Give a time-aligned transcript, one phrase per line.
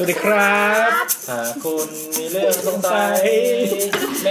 [0.00, 0.60] วัสดีครั
[1.02, 3.22] บหากคุณมีเรื่องสงสัย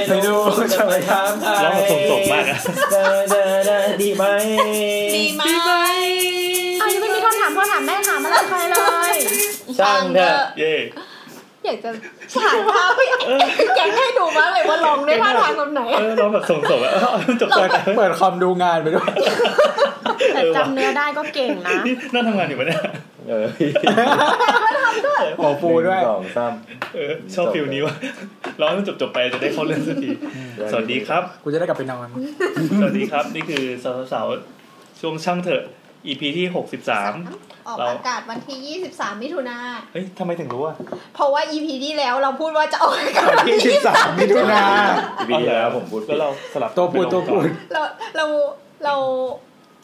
[0.09, 0.41] ไม่รู้
[0.73, 2.59] จะไปถามใครร้องส่งสงมากอะ
[2.91, 4.23] ได้ได้ได้ดีไหม
[5.15, 5.43] ดีไหม
[6.81, 8.77] อ้าวยังไม่มีคำถามพ่อถามแม่ถามอะไรใครเล
[9.11, 9.13] ย
[9.79, 10.75] ช่างเถอะเย่
[11.65, 11.89] อยากจะ
[12.43, 12.99] ถ่ายภาพไป
[13.75, 17.03] แกงให้ดูมากเลยว่าลองได้ท่าทางแบบไหนเออร้องแบบส่งส่งอะเออ
[17.41, 19.11] จบเปิไปเปิดคอมดูงานไปด้วย
[20.33, 22.81] แต่จำเนื้อได้ก็เก่งนะนี่นั่งทำงานอยู่ปะเนี่ย
[23.29, 23.45] เออ
[25.37, 26.53] โอ้ฟูด้วยสองสาม
[26.95, 27.95] เออชอบฟิลนี้ว่ะ
[28.61, 30.09] ร้องจนจบจบๆไปจะได้เข้าเรื่องสักที
[30.71, 32.07] สวัสดีครับกูจะได้กลับไปนอน
[32.79, 35.63] สวัสดีครับ นี่คือสาวสาวๆช่วงช่างเถอะ
[36.07, 37.13] EP ที่หกสิบสาม
[37.67, 39.57] ออกเราอากาศวันที่ 23 มิถุนา
[39.93, 40.75] เฮ้ยทำไมถึงรู้อะ
[41.15, 44.63] เพราะว่า EP ที่แล้วเราพูดว่าจะออกอากาศวันที่13มิถุนา
[45.29, 47.41] ปีที่แล้วผมพูดผิก็ดเราสลับตัวพูดไปลงตัวพูด
[47.75, 48.25] ก่อนเราเรา
[48.85, 48.95] เรา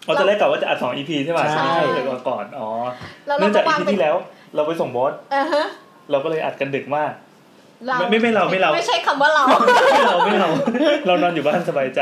[0.05, 2.67] เราจะได้กลับว่าจะอัดสอง EP ใช่ป่ะใช่ช่างเถอะมาก่อนอ๋อ
[3.27, 4.15] เราเนื่องจากวาง EP เป็นที่แล้ว
[4.55, 5.65] เราไปส่งบอสอ่าฮะ
[6.11, 7.11] เราก็เลยอัดกันดึกมาก
[7.87, 10.49] เราไม่ไม่ไม่เราไม่เรา ไม่ใช่คำว่าเรา ไม่เราไม่เรา
[11.07, 12.01] เรานอนอยู่บ้านสบายใจ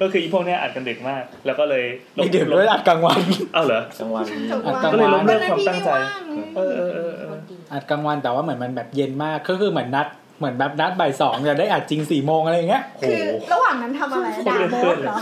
[0.00, 1.84] ก็คืออีพวกเนี้ยอัดกันดึกมาก แล้วก็เลย
[2.16, 3.20] ลมีงดึกด้วยอัดกลางวัน
[3.54, 6.22] เอ้าเหรอจังหวันถูกอัดวางกลางก็เลยล้มเลิกนความตั้งใจว่าง
[6.56, 7.34] เออเออเออเออ
[7.72, 10.06] อัดกลางวันแต่ว่าเหมือนมันแบบเย็นมากก็คือเหมือนนัด
[10.38, 15.16] เหมือนแบบนัดบ่ายสองจะได้อัดจริงสี่โมงอะไรอย่างเงี้ยโหคือระหว่างนั้นทำอะไรด่าโบ๊ทเหรอ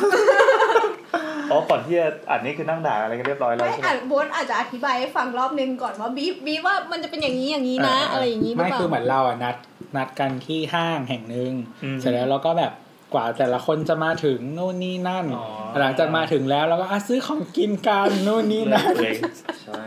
[1.51, 9.56] อ๋อก่อนที่จะอัดนี่คือนั่งด่าอะไรกันเรียบร้อยแล้วไม่ใช่ไหม อาจโบ๊ทอาจจะอธิบายให้ฟังรอบนึงก่อนว่าบีฟบีฟว่ามันจะเป็นอย่างนี้อย่างนี้นะอ่าอะไรอย่างนี้หรือไม่เปล่าคือเหมือนเราอะนัด
[9.97, 11.53] นัดกันที่ห้างแห่งหนึ่ง
[11.84, 12.73] อืมเสร็จแล้วเราก็แบบ
[13.15, 15.43] กว่าแต่ละคนจะมาถึงนู่นนี่นั่น อ๋
[15.75, 19.15] อ หลังจากมาถึงแล้วเราก็อะซื้อของกินกันนู่นนี่นั่นเลย
[19.62, 19.81] ใช่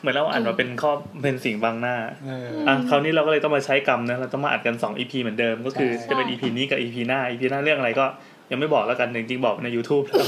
[0.00, 1.96] เหมือนเราอ่านมาเป็นข้อเป็นสิ่งบังหน้า
[2.26, 8.06] เออ อะคราวนี้เราก็เลยต้องมาใช้กรรมนะเราต้องมาอัดกันสอง EP เหมือนเดิมก็คือใช่ จะเป็น EP นี้กับ EP หน้า EP หน้าเรื่องอะไรก็
[8.50, 10.26] ยังไม่บอกแล้วกันจริงๆบอกใน YouTube แล้ว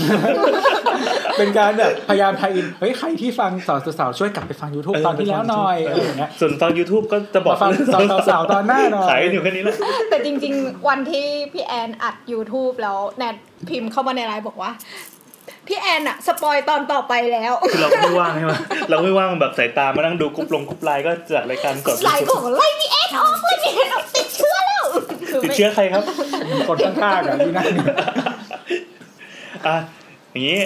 [1.39, 7.71] เป็นการแบบพยายาม tie-in เฮ้ย ใครที่ฟังเสาเสาเสาช่วยกลับไปฟัง YouTube ตอนที่แล้วหน่อยอะไรอย่างเงี้ยส่วนฟัง YouTube ก็จะบอกมาฟัง
[8.29, 9.77] เสาเสาเสาตอนหน้าหน่อยขายกันอยู่แค่นี้แหละ
[10.11, 13.37] แต่จริง ๆ วันที่พี่แอนอัด YouTube แล้วแนท
[13.69, 14.73] พิมพ์เข้ามาในไลน์บอกว่า
[15.69, 18.53] พี่แอนอะ spoil ตอนต่อไปแล้วคือเราไม่ว่างใช่ไหม
[18.91, 24.78] เราไม่ว่างแบบสายตามานั่งดูกรุ๊ปลงกรุ๊ปไลน์ก็จัดรายการสดไลน์บอกว่าไล่พี่แอนออกไล่พี่แอนออกติดเชื้อแล้วคือ
[25.43, 26.05] ติดไม่เชื้อใครครับ
[26.69, 27.73] คนข้างๆอะที่นั่น
[29.67, 29.77] อะ
[30.31, 30.61] อย่างนี้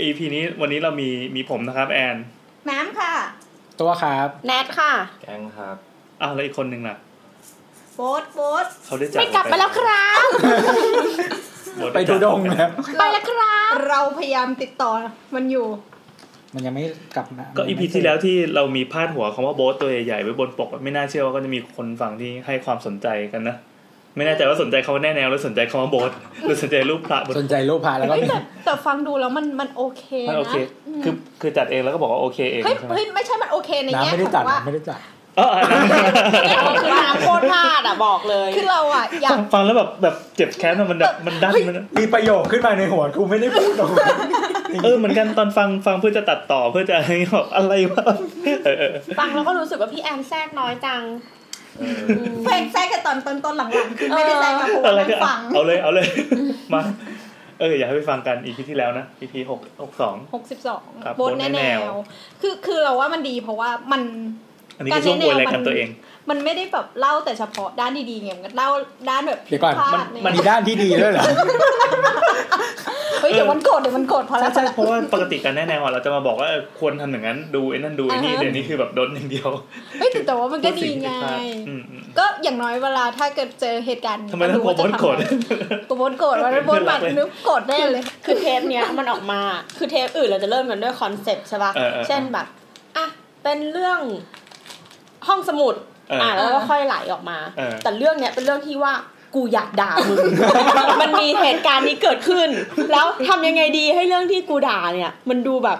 [0.00, 2.16] EP นี้วันนี้เรามีมีผมนะครับแอน
[2.70, 3.12] น้ำค่ะ
[3.80, 5.76] ตัวครับแนทค่ะ แกงครับ
[6.22, 6.96] อ้าวแล้วอีกคนหนึ่งล่ะ
[7.96, 10.22] โบ๊ทโบ๊ทเขาได้จากไม่กลับมาแล้วครับ
[11.76, 12.68] โบ๊ทไปดูดงแล้ว
[12.98, 14.90] ไปแล้วครับ เราพยายามติดต่อ
[15.34, 15.66] มันอยู่
[16.54, 16.84] มันยังไม่
[17.16, 23.56] กลับมาก็ EP ที่แล้วที่เรามีพาดหัวคำว่าโบ๊ทตัวใหญ่ๆไว้บนปก ไม่น่าเชื่อว่าก็จะมีคนฟังที่ให้ความสนใจกันนะ
[24.16, 26.12] ไม่แน่ใจว่าสนใจคำว่าแน่แนวหรือสนใจคำว่าโบ๊ท
[26.42, 30.56] หรือสนใจรูปพระบนสนใจรูปพาแล้วก็เฮ้ยมีแต่แต่ฟังดูแล้วมันมันโอเคมันนะโอเค
[31.04, 35.00] คือคือจัดเองแล้วก็บอกว่าโอเคเองเฮ้ยใช่ไหมเฮ้ยไม่ใช่มันโอเคในน้ำแง่ไม่ได้ขจัดองว่าน้ำไม่ได้จัด
[35.36, 44.06] เอออันนั้นคือน้ำโคตรพลาดอะบอกเลย คือเราอะอยากฟังแล้วแบบแบบเจ็บแค้นอะมันแบบมันดันมันมีประโยคขึ้นมาในหัวกูไม่ได้พูดออกมา
[44.84, 48.04] เออเหมือนกันตอนฟังฟังเพื่อจะตัดต่อเพื่อจะอะไรแบบอะไรวะ
[48.64, 51.02] เออเออฟังแล้วก็รู้สึกว่าพี่แอนแทรกน้อยจัง
[51.80, 52.02] เออ
[52.44, 56.06] เพลงแทรกกันตอนต้นต้นๆหลังๆคือไม่ได้แทรกมาเพราะอะไรว่าก็นั่งฟังเอาเลยเอาเลย
[56.74, 56.80] มา
[57.60, 61.96] เอออยากให้ไปฟังกันอีพีที่แล้วนะอีพีหกหกสองหกสิบสองครับโบนโบ๊ทแน่แนแนวว
[62.40, 64.02] คือคือเราว่ามันดีเพราะว่ามัน
[64.76, 65.88] อันนี้ก็ช่วงบวยรายการตัวเอง
[66.30, 68.70] มันไม่ได้แบบเล่าแต่เฉพาะด้านดีๆไงมันเล่า
[69.08, 71.24] ด้านแบบเดี๋ยวก่อนพลามันดเนี่ยมันมีด้านที่ดีด้วยเหรอ
[73.20, 79.48] เฮ้ยเดี๋ยวมันโกรธเดี๋ยวมันโกรธพอแล้วใช่เพราะว่าปกติการแนะแนวอะเราจะมาบอกว่าเออควรทำอย่างนั้นดูไอ้นั่นดูไอ้นี่อ่าฮะเดี๋ยวนี้คือแบบโดนอย่างเดียว
[79.98, 81.10] เฮ้ยแต่แต่ว่ามันก็ดีไง
[81.68, 85.16] อืมอืมก็อย่างน้อยเวลาถ้าเกิดเจอเหตุการณ์ทำไมต้องกลัวโบ๊ทโกรธ
[85.88, 89.40] ตัวโบนโกรธว่าโบนมันนึกโกรธแน่เลย คือเทปเนี้ยมันออกมา
[89.78, 92.46] คือเทปอื่นเราจะเริ่มกันด้วย concept ใช่ป่ะเออเออเช่นแบบ
[92.96, 93.06] อะ
[93.42, 94.00] เป็นเรื่อง
[95.28, 98.92] ห้องสมุดเอออ่อะแล้วก็ค่อยไหลออกมาเออแต่เรื่องเนี้ยเป็นเรื่องที่ว่า
[99.34, 100.18] กูอยากด่ามึง
[101.02, 102.48] มันมีเหตุการณ์นี้เกิดขึ้น
[102.92, 105.78] แล้วทำยังไงดีให้เรื่องที่กูด่าเนี่ย มันดูแบบ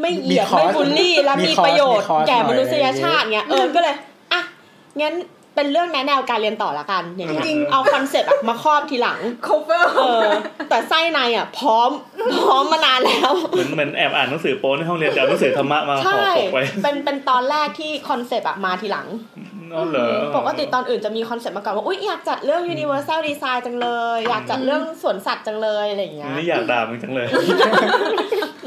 [0.00, 3.94] ไม่เหยียดมีคอร์สไม่บูลลี่และมีมีคอร์สประโยชน์มีคอร์สแก่หน่มอยนุษยชาติเงี้ยเออก็เลย
[4.32, 4.40] อะ
[5.00, 5.14] งั้น
[5.58, 10.28] เป็นเรื่องแนะแนวการเรียนต่อละกันอย่างเงี้ยจริงเอา concept อะมาครอบทีหลัง cover เออ
[10.68, 11.90] แต่ไส้ในอะ พร้อม
[12.44, 19.06] พร้อมมานานแล้วเหมือนเหมือนแอบอ่านหนังสือโป๊ในห้องเรียนแต่เอาหนังสือธรรมะมาห่อใช่ปกไว้เป็นเป็นตอนแรกที่ concept อะมาทีหลัง
[19.74, 27.26] อ๋อเหรอปกติตอนอื่นจะมี concept มาก่อนว่าอุ๊ยอยากจัดเรื่อง universal design จังเลย อยากจัดเรื่องสวนสัตว์จังเลยอะไรอย่างเงี้ยนี่อยากด่ามึงจังเลย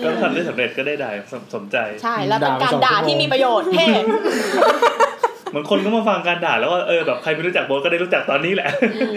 [0.04, 3.88] ก็ทำได้สำเร็จก็ได้ด่าสมสมใจ ใช่แล้วเป็นการด่าที่มีประโยชน์เท่
[5.52, 8.70] เหมือนคนก็มาฟังการด่าแล้วก็เออแบบใครไม่รู้จักโบ๊ทก็ได้รู้จักตอนนี้แหละ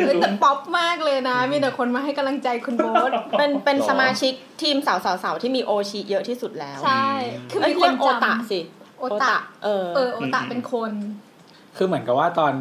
[0.07, 4.33] เฮ้ยแต่ป๊อปมากเลยนะ มีแต่คนมาให้กำลังใจคุณโบ๊ทเป็นเป็นหรอสมาชิก
[4.63, 7.07] ทีมสาวสาวสาวที่มีโอชิเยอะที่สุดแล้ว ใช่
[7.51, 8.61] คือเอ้ยมีคเรียนกโอจำตะสิ
[8.99, 10.93] โอตะ เออเออโอตะเป็นคน
[11.77, 12.55] คือเหมือนกับว่าตอน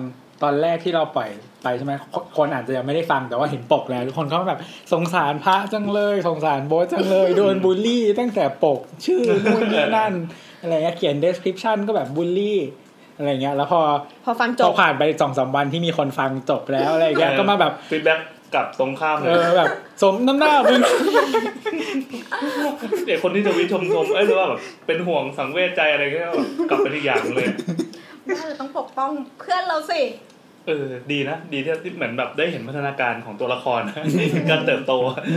[0.44, 1.30] ตอนแรกที่เราปล่อย
[1.64, 4.60] ไปใช่ไหมคนคนอาจจะยังไม่ได้ฟังแต่ว่าเห็นปกแล้วทุกคนก็แบบ
[4.94, 10.14] สงสารพระจังเลย สงสารโบทจังเลยโดนบูลลี่ตั้งแต่ปกชื่อนู่นนี่นั่น
[10.62, 12.60] อะไรเงี้ยเขียน description ก็แบบบูลลี่
[13.24, 13.81] อะไรเงี้ย แล้วพอ
[14.25, 18.20] พอฟังจพอบผ่านไปสองสามวันที่มีคนฟังจบแล้วอะไรเงี้ยก็มาแบบฟีดแบ็ก
[18.54, 19.70] กลับตรงข้ามเลเอยอแบบ
[20.02, 20.81] สมน้ำหน้ามึง
[23.06, 27.48] เด็กคนที่จะวิชมชมเอ้ยหรือว่าแบบเป็นห่วงสังเวชใจอะไรเงี้ยแบบกลับไปอีกอย่างเลย
[28.28, 30.02] น่าจะต้องปกป้องเพื่อนเราสิ
[30.68, 33.81] เออดีนะ ดีที่ที่เหมือนแบบได้เห็นพัฒนาการของตัวละคร
[34.50, 34.94] การเติบโต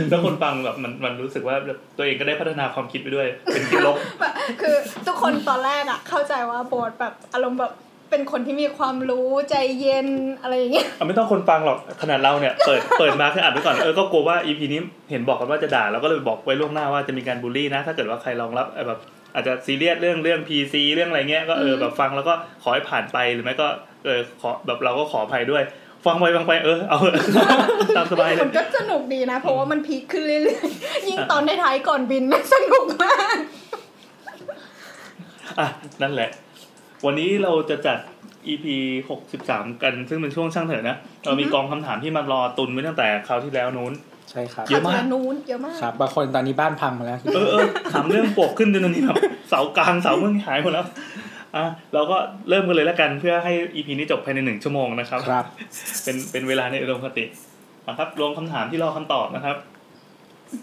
[0.09, 4.75] แล้วคนฟังแบบมันมันรู้สึกว่าแบบตัวเองก็ได้พัฒนาความคิดไปด้วย เป็นคิดลบแบบคือ
[5.05, 7.73] ทุกคนตอนแรกอะเข้าใจว่าโบทแบบอารมณ์แบบ
[8.11, 10.07] เป็นคนที่มีความรู้ใจเย็น
[10.41, 14.81] อะไรอย่างเงี้ยอะไม่ต้องคนฟังหรอกขนาดเราเนี่ยเปิดเปิดมาแค่อ่านไปก่อนเออก็กลัวว่าอีพีนี้
[15.11, 18.99] เห็นบอกกันว่าจะด่าเราก็เลยบอกไว้ล่วงหน้าว่าจะมีการบูลลี่นะ ถ้าเกิดว่าใครรองรับเอ่อแบบ
[19.33, 22.33] อาจจะซีเรียสเรื่องเรื่อง PC เรื่องอะไรเงี้ยก็เออแบบฟังแล้วก็
[22.63, 23.67] ขอให้ผ่านไปหรือไม่ก็
[24.07, 25.63] เออขอแบบเราก็ขออภัยด้วย
[26.05, 26.99] ฟังไปฟังไปเออเอา
[27.97, 33.37] ตามสบายเลมัยนก็สนุกดีนะ เพราะว่ามันพีคขึ้นเรื่อยๆยิ่งตอนท้ายๆก่อนบินนะสนุกมาก
[35.59, 35.67] อะ
[36.01, 36.29] นั่นแหละ
[37.05, 37.97] วันนี้เราจะจัด
[38.47, 38.65] EP
[39.09, 43.93] หกสิบสามกัน ซึ่งเป็นช่วงช่างเถอะนะ เรามีกองคำถามที่มารอตุนไว้ตั้งแต่คราวที่แล้วนู้น
[44.31, 49.17] ใช่ครับเยอะมากขับนู้นเยอะมากครับบางคนตอนนี้บ้านพังมาแล้ว เออเออถามเรื่องปกขึ้นจนตอนนี้แบบ
[49.49, 50.85] เสากลางเสาเมื่อหายหมดแล้ว
[51.55, 51.63] อะ
[51.93, 52.17] เราก็
[52.49, 55.45] เริ่มกันเลยแล้วกันเพื่อให้ EP นี้จบภายในหนึ่งชั่วโมงนะครับครับ
[56.03, 57.25] เป็นเป็นเวลาในอุดมคติ
[57.87, 59.57] นะครับรวมคำถามที่รอคำตอบนะครับ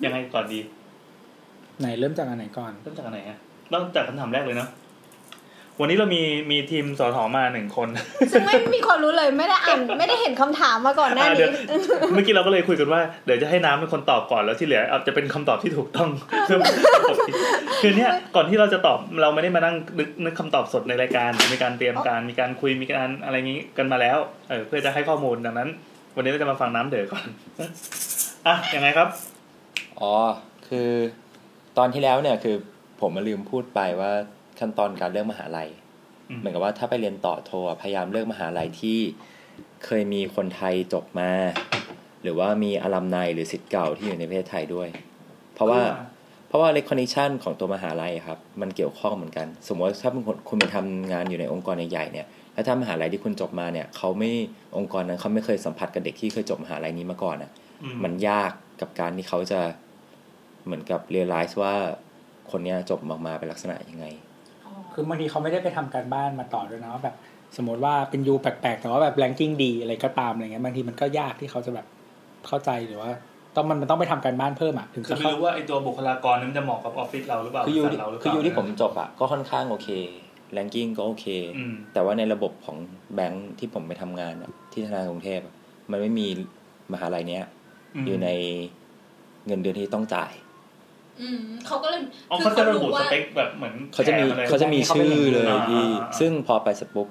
[0.04, 0.60] ยังไงก่อนดี
[1.81, 3.38] ไหนเริ่มจากอันไหนก่อน เริ่มจากอันไหนฮะ
[3.70, 4.69] เริ่มจากคำถามแรกเลยเนาะ
[5.81, 7.88] วันนี้เรามีมีทีมสอทอมาหนึ่งคน
[8.32, 11.53] ซึ่งไม่มีความรู้เลยไม่ได้อ่านไม่ได้เห็นคำถามมาก่อนหน้าอะเดี๋นี้ยว
[12.15, 16.11] เมื่อกี้เราก็เลยคุยกันว่าเดี๋ยวจะให้น้ำเป็นคนตอบก่อนแล้วที่เหลือเอาจะเป็นคำตอบที่ถูกต้อง
[16.47, 16.59] เพื่อ
[17.82, 24.19] คือเนี้ยก่อนที่เราจะตอบเราไม่ได้มานั่งนึกนึกคำตอบสดในรายการมีการเตรียมการมีการคุยมีการอะไรงี้กันมาแล้ว
[24.49, 25.69] เออเพื่อจะให้ข้อมูลดังนั้น
[26.17, 27.26] วันนี้เราจะมาฟังน้ำเดือก่อน
[28.47, 29.09] อะยังไงครับ
[30.00, 30.12] อ๋อ
[30.69, 30.91] คือ
[31.79, 32.56] ตอนที่แล้วเนี่ยคือ
[33.00, 34.12] ผมมาลืมพูดไปว่า
[34.58, 35.68] ขั้นตอนการเลือกมหาลัย
[36.30, 38.98] อืมเหมือนกับว่าถ้าไปเรียนต่อโทอะพยายามเลือกมหาลัยที่
[39.84, 41.30] เคยมีคนไทยจบมา
[42.22, 44.88] หรือว่ามีอลัมไนหรือสิทธิ์เก่าที่อยู่ในประเทศไทยด้วย
[45.54, 45.80] เพราะว่า
[46.48, 54.30] เพราะว่า recognition ของตัวมหาลัยครับ มันเกี่ยวข้องเหมือนกัน สมมติว่าถ้าเป็นคนคุณไปทำงานอยู่ในองค์กรใหญ่ๆเนี่ยแล้วถ้ามหาลัยที่คุณจบมาเนี่ยเขาไม่
[54.76, 57.50] องค์กรนั้นเขาไม่เคยสัมผัสกับเด็กที่เคยจบมหาลัยนี้มาก่อนอะ
[57.82, 59.60] อืมมันยากกับการที่เขาจะ
[60.64, 61.74] เหมือนกับ realize ว่า
[62.50, 64.06] คนเนี้ยจบมามาเป็นลักษณะยังไง
[64.94, 67.17] คือบางทีเขาไม่ได้ไปทำการบ้านมาต่อด้วยนะว่าแบบ
[67.56, 71.87] สมมติว่าเป็นยูแปลกๆ แต่ว่าแบบแรงกิ้งดีอะไรก็ตามอะไรเงี้ยบางทีมันก็ยากที่เขาจะแบบ
[72.46, 73.11] เข้าใจหรือว่า
[73.56, 79.88] ต้องมันมันต้องไปทำการบ้านเพิ่มอะถึงคือจะไม่เข้ารู้ว่าไอตัวบุคลากรนั้นมันจะเหมาะกับออฟฟิศเราหรือเปล่าคือยูบริที่ษัทเราหรือเปคือล่ายูที่ผมจบอะก็ค่อนข้างโอเค
[80.56, 81.26] ranking ก็โอเค
[81.58, 82.76] อืมแต่ว่าในระบบของ
[83.14, 85.55] แบงค์ที่ผมไปทำงานอะที่ธนาคารกรุงเทพอะ
[85.90, 86.26] มันไม่มี
[86.93, 87.44] มหาลัยเนี้ย
[88.02, 88.29] มอยู่ใน
[89.47, 90.32] เงินเดือนที่ต้องจ่าย
[91.20, 92.00] อืมเขาก็เลย
[92.31, 97.08] อ๋อเขาจะระบุสเปคแบบเหมือนเขาจะมีแผนลยเขาจะมีชื่อเลยอ่าพี่อ่าอ่าซึ่งพอไปเสร็จปุ๊บ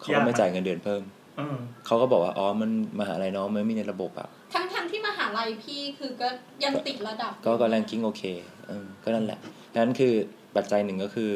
[0.00, 1.02] เขายากก็ไหมไม่จ่ายเงินเดือนเพิ่ม
[1.38, 1.56] อืม
[1.86, 6.28] เขาก็บอกว่าอ๋อมันมหาลัยน้องมันไม่มีในระบบอะทั้งทั้งที่มหาลัยพี่คือก็
[6.64, 8.22] ยังติดระดับ ก็ก็ ranking โอเค
[8.68, 9.38] เออก็นั่นแหละ
[9.76, 10.14] นั้นคือ
[10.56, 11.30] ปัจจัยหนึ่งก็คือ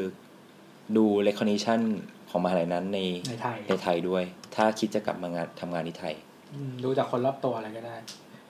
[0.96, 1.80] ดู recognition
[2.30, 2.98] ของมหาลัยนั้นใน
[3.28, 6.14] ในไทยในไทยด้วย ถ้าคิดจะกลับมางานทำงานที่ไทย
[6.54, 7.96] อืมดูจากคนรอบตัวอะไรก็ได้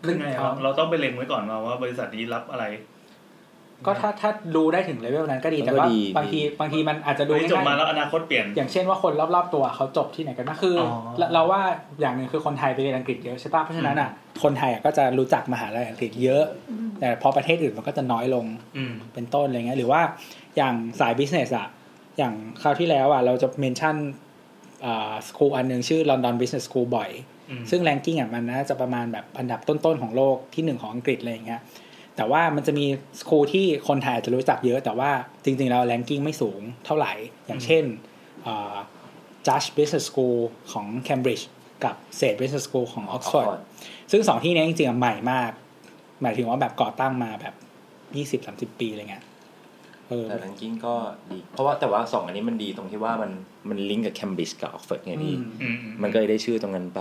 [0.05, 2.65] คือไงเราเราต้องไปเล็งไว้ก่อนมาว่าบริษัทนี้รับอะไร
[3.87, 11.61] ก็ถ้าถ้าดูได้ถึงเลเวลนั้นก็ดีมันแต่ก็ว่าดีบางทีดีบางทีมันอาจจะดูดูที่จบมาง่ายๆแล้วอนาคตเปลี่ยน อย่างเช่นว่าคนรอบๆตัวเขาจบที่ไหนกันบ้างคือออเราเราว่า
[12.01, 14.11] อย่างหนึ่งคือคนไทยไปเรียนอังกฤษเยอะใช่ปะเพราะฉะนั้นอะ
[14.43, 16.45] คนไทยอะก็จะรู้จักมหาลัยอังกฤษเยอะ
[17.01, 20.01] แต่พอประเทศอื่นมันก็จะน้อยลงอืมเป็นต้นอะไรเงี้ยหรือว่า
[20.57, 21.69] อย่างสาย business อะ
[22.19, 27.11] อย่างคราวที่แล้วอะเราจะ mention school อันหนึ่งชื่อ London Business School บ่อย
[27.51, 31.61] อืมซึ่ง ranking อะมันน่าจะประมาณแบบอันดับต้นๆของโลกที่หนึ่งของอังกฤษอะไรอย่างเงี้ย
[32.17, 32.87] แต่ว่ามันจะมี
[33.21, 35.11] school ที่คนไทยอาจจะรู้จักเยอะ แต่ว่า
[35.45, 37.13] จริงๆแล้ว ranking ไม่สูงเท่าไหร่
[37.47, 37.85] อย่างเช่น
[39.47, 40.39] Judge Business School
[40.73, 41.45] ของ Cambridge
[41.85, 43.61] กับ s a t Business School ของ Oxford Oxford
[44.11, 45.51] ซึ่งสองที่เนี้ยจริงๆอะใหม่มาก
[46.23, 47.55] หมายถึงว่าแบบก่อตั้งมาแบบ
[48.17, 49.25] ยี่สิบสามสิบปีอะไรเงี้ย
[50.09, 50.95] เออแต่ ranking ก็
[51.31, 53.31] ดี เพราะว่าแต่ว่าสองอันนี้มันดีตรงที่ว่ามัน
[53.69, 57.01] มันลิงก์กับ Cambridge กับ Oxford ไงพี่อืมอืมมันก็เลยได้ชื่อตรงนั้นไป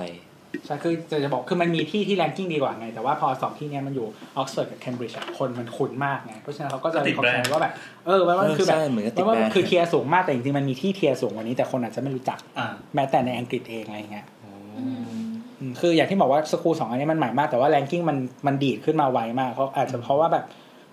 [0.66, 4.08] ใช่คือจะจะบอกคือมันมีที่ที่แรงกิ้งดีกว่าไง แต่ว่าพอสองที่เนี้ยมันอยู่
[4.38, 7.74] ออกซฟอร์ดกับเคมบริดจ์คนมันคุ้นมากไง เพราะฉะนั้นเขาก็จะติดเขาแบรใจนด์ว่าแบบ
[8.06, 14.26] เออว่ามันคือแบบใช่เหมือนกับคิดว่ามันแบรนด์คือ tier สูงมากแต่จริงๆมันมีที่ tier สูงกว่านี้แต่คนอาจจะไม่รู้จักอ่าแม้แต่ในอังกฤษเองอะไรเงี้ย
[14.78, 14.86] อื
[15.70, 20.46] มคืออย่างที่บอกว่าสกูลสองอันนี้มันใหม่มากแต่ว่า ranking มันมันดีดขึ้นมาไวมากเขาอาจจะเพราะว่าแบบ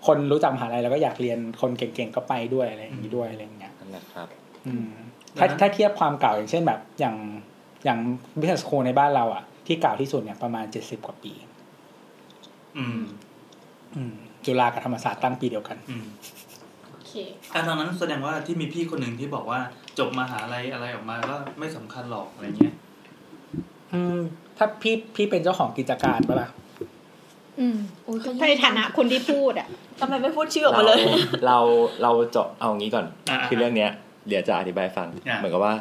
[0.07, 4.27] คนรู้จักมหาลัยแล้วก็อยากเรียนคนเก่งๆก็ไปด้วยอะไรอย่างนี้ด้วยอะไรอย่างเงี้ยนั่นแหละครับ
[4.67, 4.89] อืม
[5.39, 7.15] ถ้าถ้าเทียบความเก่าอย่างเช่นแบบอย่าง
[7.85, 7.99] อย่าง
[8.39, 11.33] business school ในบ้านเราอะ ที่เก่าที่สุดเนี่ยประมาณเจ็ดสิบกว่าปี
[12.77, 13.01] อืม
[13.95, 14.13] อืม
[14.45, 16.05] จุฬากับธรรมศาสตร์ตั้งปีเดียวกัน อืม
[16.89, 17.11] โอเค
[17.53, 19.59] อะตอนนั้นแสดงว่าที่มีพี่คนหนึ่งที่บอกว่า
[19.99, 22.75] จบมหาลัยอะไรออกมาก็ไม่สำคัญหรอกอะไรเงี้ย
[23.93, 24.19] อืม
[24.57, 26.49] ถ้าพี่พี่เป็นเจ้าของกิจการปะล่ะ
[27.59, 27.77] อืม
[28.41, 29.67] ในฐานะคนที่พูดอะ
[29.99, 30.99] ทำไมไม่พูดชื่อออกมาเลย
[31.47, 31.57] เรา
[32.03, 33.91] เราเจาะเอางี้ก่อน อ่าคือเรื่องเนี้ย
[34.27, 35.73] เดี๋ยวจะอธิบายฟัง อ่า เหมือนกับว่า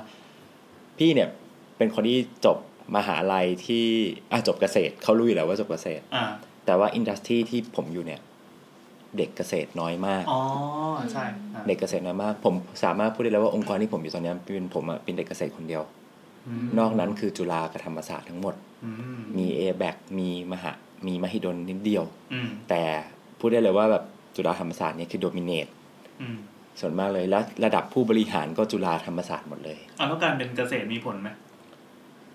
[0.98, 1.28] พี่เนี่ย
[1.76, 2.56] เป็นคนที่จบ
[2.96, 3.86] มหาลัยที่
[4.32, 6.24] อะจบเกษตรเขารู้อยู่แล้วว่าจบเกษตรอ่า
[6.66, 8.20] แต่ว่าอินดัสทรีที่ผมอยู่เนี่ย
[9.16, 10.40] เด็กเกษตรน้อยมาก อ๋อ
[11.12, 11.24] ใช่
[11.54, 15.82] อะเด็กเกษตรน้อยมาก ผมสามารถพูดได้แล้วว่าองค์กรที่ผมอยู่ตอนเนี้ยเป็นผมอะเป็นเด็กเกษตรคนเดียว
[16.66, 20.72] มนอกนั้นคือจุฬากับธรรมศาสตร์ทั้งหมด อืมมีเอแบกมีมหา
[21.06, 22.82] มีมหิดลนิดเดียว อืมแต่
[23.38, 24.04] พูดได้เลยว่าแบบ
[24.36, 25.66] จุฬาธรรมศาสตร์เนี่ยคือโดมิเนต
[26.22, 26.36] อืม
[26.80, 31.28] ส่วนมากเลยและระดับผู้บริหารก็จุฬาธรรมศาสตร์หมดเลยเอาแล้วการเป็นเกษตรมีผลไหม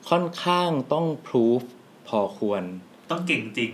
[0.10, 1.64] ค่อนข้างต้องพิสูจ
[2.08, 2.64] พอควร
[3.12, 3.72] ต้องเก่งจริง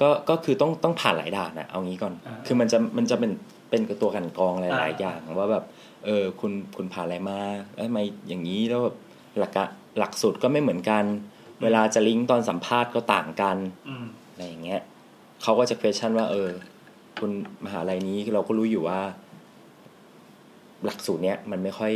[0.00, 3.32] ก็ก็คือต้องต้องผ่านหลายด่านนะเอางี้ก่อนอ่าคือมันจะมันจะเป็น
[3.70, 5.64] เป็นกับตัวกันกรองหลายอ่าๆอย่าง ว่าแบบ
[6.04, 7.40] เออคุณคุณผ่านอะไรมา
[7.74, 8.96] แล้วทำไมอย่างนี้แล้วแบบ
[9.38, 9.64] หลักกะ
[9.98, 11.04] หลักสูตรก็ไม่เหมือนกัน
[11.62, 13.56] เวลาจะลิงก์ตอนสัมภาษณ์ก็ต่างกัน
[13.88, 14.80] อืมอะไรอย่างเงี้ย
[15.42, 16.48] เขาก็จะ question ว่า เออ
[17.18, 17.30] คุณ
[17.64, 19.00] มหาลัยนี้เราก็รู้อยู่ว่า
[20.84, 21.92] หลักสูตรเนี้ยมันไม่ค่อย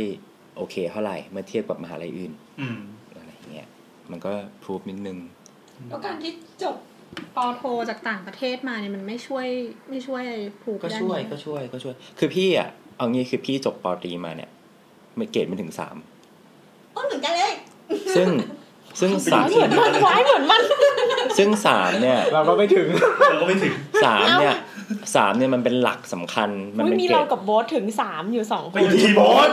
[0.57, 2.67] โอเคเท่าไหร่เมื่อเทียบกับมหาลัยอื่น อื
[4.11, 4.31] มันก็
[4.63, 5.17] พรูฟนิดนึง
[5.89, 6.31] แล้วการที่
[6.63, 6.75] จบ
[7.35, 9.47] ปอโทจากต่างประเทศมาเนี่ยมันไม่ช่วย
[9.89, 10.23] ไม่ช่วย
[10.63, 14.49] ผูกก็ด้านช่วยนี้ก็ช่วยก็ช่วย คือพี่อะเอางี้คือพี่จบปอตรีมาเนี่ย
[15.17, 15.95] ไม่เกรดไม่ถึงสาม
[16.93, 17.53] โอ้เหมือนกันเลย
[18.15, 18.27] ซึ่ง
[18.99, 20.61] ซึ่งสามเหมือนมันไว้เหมือนมัน
[21.37, 22.87] ซึ่งสามเนี่ย เราก็ไม่ถึง
[23.29, 23.73] เราก็ไม่ถึง
[24.05, 24.55] สามเนี่ย
[25.15, 29.51] สามเนี่ยมันเป็นหลักสำคัญ มันอุ๊ยเป็นมีเกรเราดกับโบ๊ทถึงสามอยู่สองคไปนทีโบส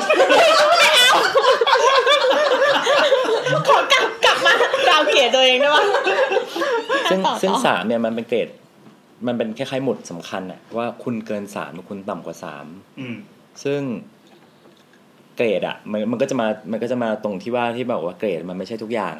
[3.68, 4.08] ขอกลับ
[4.92, 5.84] กลับมาดาวเกลียดตัวเองได้ปะ
[7.10, 8.48] ซึ่งต่อซึ่งต่อสามเนี่ยมันเป็นเกรด
[9.26, 12.66] มันเป็นคล้ายๆหมุดสำคัญอะว่าคุณเกินสามหรือคุณต่ำกว่าสาม
[13.00, 13.16] อืม
[13.64, 13.80] ซึ่ง
[15.36, 19.14] เกรดอะมันมันก็จะมามันก็จะมาตรงที่ว่าที่บอกว่าเกรดมันไม่ใช่ทุกอย่าง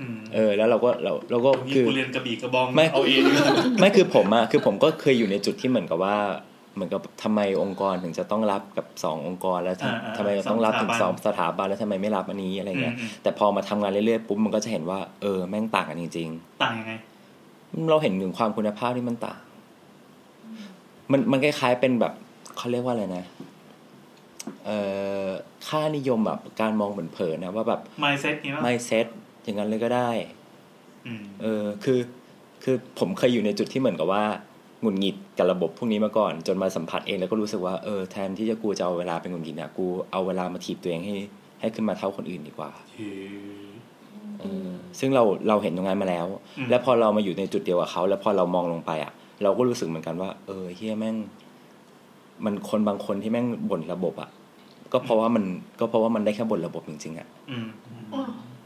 [0.00, 6.16] อืมเออแล้วเราก็เราเราก็นี่คือกูเรียนกระบี่กระบองไม่เอาเองดีกว่าไม่คือผมอะคือผมก็เคยอยู่ในจุดที่เหมือนกับว่า
[6.74, 16.28] เหมือนกับทำไมองค์กรถึงจะต้องรับกับสององค์กร แล้วทำอ่าอ่าทำไมต้องรับถึงสสอองงสสถาบันถาบันแล้วทำไมไม่รับอันนี้อะไรเงี้ยอืมอืมแต่พอมาทำงานเรื่อยๆปุ๊บมันก็จะเห็นว่าเออแม่งต่างกันจริง
[16.62, 19.38] ต่างยังไงๆเราเห็นถึงความคุณภาพที่มันต่าง
[21.12, 22.12] มันมันคล้ายๆเป็นแบบ
[22.56, 23.24] เขาเรียกว่าอะไรนะ
[24.64, 24.78] เอ่
[25.24, 25.28] อ
[25.68, 29.06] ค่านิยมแบบการมองเผินๆนะว่าแบบ mindset นี้ว่าไม่เซ็ต
[29.42, 30.10] อย่างนั้นเลยก็ได้
[31.06, 32.00] อืมเออคือ
[32.64, 34.24] คือผมเคยอยู่ในจุดที่เหมือนกับว่า
[34.82, 41.16] หงุดหงิดกับระบบพวกนี้มาก่อน จนมาสัมผัสเองแล้วก็รู้สึกว่าเออแทนที่จะกูจะเอาเวลาไปหงุดหงิดเนี่ยกูเอาเวลามาถีบตัวเองให้
[41.60, 43.10] ให้ขึ้นมาเท่าคนอื่นดีกว่าเฮ้
[44.40, 46.26] เออซึ่งเราเราเห็นตรงนั้นมาแล้ว
[46.58, 49.12] อืมแล้วพอเรามาอยู่ในจุดเดียวกับเขาแล้วพอเรามองลงไปอะ
[49.42, 51.16] เราก็รู้สึกเหมือนกันว่า เออเฮียแม่ง
[52.44, 54.30] มันคนบางคนที่แม่งบ่นระบบอะ
[54.92, 55.44] ก็เพราะว่ามัน
[55.80, 57.68] ก็เพราะว่ามันได้แค่บ่นระบบจริงๆอะอืม
[58.12, 58.20] อ๋อ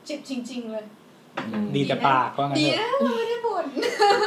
[0.07, 1.06] เจ็บจริง ๆเลยอืม
[1.75, 3.65] ดีแต่ปากว่างั้นดีเถอะ นะเราไม่ได้บ่น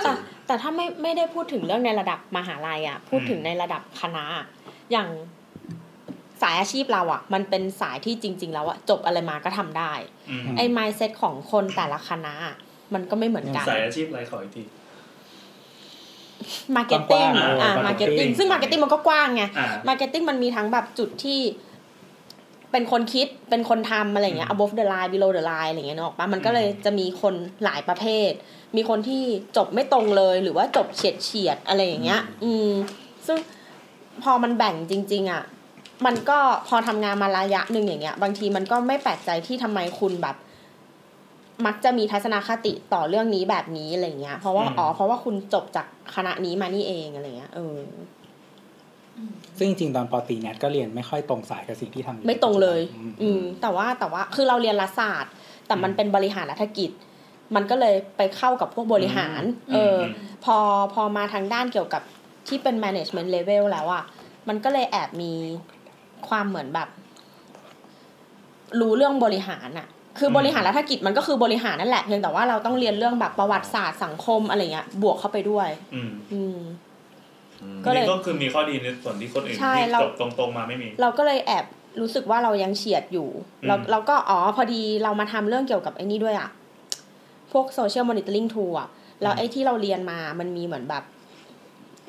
[0.04, 0.12] แต่
[0.48, 4.46] แต่ถ้าไม่ไม่ได้พูดถึงเรื่องในระดับมหาลัยอะพูดถึงในระดับคณะอะ
[4.92, 5.10] อย่าง
[6.42, 9.94] สายอาชีพเราอะมันเป็นสายที่จริง ๆ แล้วอะจบอะไรมาก็ทำได้
[10.30, 12.56] อืมไอ้ mindset ของคนแต่ละคณะอะ
[12.94, 14.64] มันก็ไม่เหมือนกัน สายอาชีพอะไรขออีกที
[16.76, 21.40] marketing กว้างๆอ่าเออมาร์เก็ตติ้ง marketing ซึ่ง marketing มันก็กว้างไง อ่า marketing มันมีทั้งแบบจุดที่
[22.72, 27.34] เป็นคนคิดเป็นคนทำอะไรเงี้ย above the line below the line อะไรเงี้ยนึกออกปะมันก็เลยจะมีคน
[27.64, 28.32] หลายประเภท
[28.76, 29.24] มีคนที่
[29.58, 32.70] จบไม่ตรงเลยหรือว่าจบเฉียดเฉียดๆอะไรอย่างเงี้ย อืม
[33.28, 33.38] ซึ่ง
[34.24, 35.44] พอมันแบ่งจริง ๆ อะ
[36.06, 40.36] มันก็พอทำงานมาระยะหนึ่งอย่างเงี้ย บางทีมันก็ไม่แปลกใจที่ทำไมคุณแบบ
[41.66, 47.78] มักจะมีทัศนคติต่อเรื่องนี้แบบนี้อะไรเงี้ย เพราะว่าอืมอ๋อเพราะว่าคุณจบจากคณะนี้มานี่เองอะไรเงี้ยเออ
[49.58, 55.32] ซึ่งจริงๆตอนปอตรีเนี่ยก็เรียนไม่ค่อยตรงสายกับสิ่งที่ทำอยู่ไม่ตรงเลยอืมอืมแต่ว่าแต่ว่าคือเราเรียนรัฐศาสตร์
[55.68, 56.92] แต่มันเป็นบริหารรัฐกิจ
[57.56, 59.42] มันก็เลยไปเข้ากับพวกบริหาร
[59.74, 60.12] เอออม
[60.46, 60.58] พอ
[60.94, 62.02] พอมาทางด้านเกี่ยวกับ
[62.48, 64.04] ที่เป็น management level แล้วอะ
[64.48, 65.32] มันก็เลยแอบมี
[66.28, 66.90] ความเหมือนแบบ
[68.80, 69.88] รู้เรื่องบริหารอะ
[70.20, 76.60] คือมบริหารรัฐกิจมันก็คือบริหารนั่นแหละเพียงแต่ว่าเราต้องเรียนเรื่องแบบประวัติศาสตร์สังคมอะไรเงี้ยบวกเข้าไปด้วย อืมอืมอืม
[77.86, 81.66] ก็เลยนี่ก็คือมีข้อดีในส่วนที่คนอื่นใช่ที่เราจบตรงๆมาไม่มี เราก็เลยแอบ
[82.02, 83.30] รู้สึกว่าเรายังเฉียดอยู่
[83.64, 86.50] อืมแล้วเราก็อ๋อพอดีเรามาทำเรื่องเกี่ยวกับไอ้นี่ด้วยอะ
[87.52, 88.90] พวก social monitoring tool อะ
[89.22, 91.04] แล้วไอ้ที่เราเรียนมามันมีเหมือนแบบ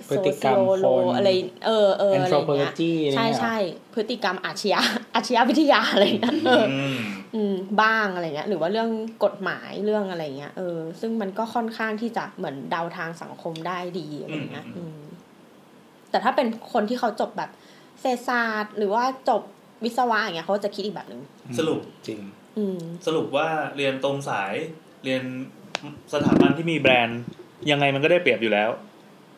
[0.08, 1.30] พฤติกรรมโลคนอะไร
[1.66, 3.56] เออเอออะไรอย่างเงี้ย anthropology อะไรใช่เงี้ยใช่
[3.94, 4.80] พฤติกรรมอาชญา
[5.14, 6.98] อาชญาวิทยาอะไรอย่างเงี้ยเอออืม
[7.34, 8.90] อืมบ้างอะไรเงี้ย หรือว่าเรื่อง
[9.24, 14.98] กฎหมายเรื่องอะไรเงี้ยเออซึ่งมันก็ค่อนข้างที่จะเหมือนเดาทางสังคมได้ดีอะไรเงี้ยอืม
[16.10, 17.50] แต่ถ้าเป็นคนที่เขาจบแบบ
[18.00, 19.42] เศรษฐศาสตร์หรือว่าจบ
[19.84, 21.22] วิศวะอย่างเงี้ยเขาจะคิดอีกแบบหนึ่ง
[21.58, 22.20] สรุปจริง
[22.58, 24.54] อืมสรุปว่าเรียนตรงสาย
[25.04, 25.22] เรียน
[26.12, 27.20] สถาบันที่มีแบรนด์
[27.70, 28.70] ยังไงมันก็ได้เปรียบอยู่แล้ว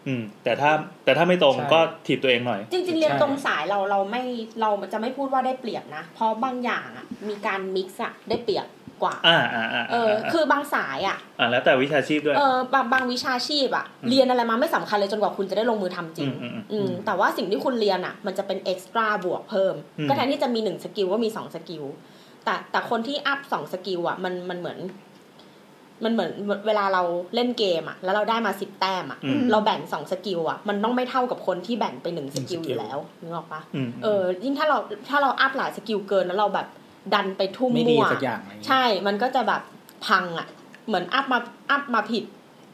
[0.07, 0.73] อืม แต่ถ้า
[1.05, 4.23] แต่ถ้าไม่ตรงใช่ก็ถีบตัวเองหน่อย จริง ๆ เรียนใช่ตรงสายเราเราไม่
[4.61, 8.67] เราจะไม่พูดว่าได้เปรียบนะ เพราะบางอย่างอะมีการมิกซ์อะได้เปรียบ
[9.03, 21.85] กว่าอ่า อ่าอ่าเออ คือบางสายอะ อ่าแล้วแต่วิชาชีพด้วย เออบางบางวิชาชีพอะอืมเรียนอะไรมาไม่สำคัญเลยจนกว่าคุณจะได้ลงมือทำจริงอืมอืมอืมแต่ว่าสิ่งที่คุณเรียนอะมันจะเป็น extra บวกเพิ่มอืมก็แทนที่จะมีหนึ่ง skill ก็มีสอง skill
[22.45, 24.79] แต่แต่คนที่ up สอง skill อะมันมันเหมือน
[26.05, 26.33] มันเหมือน
[26.67, 27.03] เวลาเรา
[27.35, 34.79] เล่นเกมอะแล้วเราได้มาสิบแต้มอะอืมเราแบ่งสอง skill อะมันต้องไม่เท่ากับคนที่แบ่งไปหนึ่ง skill หนึ่งสกิลอยู่แล้วนึกออกปะอืมเออยิ่งถ้าเรา
[35.09, 36.67] ถ้าเรา up หลาย skill เกินแล้วเราแบบ
[37.15, 39.63] ดันไปทุ่มไม่ดีมั่วสักอย่างอะไรเงี้ยใช่ มันก็จะแบบ
[40.07, 40.49] พังอะ
[40.87, 41.39] เหมือน up มา
[41.71, 42.25] up มาผิด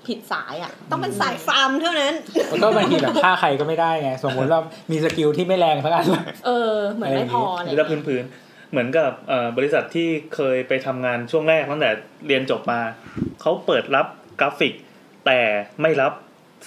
[0.06, 2.14] ผิดสายอะต้องเป็นสายฟาร์มเท่านั้น
[2.48, 11.90] แล้วก็บางทีแบบฆ่าใครก็ไม่ได้ไง สมมติเรามี skill ที่ไม่แรงสักอันเลยเออ เหมือนไม่พออะไรหรือถ้าพื้นพื้นๆเหมือนกับเอ่อบริษัทที่เคยไปทำงานช่วงแรกตั้งแต่
[12.26, 12.80] เรียนจบมา
[13.40, 14.06] เขาเปิดรับ
[14.40, 14.74] กราฟิก
[15.26, 15.40] แต่
[15.82, 16.12] ไม่รับ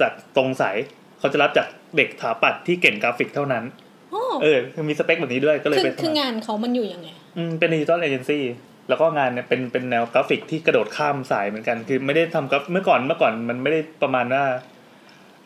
[0.01, 0.77] จากตรงสาย
[1.19, 3.63] เขาจะรับจากเด็กถาปัดที่เก่งกราฟิกเท่านั้น
[4.11, 8.43] โอ้เออมีสเปคแบบนี้ด้วยก็เลยคือไปคืทำองานเขามันอยู่ยังไง อืมเป็น digital agency
[8.89, 14.43] แล้วก็งานเนี่ยเป็นเป็นแนวกราฟิกที่กระโดดข้ามสายเหมือนกัน คือไม่ได้ทำกราฟเมื่อก่อนเมื่อก่อนมันไม่ได้ประมาณว่า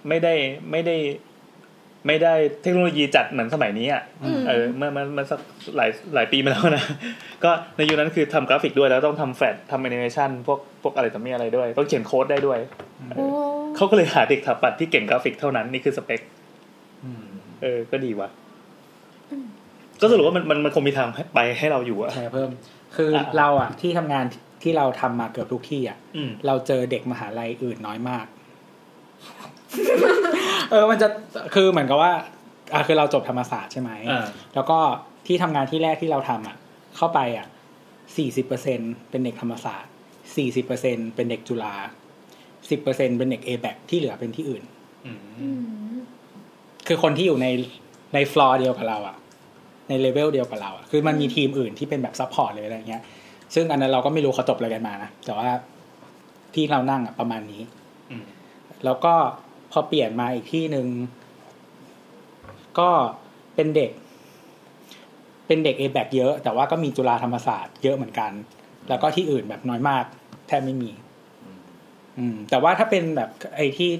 [0.07, 0.33] ไม่ได้
[0.71, 0.97] ไม่ได้
[2.07, 5.39] ไม่ได้เทคโนโลยีจัดเหมือนสมัยนี้อะอืมเออเมื่อมันมันสัก
[5.77, 6.85] หลายหลายปีมาแล้วนะ
[7.43, 12.59] ก็ในยุคนั้นคือทำกราฟิกด้วยแล้วต้องทำแฟลชทำแอนิเมชันพวกพวกอะไรต่อมีอะไรด้วย ต้องเขียนโค้ดได้ด้วย
[13.15, 13.25] โอ้
[13.75, 16.21] เขาก็เลยหาเด็กถาปัดที่เก่งกราฟิกเท่านั้นนี่คือสเปค
[17.03, 17.25] อืม
[17.61, 18.29] เออ ก็ดีว่ะ
[20.01, 22.49] ก็สรุปว่ามันมันมันคงมีทางไปให้เราอยู่อะใช่เพิ่ม
[22.95, 24.25] คืออะเราอะที่ทำงาน
[24.63, 28.25] ที่เราทำมาเกือบทุกที่อะอืมเราเจอเด็กมหาลัยอื่นน้อยมาก
[30.71, 31.07] เออมันจะ
[31.53, 32.13] คือเหมือนกับว่า
[32.73, 34.77] อะคือเราจบธรรมศาสตร์ใช่ไหมอ่าแล้วก็
[35.27, 36.55] ที่ทำงานที่แรกที่เราทำอะ
[36.97, 37.47] เข้าไปอะ
[38.17, 39.91] สี่สิบเปอร์เซ็นต์เป็นเด็กธรรมศาสตร์
[40.35, 41.75] สี่สิบเปอร์เซ็นต์เป็นเด็กจุฬา
[42.69, 44.63] สิบเปอร์เซ็นต์เป็นเด็กเอแบคที่เหลือเป็นที่อื่น
[45.05, 45.95] อืมอืม
[46.87, 47.47] คือคนที่อยู่ใน
[48.13, 49.15] ในฟลอร์เดียวกับเราอะ
[49.89, 53.01] ในเลเวลเดียวกับเราอะคือมันมีทีมอื่นที่เป็นแบบ support เลยอะไรเงี้ย
[53.55, 55.49] ซึ่งอันนั้นเราก็ไม่รู้เขาจบอะไรกันมานะ แต่ว่า
[56.53, 57.61] ที่เรานั่งอะประมาณนี้
[58.11, 58.25] อืม
[58.85, 59.13] แล้วก็
[59.71, 60.87] พอเปลี่ยนมาอีกที่หนึ่ง
[62.79, 62.89] ก็
[63.55, 63.91] เป็นเด็ก
[65.47, 68.31] เป็นเด็กเอแบคเยอะ แต่ว่าก็มีจุฬาธรรมศาสตร์เยอะเหมือนกัน
[68.89, 70.03] แล้วก็ที่อื่นแบบน้อยมาก
[70.47, 70.91] แทบไม่มี
[72.17, 73.91] อืม แต่ว่าถ้าเป็นแบบไอ้ที่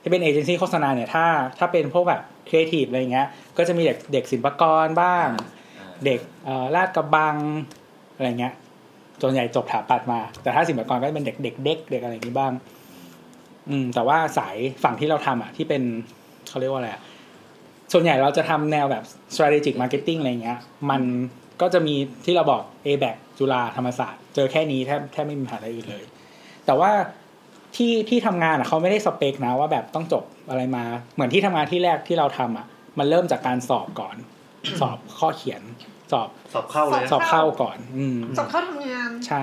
[0.00, 1.26] ที่เป็นเอเจนซี่โฆษณาเนี่ย ถ้า
[1.58, 3.26] ถ้าเป็นพวกแบบ ครีเอทีฟอะไรเงี้ย
[3.56, 5.28] ก็จะมีเด็กเด็กศิลปากรบ้าง
[6.04, 7.36] เด็กเอ่อลาดกระบัง
[8.16, 8.54] อะไรเงี้ย
[9.22, 12.52] ส่วนใหญ่จบถาปัดมา แต่ถ้าศิลปากรก็จะเป็นเด็กเด็กเด็กเด็กอะไรอย่างนี้บ้าง
[13.68, 15.82] อืม แต่ว่าสายฝั่งที่เราทำอะ ที่เป็น
[16.48, 17.02] เขาเรียกว่าอะไรอะ
[17.92, 19.04] ส่วนใหญ่เราจะทำแนวแบบ
[19.34, 20.58] strategic marketing อะไรเงี้ย
[20.90, 21.02] มัน
[21.60, 26.04] ก็จะมีที่เราบอก a b a c จุฬาธรรมศาสตร์ เจอแค่นี้แทบแทบไม่มีมหาลัยอื่นเลย
[26.66, 26.90] แต่ว่า
[27.76, 30.84] ที่ที่ทำงานอะเขาไม่ได้สเปคนะว่าแบบต้องจบอะไรมา
[31.14, 32.66] เหมือนที่ทำงานที่แรกที่เราทำอะ
[32.98, 34.16] มันเริ่มจากการสอบก่อน
[34.80, 35.62] สอบข้อเขียน
[36.12, 39.42] สอบสอบเข้าเลยนะสอบเข้าก่อน อืมสอบเข้าทำงาน ใช่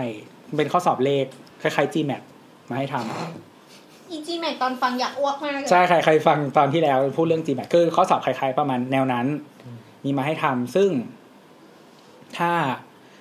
[0.57, 1.25] เป็นข้อสอบเลข
[1.61, 2.21] คล้ายๆ GMAT
[2.69, 9.25] มาให้ทำอี GMAT ตอนฟังอยากอ้วกมากเลยใช่ใครใครฟังตอนที่แล้วพูดเรื่อง GMAT คือข้อสอบคล้ายๆประมาณแนวนั้น
[10.05, 10.89] มีมาให้ทำซึ่ง
[12.37, 12.51] ถ้า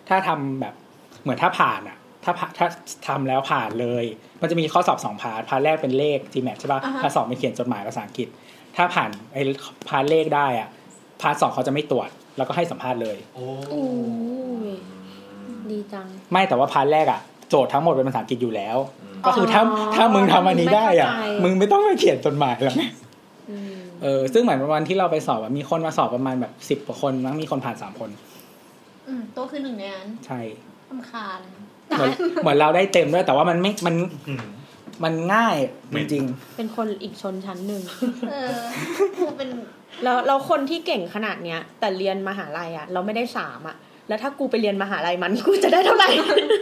[0.09, 0.75] ถ้าทำแบบ
[1.23, 2.67] เหมือนถ้าผ่านอะ ถ้าผ่าถ้า
[3.07, 4.05] ทำแล้วผ่านเลย
[4.41, 8.29] มันจะมีข้อสอบสอง part part แรกเป็นเลข GMAT ใช่ปะ part สองเป็นเขียนจดหมายภาษาอังกฤษ
[8.77, 9.43] ถ้าผ่านไอ้
[9.89, 10.69] part เลขได้อะ
[11.23, 13.83] part สองเขาจะไม่ตรวจ แล้วก็ให้สัมภาษณ์เลยโอ้โอ้
[14.69, 14.71] ย
[15.71, 18.77] ดีจัง ไม่แต่ว่าพาร์ทแรกอะโจทย์ทั้งหมดเป็นภาษาอังกฤษอยู่แล้ว
[19.27, 19.63] ก็คือถ้า
[19.95, 22.85] ถ้ามึงทำอันนี้ได้อะไม่เข้าใจมึงไม่ต้องไปเขียนจดหมายแล้วไง
[23.51, 28.11] อืมเออซึ่งเหมือนวันที่เราไปสอบอะมีคนมาสอบประมาณแบบสิบ10กว่าคนมั้งมีคนผ่านสามคน
[29.09, 30.41] อืมตัวคือหนึ่งในนั้นใช่
[30.91, 31.41] ลำคาญ
[31.97, 32.11] เหมือน
[32.43, 33.95] เหมือนเราได้เต็มด้วย แต่ว่ามันไม่มัน
[34.29, 34.45] อืม
[35.05, 35.57] มันง่าย
[36.13, 36.25] จริง
[36.57, 37.83] เป็นคนอีกชนชั้นหนึ่ง
[38.31, 38.59] เออ
[39.19, 39.49] กูเป็น
[40.05, 43.77] แล้วเราคนที่เก่งขนาดเนี้ย แต่เรียนมหาลัยอะ เราไม่ได้สามอะ
[44.09, 46.11] แล้วถ้ากูไปเรียนมหาลัยมันกูจะได้เท่าไหร่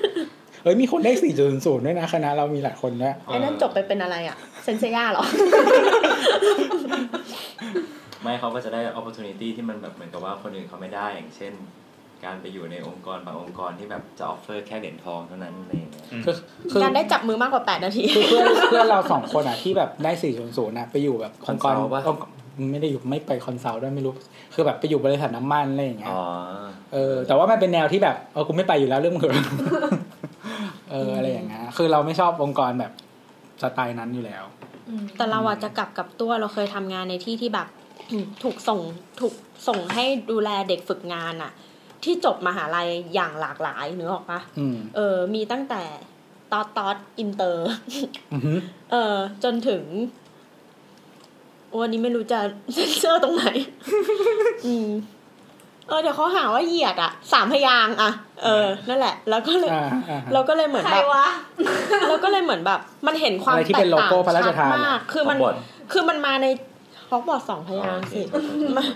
[0.05, 5.25] ๆเฮ้ยมีคนได้สี่จุดศูนย์ด้วยนะคณะเรามีหลายคนด้วยไอ้นั่นจบไปเป็นอะไรอะเซนเซียเหรอ
[8.23, 11.53] ไม่เขาก็จะได้ opportunity ที่มันแบบเหมือนกับว่าคนอื่นเขาไม่ได้อย่างเช่น
[12.25, 16.35] การไปอยู่ในองค์กรบางองค์กรที่แบบจะ offer แค่เหรียญทองเท่านั้นอะไรอย่างเงี้ยคือ
[16.73, 24.13] คือการได้จับมือมากกว่า8นาทีคือเพื่อนเพื่อนเราสองคนอะที่แบบได้สี่ศูนย์ศูนย์ะไปอยู่แบบองค์กร consult ปะองค์ไม่ได้อยู่ไม่ไป consult ด้วยไม่รู้
[24.55, 26.23] คือแบบไปอยู่บริษัทน้ำมันอะไรอย่างเงี้ยอ๋อ
[26.93, 29.35] เออ แต่ว่ามันเป็นแนวที่แบบเออกูไม่ไปอยู่แล้วเรื่องมึงเถอะ
[30.91, 32.93] เอออะไรอย่างเงี้ยคือเราไม่ชอบองค์กรแบบ
[33.63, 34.45] สไตล์นั้นอยู่แล้ว
[35.17, 37.69] แต่เราอาจจะกลับกับตัวเราเคยทำงานในที่ที่แบบ
[38.43, 38.81] ถูกส่ง
[39.21, 39.35] ถูก
[39.69, 41.53] ส่งให้ดูแลเด็กฝึกงานอะ
[42.05, 45.83] ที่จบมหาลัยอย่างหลากหลายนึกออกปะอืมเออ มีตั้งแต่
[46.53, 47.69] ตอตอตอินเตอร์
[48.33, 48.59] อือหือ
[48.91, 49.83] เออ จนถึง
[51.81, 52.41] วันนี้ไม่รู้จะ
[52.75, 53.47] เซ็นเซอร์ตรงไหน
[54.67, 54.89] อืม
[55.89, 58.13] เออเดี๋ยวเขาหาว่าเหยียดอะสามพยางค์อะ
[58.45, 61.27] เออ นั่นแหละ แล้วก็เลยอ่าอ่าเราก็เลยเหมือนใครแบบวะ
[62.09, 65.61] เราก็เลยเหมือนแบบ มันเห็นความอะไรที่แตเป็กนโลต่างโก้พระราชชัดทานมาก คือมันฮอกวอตส์
[65.93, 66.47] คือมันมาใน
[67.11, 68.21] ฮอกวอตส์สองพยางค์สิ
[68.77, 68.87] มัน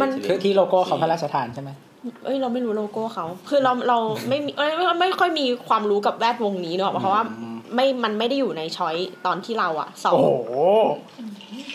[0.00, 1.70] มันคือที่โลโก้เขาพระราชทานใช่ไหม
[2.24, 7.22] เอ้ยเราไม่รู้โลโก้เขา คือเราเราไม่มีเอ้ยไม่ไม่ค่อยมีความรู้กับแวดวงนี้เนอะเพราะว่า
[7.74, 10.54] ไม่มันไม่ได้อยู่ในช้อยตอนที่เราอะสอโอ้งโห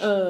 [0.03, 0.27] เออ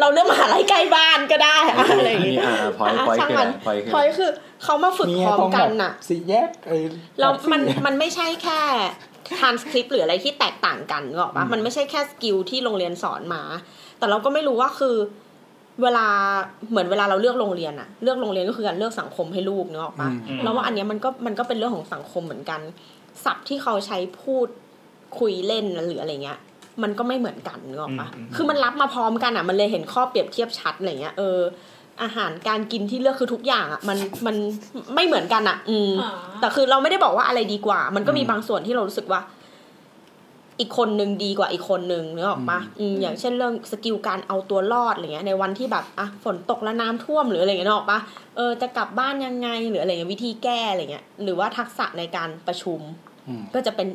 [0.00, 4.30] เราเลือกมหาลัยใกล้บ้านก็ได้อะอะไรอย่างมีงี้อ่าพอยอะพอยช่างคือมันพอยคือพอยคือ
[4.64, 6.82] เขามาฝึกมีพร้อมตรงกัแบนบน่ะสี่แยกเอ้ย
[7.18, 8.60] แล้วแบบสี่มันแยกมันไม่ใช่แค่
[9.38, 13.42] transcript หรืออะไรที่แตกต่างกันนึกออกปะอืมมันไม่ใช่แค่ skill ที่โรงเรียนสอนมา
[13.98, 14.96] แต่เราก็ไม่รู้ว่าคือ
[15.82, 16.06] เวลา
[16.70, 22.60] เหมือนเวลาเราเลือกโรงเรียนอะเลือกโรงเรียนก็คือการเลือกสังคมให้ลูกนึกออกปะอืมแล้วว่าอันเนี้ยมันก็มันก็เป็นเรื่องของสังคมเหมือนกัน
[23.24, 24.48] ศัพท์ที่เขาใช้พูด
[25.18, 26.38] คุยเล่นหรืออะไรเงี้ย
[26.82, 31.38] มันก็ไม่เหมือนกันนึกออกปะอืมอืมคือมันรับมาพร้อมกันอะมันเลยเห็นข้อเปรียบเทียบชัดอะไรเงี้ยเออ
[32.02, 34.36] อาหารการกินที่เลือกคือทุกอย่างอะมันมัน
[34.94, 39.20] ไม่เหมือนกันอะอืมอ่าแต่คือเราไม่ได้บอกว่าอะไรดีกว่า มันก็มีอืมบางส่วนที่เรารู้สึกว่า
[40.60, 47.98] อีกคนนึงดีกว่าอีกคนนึงนึกออกปะอืมอืมอย่างเช่นเรื่องสกิลการเอาตัวรอดอะไรเงี้ยในวันที่แบบอะฝนตกแล้วน้ำท่วมหรืออะไรเงี้ยนึกออกปะ
[48.36, 52.80] เออจะกลับบ้านยังไงหรืออะไรเงี้ยวิธีแก้อะไรเงี้ยหรือว่าทักษะในการประชุม
[53.28, 53.88] อืมก็จะเป็น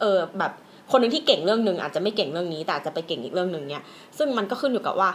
[0.00, 0.52] เออแบบ
[0.90, 3.82] คนหนึ่งที่เก่งเรื่องหนึ่งอาจจะไม่เก่งเรื่องนี้ แต่อาจจะไปเก่งอีกเรื่องหนึ่งเนี่ย
[4.18, 5.10] ซึ่งมันก็ขึ้นอยู่กับว่า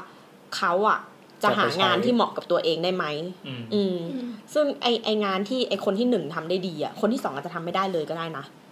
[0.56, 1.00] เขาอะ
[1.44, 3.06] จะหางานที่เหมาะกับตัวเองได้ไหม
[3.48, 3.98] อืมอืม
[4.54, 8.69] ซึ่งไอไองานที่ไอคนที่หนึ่งทำได้ดีอะคนที่สองอาจจะทำไม่ได้เลยก็ได้นะอืม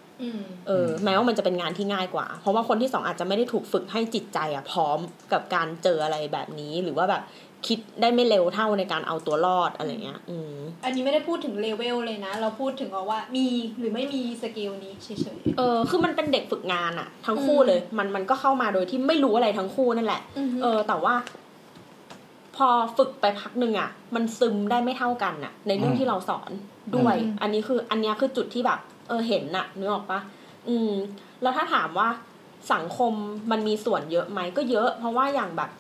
[0.68, 5.00] เออแม้ว่ามันจะเป็นงานที่ง่ายกว่า เพราะว่าคนที่สองอาจจะไม่ได้ถูกฝึกให้จิตใจอะพร้อม
[5.34, 7.24] กับการเจออะไรแบบนี้ หรือว่าแบบ
[7.68, 13.48] คิดได้ไม่เร็วเท่าในการเอาตัวรอดอะไรเงี้ย อืม อันนี้ไม่ได้พูดถึงเลเวลเลยนะ เราพูดถึงว่ามี
[13.80, 21.16] หรือไม่มี skill นี้เฉยเออ คือมันเป็นเด็กฝึกงานอะทั้งคู่เลย มันมันก็เข้ามาโดยที่ไม่รู้อะไรทั้งคู่นั่นแหละๆเออ แต่ว่า
[22.58, 26.52] พอฝึกไปพักหนึ่งอะมันซึมได้ไม่เท่ากันอะในเรื่องอืมที่เราสอน
[26.96, 30.20] ด้วยอืมอันนี้คือ อันเนี้ยคือจุดที่แบบ เออเห็นน่ะนึกออกปะ
[30.68, 30.92] อืม
[31.42, 32.08] แล้วถ้าถามว่า
[32.74, 33.14] สังคม
[33.52, 35.72] มันมีส่วนเยอะไหมก็เยอะ เพราะว่าอย่างแบบ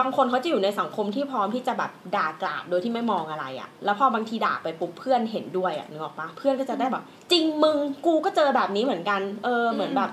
[0.00, 10.10] บางคนเขาจะอยู่ในสังคมที่พร้อมที่จะแบบด่ากราดโดยที่ไม่มองอะไรอะแล้วพอบางทีด่าไปปุ๊บเพื่อนเห็นด้วยอะนึกออกปะเพื่อนก็จะได้แบบจริงมึงกูก็เจอแบบนี้เหมือนกัน เออเหมือนแบบ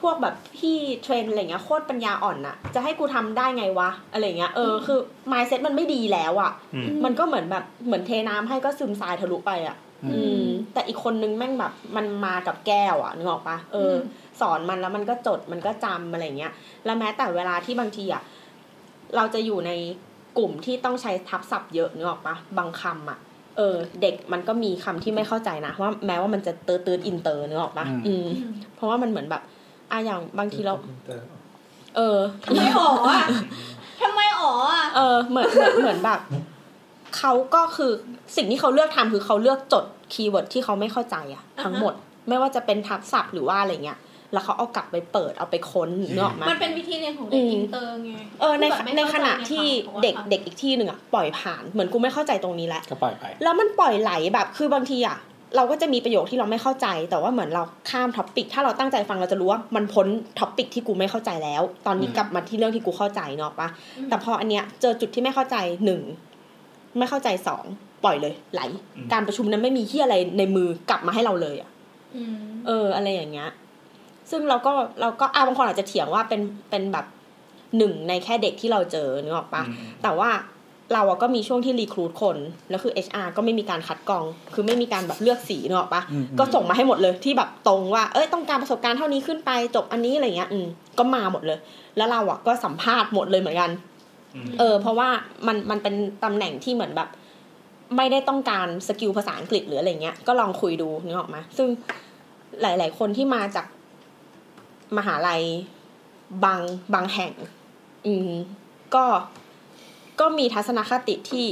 [0.00, 4.98] พวกแบบพี่train อะไรเงี้ยโคตรปัญญาอ่อนอะจะให้กูทำได้ไงวะอะไรเงี้ยเออคือ
[5.32, 13.96] mindset มันไม่ดีแล้วอะอืมมันก็เหมือนแบบเหมือนเทน้ำให้ก็ซึมทรายทะลุไปอะอืมอืม แต่อีกคนนึงแม่งแบบมันมากับแก้วอะนึกออกปะเอออม
[14.40, 16.52] สอนมันแล้วมันก็จดมันก็จำอะไรเงี้ย
[16.84, 18.22] แล้วแม้แต่เวลาที่บางทีอะ
[19.16, 19.72] เราจะอยู่ใน
[20.38, 23.18] กลุ่มที่ต้องใช้ทับศัพท์เยอะนึกออกปะบางคำอะ
[23.56, 28.26] เออ เด็กมันก็มีคำที่ไม่เข้าใจนะว่าแม้ว่ามันจะเติร์ดเติร์ดอินเตอร์นึกออกปะอืมอืม
[28.76, 29.42] เพราะว่ามันเหมือนแบบ
[29.90, 30.74] อะอย่างบางทีเรา
[31.96, 33.26] เออทำไมอ๋ออะ
[34.02, 36.20] ทำไมอ๋ออะเออเหมือนเหมือนเหมือนแบบ
[37.16, 37.92] เขาก็คือ
[38.36, 41.94] สิ่งที่เขาเลือกทำคือเขาเลือกจดคีย์เวิร์ดที่เขาไม่เข้าใจอะทั้งหมด
[42.28, 43.98] ไม่ว่าจะเป็นทับศัพท์หรือว่าอะไรเงี้ย
[44.32, 55.18] แล้วเขาเอากลับไปเปิดเอาไปค้นเนกอะมามันเป็นวิธีเรียนของเด็กอืมอินเตอร์ไงเออในแบบไม่ในเข้าขใจณะที่ในคำเด็กของเด็กอีกที่หนึ่งอะปล่อยผ่านเหมือนกูไม่เข้าใจตรงนี้แหละก็ปล่อยไปแล้วมันปล่อยไหลแบบคือบางทีอะ
[55.56, 60.06] เราก็จะมีประโยคที่เราไม่เข้าใจ แต่ว่าเหมือนเราข้าม topic ถ้าเราตั้งใจฟังเราจะรู้ว่ามันพ้น
[60.38, 63.68] topic ที่กูไม่เข้าใจแล้ว ตอนนี้อืมกลับมาที่เรื่องที่กูเข้าใจเนาะปะ
[64.08, 66.00] แต่พออันเนี้ยเจอจุดที่ไม่เข้าใจหนึ่ง
[66.98, 67.64] ไม่เข้าใจสอง
[68.04, 68.60] ปล่อยเลย ไหล
[68.96, 71.70] อืมการประชุมนั้นไม่มีที่อะไรในมือกลับมาให้เราเลยอะ
[72.16, 73.50] อืมเออ อะไรอย่างเงี้ย
[74.30, 77.06] ซึ่งเราก็เราก็อาบางคนอาจจะเถียงว่าเป็นเป็นแบบ
[77.78, 80.30] หนึ่งในแค่เด็กที่เราเจอนึกออกปะอืมแต่ว่า
[80.94, 82.36] เราอะก็มีช่วงที่รีครูดคน
[82.70, 90.66] แล้วคือ HR ก็ไม่มีการคัดกรอง คือไม่มีการแบบเลือกสีนึกออกปะอืมก็ส่งมาให้หมดเลยที่แบบตรงว่า เอ้ยต้องการประสบการณ์เท่านี้ขึ้นไปจบอันนี้อะไรเงี้ย อืม
[90.98, 91.58] ก็มาหมดเลย
[91.96, 93.93] แล้วเราอะก็สัมภาษณ์หมดเลยเหมือนกันอืม
[94.58, 95.08] เออ เพราะว่า
[95.46, 95.94] มันมันเป็น
[96.24, 97.08] ตำแหน่งที่เหมือนแบบ
[97.96, 101.68] ไม่ได้ต้องการสกิลภาษาอังกฤษหรืออะไรเงี้ย ก็ลองคุยดูนึกออกมา ซึ่ง
[102.62, 103.66] หลาย ๆ คนที่มาจาก
[104.96, 105.42] มหาลัย
[106.44, 106.62] บาง
[106.94, 107.32] บางแห่ง
[108.06, 108.30] อืม
[108.94, 109.04] ก็
[110.20, 111.46] ก็มีทัศนคติที่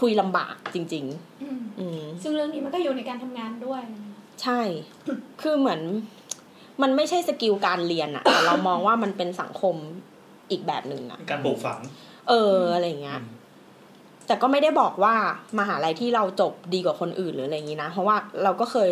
[0.00, 1.04] คุยลำบากจริง
[1.42, 3.82] อืมๆอืมซึ่งเรื่องนี้มันก็อยู่ในการทำงานด้วย
[4.42, 4.60] ใช่
[5.42, 5.80] คือเหมือน
[6.82, 9.76] มันไม่ใช่สกิลการเรียนอะแต่เรามองว่ามันเป็นสังคม
[10.52, 11.80] อีกแบบหนึ่งอะการปลูกฝัง
[12.28, 13.20] เอออะไรอย่างเงี้ย
[14.26, 15.14] แต่ก็ไม่ได้บอกว่า
[15.58, 18.90] มหาลัยที่เราจบดีกว่าคนอื่นหรืออะไรอย่างงี้นะ เพราะว่าเราก็เคย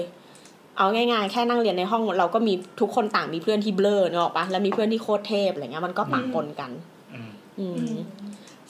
[0.79, 6.71] เอาง่ายๆ แค่นั่งเรียนในห้องเราก็มีทุกคนต่างมีเพื่อนที่เบลอเนกอะปะแล้วมีเพื่อนที่โคตรเทพอะไรเงี้ยมันก็ปะปนกัน
[7.15, 7.87] อืมอืม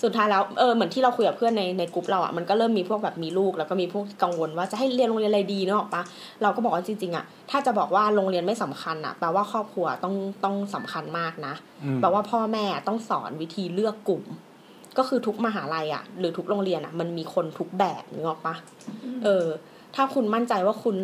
[0.03, 6.03] สุดท้ายแล้วเออเหมือนที่เราคุยกับเพื่อนในในกลุ่มเราอะมันก็เริ่มมีพวกแบบมีลูก แล้วก็มีพวกกังวลว่าจะให้เรียนโรงเรียนอะไรดีเนกอะปะ
[6.43, 14.23] เราก็บอกว่าจริงๆอะถ้าจะบอกว่าโรงเรียนไม่สำคัญอะแปลว่าครอบครัวต้องต้องสำคัญมากนะอืมแปลว่าพ่อแม่ต้องสอนวิธีเลือกกลุ่ม
[14.99, 18.55] ก็คือทุกมหาลัยอะ หรือทุกโรงเรียนอะมันมีคนทุกแบบนึกออกปะ
[19.25, 19.47] เออ
[19.95, 20.97] ถ้าคุณมั่นใจว่าคุณ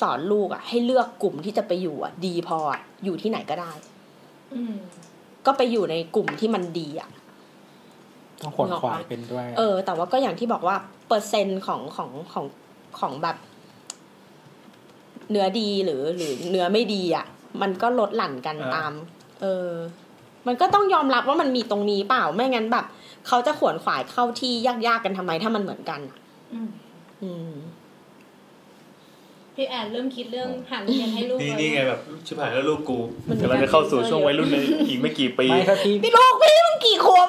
[0.00, 3.72] สอนลูกอะ ให้เลือกกลุ่มที่จะไปอยู่อะ ดีพออะอยู่ที่ไหนก็ได้
[4.54, 4.74] อืม
[5.46, 7.10] ก็ไปอยู่ในกลุ่มที่มันดีอะ
[8.44, 10.76] ต้องขวนขวายเป็นด้วย เออ แต่ว่าก็อย่างที่บอกว่า
[11.08, 12.46] เปอร์เซ็นต์ของของของ
[12.98, 13.36] ของแบบ
[15.30, 17.26] เนื้อดีหรือหรือเนื้อไม่ดีอะ
[17.62, 18.92] มันก็ลดหลั่นกันอ่าตาม
[19.42, 19.70] เออ
[20.46, 22.86] มันก็ต้องยอมรับว่ามันมีตรงนี้เปล่าไม่งั้นแบบ
[23.28, 26.16] เขาจะขวนขวายเข้าที่ยากๆกันทำไมถ้ามันเหมือนกันอะ
[26.52, 26.68] อืม
[27.22, 27.52] อืม
[29.56, 34.56] พี่แอนเริ่มคิดเรื่องหาโรงเรียนให้ลูกนี่แล้วนี่ไงแบบชิบหายแล้วลูกกูมันมีกำลังจะเข้าสู่ช่วงวัยรุ่นใน
[34.88, 37.26] อีกไม่กี่ปีไม่ถ้าพี่พี่ลูกพี่มึงกี่ขวบ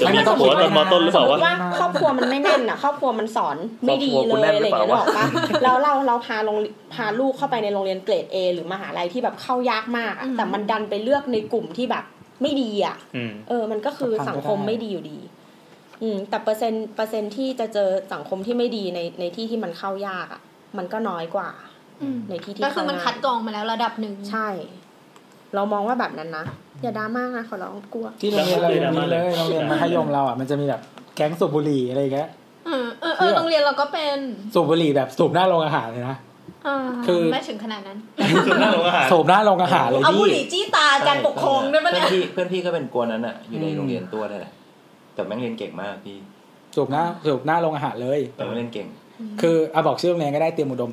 [0.00, 5.26] จะมีไม่ต้องหัวตอนมอต้นหรือเปล่าวะว่าครอบครัวมันไม่แน่นอะ ครอบครัวมันสอนไม่ดีครอบครัวคุเลณแน่ยนอะไรหรืออย่างเปล่าเงี้ยหรอกปะ
[5.62, 6.56] แล้วเราเราพาลง
[6.94, 12.04] พาลูกเข้าไปในโรงเรียนเกรด A หรือมหาลัยที่แบบเข้ายากมากอะแต่มันดันไปเลือกในกลุ่มที่แบบ
[12.42, 15.18] ไม่ดีอะอืมเออ มันก็คือสังคมไม่ดีอยู่ดี
[16.02, 20.42] อืม แต่เปอร์เซ็นต์เปอร์เซ็นต์ที่จะเจอสังคมที่ไม่ดีในในที่ที่มันเข้ายากอะ
[20.78, 21.67] มันก็น้อยกว่าอืม
[22.28, 24.48] ในที่ที่ก็คือมันเข้าง่ายคัดกรองมาแล้วระดับหนึ่งใช่
[25.54, 26.44] เรามองว่าแบบนั้นนะ
[26.82, 30.80] อย่าดราม่านะขอร้องกลัว ที่โรงเรียนเรายังมีเลยแล้วโรงเรียนมัธยมเราอะมันจะมีแบบ
[31.16, 32.28] แก๊งสูบบุหรี่อะไรอย่างเงี้ย
[32.66, 34.18] เออเออเออโรงเรียนเราก็เป็น
[34.54, 36.16] สูบบุหรี่แบบสูบหน้าโรงอาหารเลยนะ
[36.66, 37.98] อ่าคือไม่ถึงขนาดนั้น
[38.46, 44.52] คือหน้าโรงอาหารสูบหน้าโรงอาหารเลยเอาบุพี่หรี่จี้ตาการปกครองได้ปะเพื่เนี่อยนพี่เพื่อนพี่ก็เป็นกวนนั้นอะอยู่ในอืมโรงเรียนตัวนั่นแหละ
[45.14, 46.16] แต่แม่งเรียนเก่งมากพี่
[46.76, 48.86] สูบหน้าสูบหน้าโรงอาหารเลยแต่แม่งเรียนเก่ง
[49.40, 50.90] คือเอาบอกชื่อโรงเรียนก็ได้เตรียมอุดม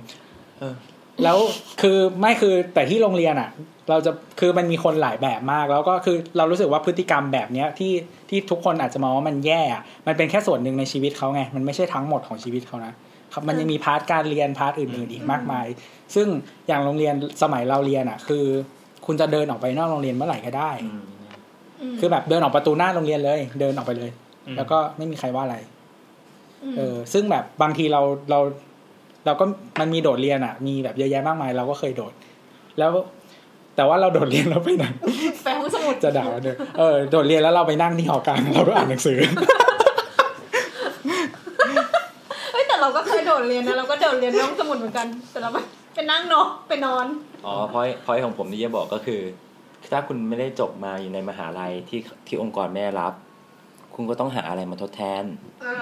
[0.60, 0.74] เออ
[1.23, 1.38] แล้ว
[1.82, 3.49] คือไม่คือแต่ที่โรงเรียนอะ
[3.89, 7.93] เราจะคือมันมีคนหลายแบบมาก แล้วก็คือเรารู้สึกว่าพฤติกรรมแบบเนี้ยที่
[8.30, 12.93] ที่ทุกคนอาจจะมองว่ามันแย่อะมันเป็นแค่ส่วนหนึ่งในชีวิตเขาไง มันไม่ใช่ทั้งหมดของชีวิตเขานะ
[13.34, 15.65] ครับมันยังมี part การเรียน part อื่นๆอีกมากมาย
[16.15, 16.28] ซึ่ง
[16.67, 18.45] อย่างโรงเรียนสมัยเราเรียนอะ คือ
[19.06, 21.04] คุณจะเดินออกไปนอกโรงเรียนเมื่อไหร่ก็ได้อืม
[21.99, 24.12] คือแบบเดินออกประตูหน้าโรงเรียนเลย เดินออกไปเลย
[24.47, 25.58] อืมแล้วก็ไม่มีใครว่าอะไร
[26.63, 28.01] อืมเออซึ่งแบบบางทีเรา
[28.32, 28.39] เรา
[29.26, 29.46] เราก็
[29.80, 32.14] มันมีโดดเรียนอะ มีแบบเยอะแยะมากมาย เราก็เคยโดด
[32.80, 32.92] แล้ว
[33.76, 34.86] แต่ว่าเราโดดเรียนแล้วไปไหน
[35.44, 39.18] ไปห้องสมุดจะด่าเนอะเออโดดเรียนแล้วเราไปนั่งที่หอกลางเราก็อ่านหนังสือ
[42.52, 45.58] เฮ้ยแต่เราก็เคยโดดเรียนนะเราก็โดดเรียนในห้องสมุดเหมือนกันแต่เราไป
[45.94, 47.06] ไปนั่งเนาะไปนอน
[47.46, 49.22] อ๋อพอยพอยของผมที่จะบอกก็คือ
[49.92, 53.14] ถ้าคุณไม่ได้จบมาอยู่ในมหาลัยที่ที่องค์กรไม่ได้รับ
[53.96, 55.24] คุณก็ต้องหาอะไรมาทดแทน
[55.66, 55.76] อ่า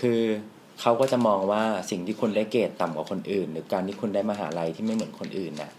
[0.00, 0.22] คือ
[0.80, 5.70] เขาก็จะมองว่าสิ่งที่คุณได้เกรดต่ำกว่าคนอื่น หรือการที่คุณได้มหาลัยที่ไม่เหมือนคนอื่นน่ะ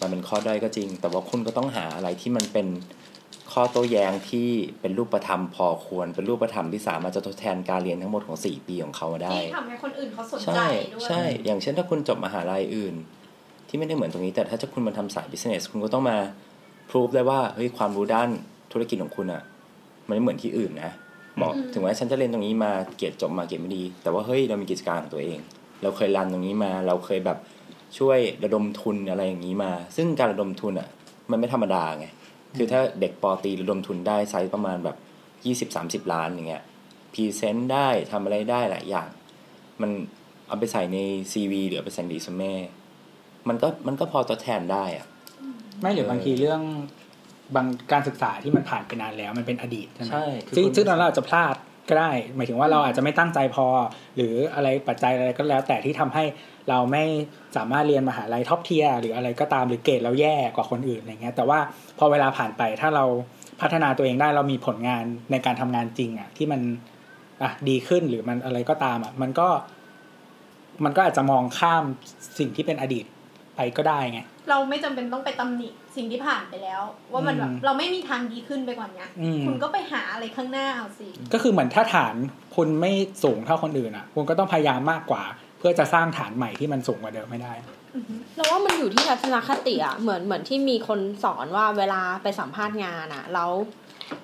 [0.00, 2.66] มันเป็นข้อด้อยก็จริง แต่ว่าคุณก็ต้องหาอะไรที่มันเป็น
[3.52, 4.48] ข้อโต้แย้งที่
[4.80, 12.94] เป็นรูปธรรมพอควรเป็นรูปธรรมที่สามารถจะทดแทนการเรียนทั้งหมดของสี่ปีของเขาได้ ที่ทำให้คนอื่นเขาสนใจใช่ด้วยใช่ อย่างเช่นถ้าคุณจบมหาลัยอื่น
[13.68, 16.18] ที่ไม่ได้เหมือนตรงนี้ แต่ถ้าจะคุณมาทำสาย business คุณก็ต้องมา
[16.88, 18.28] พิสูจได้ว่าเฮ้ยความรู้ด้าน
[18.72, 19.42] ธุรกิจของคุณอะ
[20.08, 20.90] มันไม่เหมือนที่อื่นนะ
[21.40, 25.38] บอกถึงแม้ฉันจะเรียนตรงนี้มาเกียรติจบมาเกียรติไม่ดี แต่ว่าเฮ้ยเรามีกิจการของตัวเอง
[25.82, 27.38] เราเคยรันตรงนี้มา เราเคยแบบ
[27.98, 30.88] ช่วยระดมทุนอะไรอย่างนี้มา ซึ่งการระดมทุนอะ
[31.30, 32.06] มันไม่ธรรมดาไง
[32.56, 34.96] คือถ้าเด็กป.ตรีระดมทุนได้ไซส์ประมาณแบบ
[35.46, 36.62] ยี่สิบสามสิบล้านอย่างเงี้ย
[37.12, 39.08] present ได้ทำอะไรได้หลายอย่าง
[39.80, 39.90] มัน
[40.48, 40.98] เอาไปใส่ใน
[41.32, 42.52] CV หรือเอาไปใส่ในรีสูเม่
[43.48, 45.06] มันก็มันก็พอทดแทนได้อะ
[45.80, 46.60] ไม่หรือบางทีเรื่อง
[47.56, 51.56] บางการศึกษาที่มันผ่านไปนานแล้วมันเป็นอดีตใช่ไหมใช่คือซึ่งคุณซึ่งตอนนั้นเราอาจจะพลาด
[51.88, 53.66] ก็ได้ หมายถึงว่าเราอาจจะไม่ตั้งใจพอ
[54.16, 56.24] หรืออะไรปัจจัยอะไรก็แล้ว แต่ที่ทำให้
[56.68, 57.04] เราไม่
[57.56, 61.58] สามารถเรียนมหาลัย top tier หรืออะไรก็ตามหรือเกรดเราแย่กว่าคนอื่นอะไรเงี้ย แต่ว่า
[61.98, 63.04] พอเวลาผ่านไปถ้าเรา
[63.60, 66.60] พัฒนาตัวเองได้เรามีผลงานในการทำงานจริงอะที่มัน
[67.42, 69.48] อะดีขึ้นหรือมันอะไรก็ตามอะมันก็
[70.84, 71.84] มันก็อาจจะมองข้าม
[72.38, 73.04] สิ่งที่เป็นอดีต
[73.56, 82.14] ไปก็ได้ไง เราไม่จำเป็นต้องไปตำหนิสิ่งที่ผ่านไปแล้ว ว่ามันแบบอืมเราไม่มีทางดีขึ้นไปกว่านี้อืมคุณก็ไปหาอะไรข้างหน้าเอาสิก็คือเหมือนถ้าฐาน
[82.56, 85.22] คุณไม่สูงเท่าคนอื่นอะคุณก็ต้องพยายามมากกว่า
[85.58, 87.52] เพื่อจะสร้างฐานใหม่ที่มันสูงกว่าเดิมไม่ได้
[87.94, 87.96] อ
[88.36, 93.50] เราว่ามันอยู่ที่ทัศนคติอะเหมือนเหมือนที่มีคนสอนว่าเวลาไปสัมภาษณ์งานอะแล้ว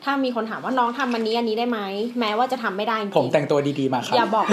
[0.05, 1.81] ถ้ามีคนถามว่าน้องทำอันนี้อันนี้ได้ไหม
[2.21, 4.47] แม้ว่าจะทำไม่ได้จริงผมแต่งตัวดีๆมาครับอย่าบอก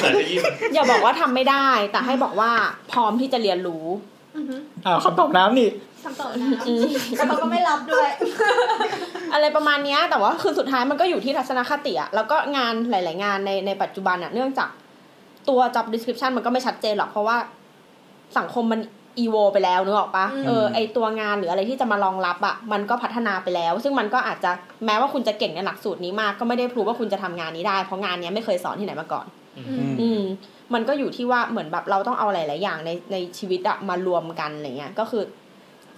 [0.00, 0.42] แต่จะยิ้ม
[0.74, 2.50] อย่าบอกว่าทำไม่ได้ แต่ให้บอกว่า
[2.92, 3.84] พร้อมที่จะเรียนรู้
[4.86, 5.68] อ้าวคำตอบน้ำนี่
[6.04, 6.48] คำตอบนะ
[7.16, 8.08] แต่เขาก็ไม่รับด้วย
[9.34, 14.70] อะไรประมาณเนี้ยแต่ว่าคือสุดท้ายมันก็อยู่ที่ทัศนคติอะแล้วก็งานหลาย ๆ งานในในปัจจุบันอะเนื่องจาก
[15.48, 17.36] ตัว job description มันก็ไม่ชัดเจนหรอกเพราะว่า
[18.38, 18.80] สังคมมัน
[19.18, 24.50] อีโวไปแล้วนึกออกปะอืมเออไอตัวงานหรืออะไรที่จะมารองรับอะมันก็พัฒนาไปแล้ว ซึ่งมันก็อาจจะ
[24.86, 29.26] แม้ว่าคุณจะเก่งในหลักสูตรนี้มากก็ไม่ได้พรูว่าคุณจะทำงานนี้ได้ เพราะงานเนี้ยไม่เคยสอนที่ไหนมาก่อน
[29.92, 30.22] มอืม
[30.74, 35.22] มันก็อยู่ที่ว่าเหมือนแบบเราต้องเอาหลาย ๆ อย่างในในชีวิตอะมารวมกันอะไรเงี้ยก็คือ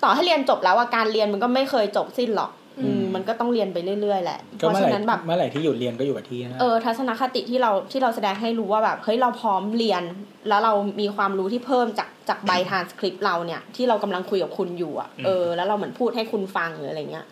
[0.03, 10.03] ต่อให้เรียนจบแล้วอะการเรียนมันก็ไม่เคยจบสิ้นหรอกอืมมันก็ต้องเรียนไปเรื่อยๆแหละ เพก็ราะเมื่อฉะไหร่นั้นแบบเมื่อไหร่ที่หยุดเรียนก็อยู่กับที่นะเออทัศนคติที่เราที่เราแสดงให้รู้ว่าแบบเฮ้ยเราพร้อมเรียน
[10.49, 17.27] แล้วเรามีความรู้ที่เพิ่มจากจากใบทานสคริปต์เราเนี่ยที่เรากำลังคุยกับคุณอยู่อะเออแล้วเราเหมือนพูดให้คุณฟังหรืออะไรเงี้ย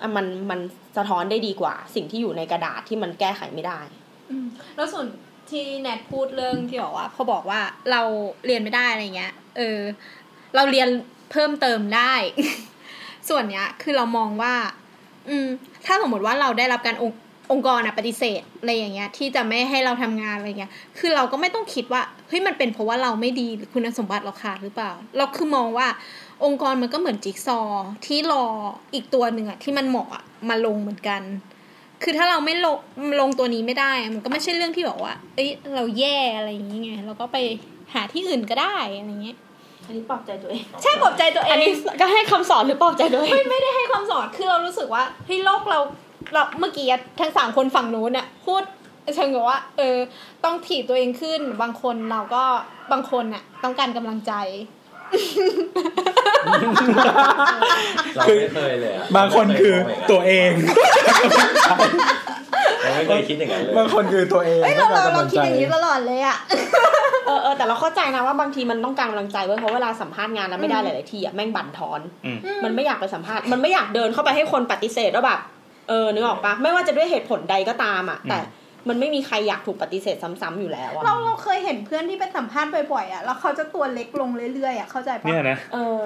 [0.00, 0.60] อะมันมัน
[0.96, 3.78] สะท้อนได้ดีกว่า สิ่งที่อยู่ในกระดาษที่มันแก้ไขไม่ได้
[4.30, 5.06] อืมแล้วส่วน
[5.50, 7.60] ที่แนทพูดเรื่องที่บอกว่าพอบอกว่า
[7.90, 8.02] เรา
[8.46, 9.80] เรียนไม่ได้อะไรเงี้ย เออ
[10.54, 10.88] เราเรียน
[11.30, 12.14] เพิ่มเติมได้
[13.28, 14.54] ส่วนเนี้ย คือเรามองว่า
[15.28, 15.46] อืม
[15.86, 17.18] ถ้าสมมติว่าเราได้รับการองค์
[17.52, 25.86] องค์กรอะปฏิเสธอะไรอย่างเงี้ย ที่จะไม่ให้เราทำงานอะไรเงี้ย คือเราก็ไม่ต้องคิดว่าเฮ้ยมันเป็นเพราะว่าเราไม่ดีหรือคุณสมบัติเราขาดหรือเปล่า เราคือมองว่า
[26.44, 27.60] องค์กรมันก็เหมือนจิ๊กซอ
[28.06, 28.44] ที่รอ
[28.94, 31.22] อีกตัวหนึ่งอะที่มันเหมาะอะมาลงเหมือนกัน
[32.02, 32.76] คือถ้าเราไม่ลง
[33.20, 37.36] ลงตัวนี้ไม่ได้อะมันก็ไม่ใช่เรื่องที่บอกว่า เอ้ย เราแย่อะไรอย่างเงี้ยเราก็ไป
[37.94, 39.36] หาที่อื่นก็ได้อะไรเงี้ย
[39.86, 45.78] อันนี้ปลอบใจตัวเอง ใช่ปลอบใจตัวเออันงนี้ก็ให้คำสอนหรือปลอบใจตัวเองไม่ไม่ได้ให้ความสอน คือเรารู้สึกว่าเฮ้ยโลกเรา
[46.32, 48.62] เราเมื่อกี้อะทั้งสามคนฝั่งนู้นเนี่ยพูด
[49.14, 49.96] เชิงกับว่า เออ
[50.44, 52.42] ต้องถีบตัวเองขึ้น บางคนเราก็
[52.92, 54.32] บางคนน่ะต้องการกำลังใจ
[58.16, 59.74] เราไม่เคยเลยอะบางคนคือ
[60.10, 60.50] ตัวเอง
[62.82, 66.36] เราไม่เคยคิดอย่างนั้นเลย บางคนคือตัวเองเอ้ยเราต้องเราการเรากำลังคิดใจอย่างนี้ตลอดเลยอะ
[67.26, 75.40] เออเออแต่เราเข้าใจนะว่าบางทีมันต้องการกำลังใจเว้ยเพราะเวลาสัมภาษณ์งานแล้วไม่ได้หลายๆทีอะแม่งบั่นทอน อืม มันไม่อยากไปสัมภาษณ์ มันไม่อยากเดินเข้าไปให้คนปฏิเสธว่าแบบ
[75.88, 78.46] เออนึกออกปะไม่ว่าจะด้วยเหตุผลใดก็ตามอะ แต่มั
[78.92, 85.98] นไม่มีใครอยากถูกปฏิเสธซ้ำๆอยู่แล้วอะเราเราเคยเห็นเพื่อนที่ไปสัมภาษณ์บ่อยๆอะแล้วเขาจะตัวเล็กลงเรื่อยๆอะเข้าใจปะเนี่ยนะเออ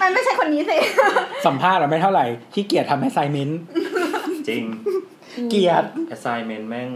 [0.00, 0.78] มันไม่ใช่คนนี้สิ
[1.46, 3.52] สัมภาษณ์อะไม่เท่าไหร่ที่เกียรทำ assignment
[4.48, 4.64] จริง
[5.50, 5.74] เกียร
[6.14, 6.90] assignment แม่ง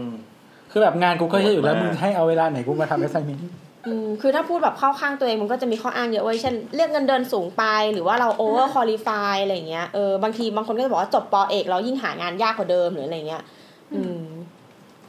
[0.71, 3.41] คือแบบงานกูก็เยอะอยู่แล้วโหดมากมึงให้เอาเวลาไหนกูมาทำ assignment
[3.87, 13.62] อืมคือถ้าพูดแบบเข้าข้างตัวเองมันก็จะมีข้ออ้างเยอะเว้ยเช่นเรียกเงินเดือนสูงไปหรือว่าเราโอเวอร์ค l ลิฟายอะไรเงี้ยเออบางทีบางคนก็จะบอกว่าจบปอเอกแล้วยิ่งหางานยากกว่าเดิมหรืออะไรเงี้ยอืม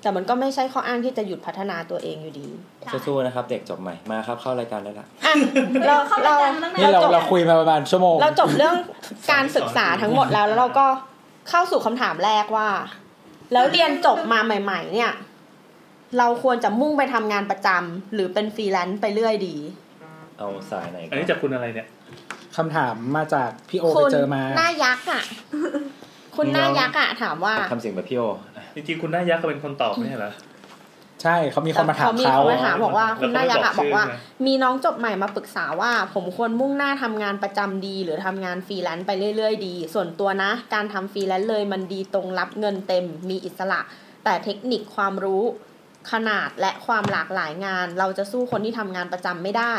[0.05, 2.49] แต่มันก็ไม่ใช่ข้ออ้างที่จะหยุดพัฒนาตัวเองอยู่ดี
[3.07, 5.35] สู้ๆนะครับเด็กจบใหม่มาครับเข้ารายการได้ละอะ
[5.88, 8.77] เราเข้าเราใจมันตั้งนี่นานเราจบเราคุยมาประมาณชั่วโมง เราจบเรื่อง
[9.33, 10.87] การศึกษาทั้งหมดแล้ว แล้วเราก็
[11.49, 12.69] เข้าสู่คำถามแรกว่า
[13.53, 15.12] แล้วเรียนจบมาใหม่ ๆ เนี่ย
[16.19, 19.57] เราควรจะมุ่งไปทำงานประจำหรือเป็นฟรีแลนซ์ไปเรื่อยดี
[20.38, 21.88] เอาสายไหนก่อันนี้จากคุณอะไรเนี่ย
[22.57, 25.23] คำถามมาจากพี่โอคุไปณเจอมาหน้ายักษ์อะ
[26.37, 28.23] คุณหน้ายักษ์อะถามว่าทำเสียงแบบพี่โอ
[28.75, 30.33] จริงๆคุณหน้ายักษ์ก็เป็นคนตอบไม่ใช่เหรอ
[31.23, 43.81] ใช่เขามีคนมาถามมีเขาคนมาถามบอกว่าแล้วคุณหน้ายักษ์อะเขาบไม่อกบอกว่าชื่อใช่ไหมมีน้องจบใหม่มาปรึกษาว่า ผมควรมุ่งหน้าทำงานประจำดี หรือทำงานฟรีแลนซ์ไปเรื่อยๆดี ส่วนตัวนะ การทำฟรีแลนซ์เลยมันดีตรงรับเงินเต็ม มีอิสระ
[44.25, 45.42] แต่เทคนิคความรู้
[46.12, 49.75] ขนาดและความหลากหลายงาน เราจะสู้คนที่ทำงานประจำไม่ได้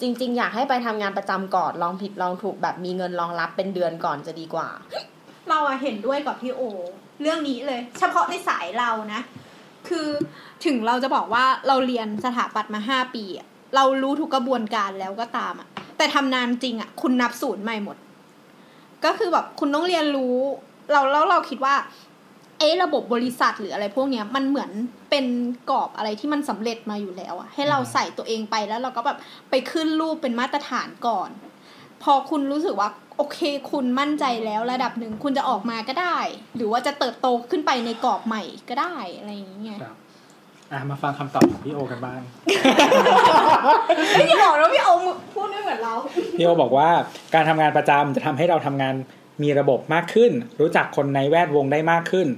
[0.00, 4.68] จริง ๆ อยากให้ไปทำงานประจำก่อนลองผิดลองถูกแบบมีเงินรองรับเป็นเดือนก่อนจะดีกว่า
[5.50, 6.62] เราเห็นด้วยกับพี่โอ
[7.20, 9.20] เรื่องนี้เลย เฉพาะในสายเรานะ
[9.88, 10.08] คือ
[10.64, 13.24] ถึงเราจะบอกว่าเราเรียนสถาปัตย์มาห้าปี
[13.76, 17.96] เรารู้ทุกกระบวนการแล้วก็ตามอะแต่ทำนานจริงอะคุณนับศูนย์ใหม่หมด
[19.04, 20.36] ก็คือแบบคุณต้องเรียนรู้
[20.92, 21.74] เราแล้วเราคิดว่า
[22.58, 24.70] เอ๊ะระบบบริษัทหรืออะไรพวกเนี้ยมันเหมือน
[25.10, 25.26] เป็น
[25.70, 29.18] กรอบอะไรที่มันสำเร็จมาอยู่แล้วอะให้เราใส่ตัวเองไปแล้วเราก็แบบ
[29.50, 31.30] ไปขึ้นรูปเป็นมาตรฐานก่อน
[32.02, 36.18] พอคุณรู้สึกว่าโอเค คุณมั่นใจแล้วระดับหนึ่งคุณจะออกมาก็ได้
[36.56, 39.96] หรือว่าจะเติบโตขึ้นไปในกรอบใหม่ก็ได้อะไรอย่างเงี้ยครับ
[40.72, 42.20] อะมาฟังคำตอบของพี่โอกันบ้าง
[44.16, 45.00] ไม่ได้บอกแล้วพี่โอม
[45.34, 45.94] พูดไม่เหมือนเรา
[46.36, 46.88] พี่โอบอกว่า
[47.34, 48.94] การทำงานประจำจะทำให้เราทำงาน
[49.42, 52.28] มีระบบมากขึ้น รู้จักคนในแวดวงได้มากขึ้น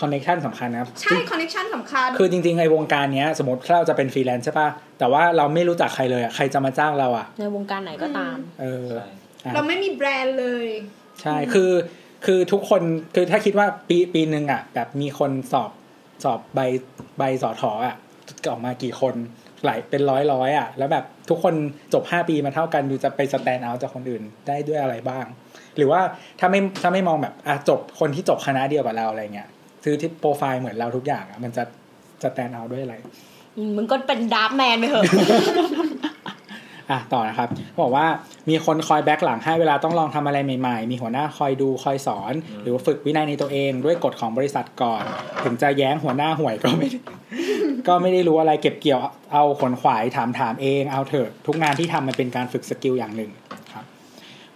[0.00, 4.68] คอนเน t ชันสำคัญนะครับ ใช่ connection สำคัญ คือจริงๆไอ้วงการเนี้ยสมมติถ้าเราจะเป็นฟรีแลนซ์ใช่ปะ
[4.98, 9.06] แต่ว่าเราไม่รู้จักใครเลยอะใครจะมาจ้างเราอะ ในวงการไหนก็ตาม เออใช่
[9.44, 10.66] อะเราไม่มีแบรนด์เลย
[11.22, 11.70] ใช่คือ
[12.26, 12.82] คือทุกคน
[13.14, 15.70] คือถ้าคิดว่าปีปีหนึ่งอะ แบบมีคนสอบ
[16.24, 16.60] สอบใบ
[17.18, 17.96] ใบสอถออะ
[18.50, 19.14] ออกมากี่คน
[19.64, 21.54] หลายเป็นร้อยร้อยๆอะ แล้วแบบทุกคน
[21.94, 25.24] จบห้าปีมาเท่ากันอยู่จะไปสแตนเอาจากคนอื่นได้ด้วยอะไรบ้าง
[25.76, 26.00] หรือว่า
[26.40, 29.48] ถ้าไม่ถ้าไม่มองแบบอะจบคนที่จบคณะเดียวกับเราอะไรเงี้ย
[29.84, 31.62] คือที่โปรไฟล์เหมือนเราทุกอย่างอะมันจะ
[32.22, 32.94] stand out ด้วยอะไร
[33.56, 35.04] อืมมึงก็เป็นดาร์กแมนไปเถอะ
[36.90, 37.48] อะต่อนะครับ
[37.82, 38.06] บอกว่า
[38.48, 45.02] มีคนคอย back หลังให้เวลาต้องลองทำอะไรใหม่ๆ มีหัวหน้าคอยดูคอยสอน หรือว่าฝึกวินัยในตัวเอง ด้วยกฎของบริษัทก่อน
[45.44, 46.98] ถึงจะแย้งหัวหน้าห่วยก็ไม่ได้
[47.88, 49.00] ก็ไม่ได้รู้อะไรเก็บเกี่ยว
[49.32, 53.41] เอาขวนขวายถามถามเองเอาเถอะทุกงานที่ทำมันเป็นการฝึก skill อย่างหนึ่งครับ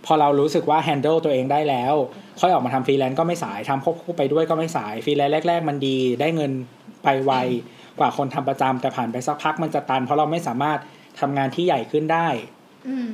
[0.07, 1.95] พอเรารู้สึกว่า handle ตัวเองได้แล้ว
[2.41, 6.53] ค่อยออกมาทำฟรีแลนซ์ก็ไม่สายทำควบคู่ไปด้วยก็ไม่สายฟรีแลนซ์แรก ๆ มันดี ได้เงิน
[7.05, 7.33] ไปไว
[7.99, 10.79] กว่าคนทำประจำแต่ผ่านไปสักพักมันจะตัน เพราะเราไม่สามารถ
[11.21, 12.29] ทำงานที่ใหญ่ขึ้นได้
[12.89, 13.09] อืม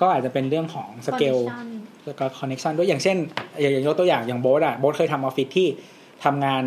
[0.00, 1.68] ก็อาจจะเป็นเรื่องของ scale connection
[2.06, 3.16] แล้วก็คอนเน t ชันด้วยอย่างเช่น
[3.60, 5.68] อย่างอย่างยกตัวอย่างอย่างโบ๊ทอะโบ๊ทเคยทำออฟฟิศที่
[6.24, 6.64] ทำงาน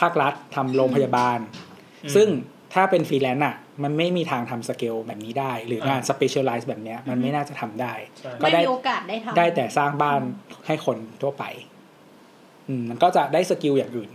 [0.00, 1.38] ภาครัฐทำโรงพยาบาล
[2.04, 2.28] อืมซึ่ง
[2.74, 10.20] ถ้าเป็นฟรีแลนซ์อะมันไม่มีทางทำสเกลแบบนี้ได้ หรืองานอ่า specialize แบบเนี้ยมันไม่น่าจะทำได้ใช่ก็ไม่ได้มีโอกาสได้ทำได้แต่สร้างบ้าน
[10.66, 11.44] ให้คนทั่วไป
[12.68, 14.10] อืมมันก็จะได้ skill อย่างอื่น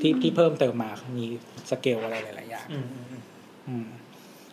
[0.00, 1.24] ที่ที่เพิ่มเติมมามี
[1.70, 3.22] สเกลอะไรหลายๆอย่างอืมอืมอืม
[3.68, 3.86] อืม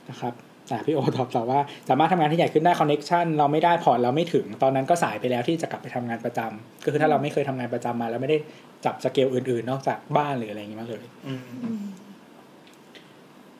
[0.09, 0.33] นะครับ
[0.69, 8.37] แต่พี่โอตอบต่อว่า สามารถทำงานที่ใหญ่ขึ้นได้ connection เราไม่ได้พอร์ตเราไม่ถึง ตอนนั้นก็สายไปแล้วที่จะกลับไปทำงานประจำก็คือถ้าเราไม่เคยทำงานประจำมา แล้วไม่ได้
[8.85, 11.79] จับสเกลอื่นๆ นอกจากบ้านหรืออะไรอย่างนี้มาเลยอืมอืม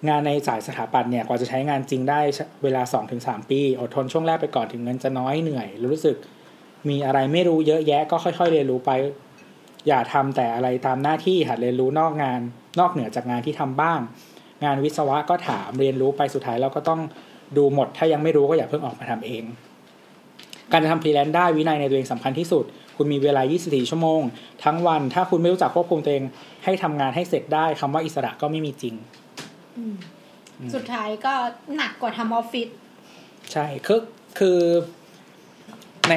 [0.10, 2.20] งานในสายสถาปัตย์เนี่ยกว่าจะใช้งานจริงได้
[2.64, 2.82] เวลา
[3.16, 6.16] 2-3 ปี อดทนช่วงแรกไปก่อนถึงเงินจะน้อยเหนื่อยรู้สึก
[6.90, 8.92] มีอะไรไม่รู้เยอะแยะก็ค่อย ๆ เรียนรู้ไป
[9.88, 12.40] อย่าทำแต่อะไรตามหน้าที่หัดเรียนรู้นอกงาน
[12.80, 14.00] นอกเหนือจากงานที่ทำบ้าง
[14.64, 17.02] งานวิศวะก็ถามเรียนรู้ไปสุดท้ายเราก็ต้อง
[17.58, 19.44] ดูหมด ถ้ายังไม่รู้ก็อย่าเพิ่งออกมาทำเอง
[20.72, 22.66] การจะทำฟรีแลนซ์ได้วินัยในตัวเองสำคัญที่สุด
[22.98, 24.22] คุณมีเวลา 24 ชั่วโมง
[24.64, 26.24] ทั้งวัน ถ้าคุณไม่รู้จักควบคุมตัวเอง
[26.64, 28.96] ให้ทำงานให้เสร็จได้คำว่าอิสระก็ไม่มีจริง
[30.74, 31.34] สุดท้ายก็
[31.76, 32.68] หนักกว่าทำออฟฟิศ
[33.52, 34.02] ใช่คือ
[34.40, 34.60] คือ
[36.10, 36.14] ใน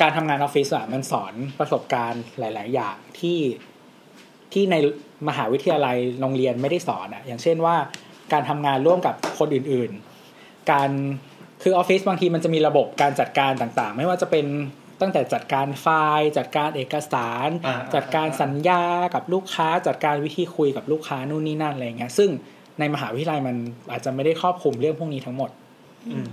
[0.00, 3.38] การทำงานออฟฟิศอะมันสอนประสบการณ์หลาย ๆ อย่างที่
[4.52, 4.76] ที่ใน
[5.28, 7.76] มหาวิทยาลัยโรงเรียนไม่ได้สอนอะอย่างเช่นว่า
[8.32, 9.90] การทำงานร่วมกับคนอื่น
[10.30, 10.90] ๆ การ
[11.62, 14.46] คือออฟฟิศบางทีมันจะมีระบบการจัดการต่าง ๆ ไม่ว่าจะเป็น
[15.00, 15.86] ตั้งแต่จัดการไฟ
[16.18, 18.82] ล์จัดการเอกสารอ่าจัดการสัญญา
[19.14, 22.30] กับลูกค้า จัดการวิธีคุยกับลูกค้านู่นนี่นั่นอะไรเงี้ยซึ่ง
[22.78, 23.56] ในมหาวิทยาลัยมัน
[23.90, 25.50] อาจจะไม่ได้ครอบคลุมเรื่องพวกนี้ทั้งหมด
[26.12, 26.30] อืม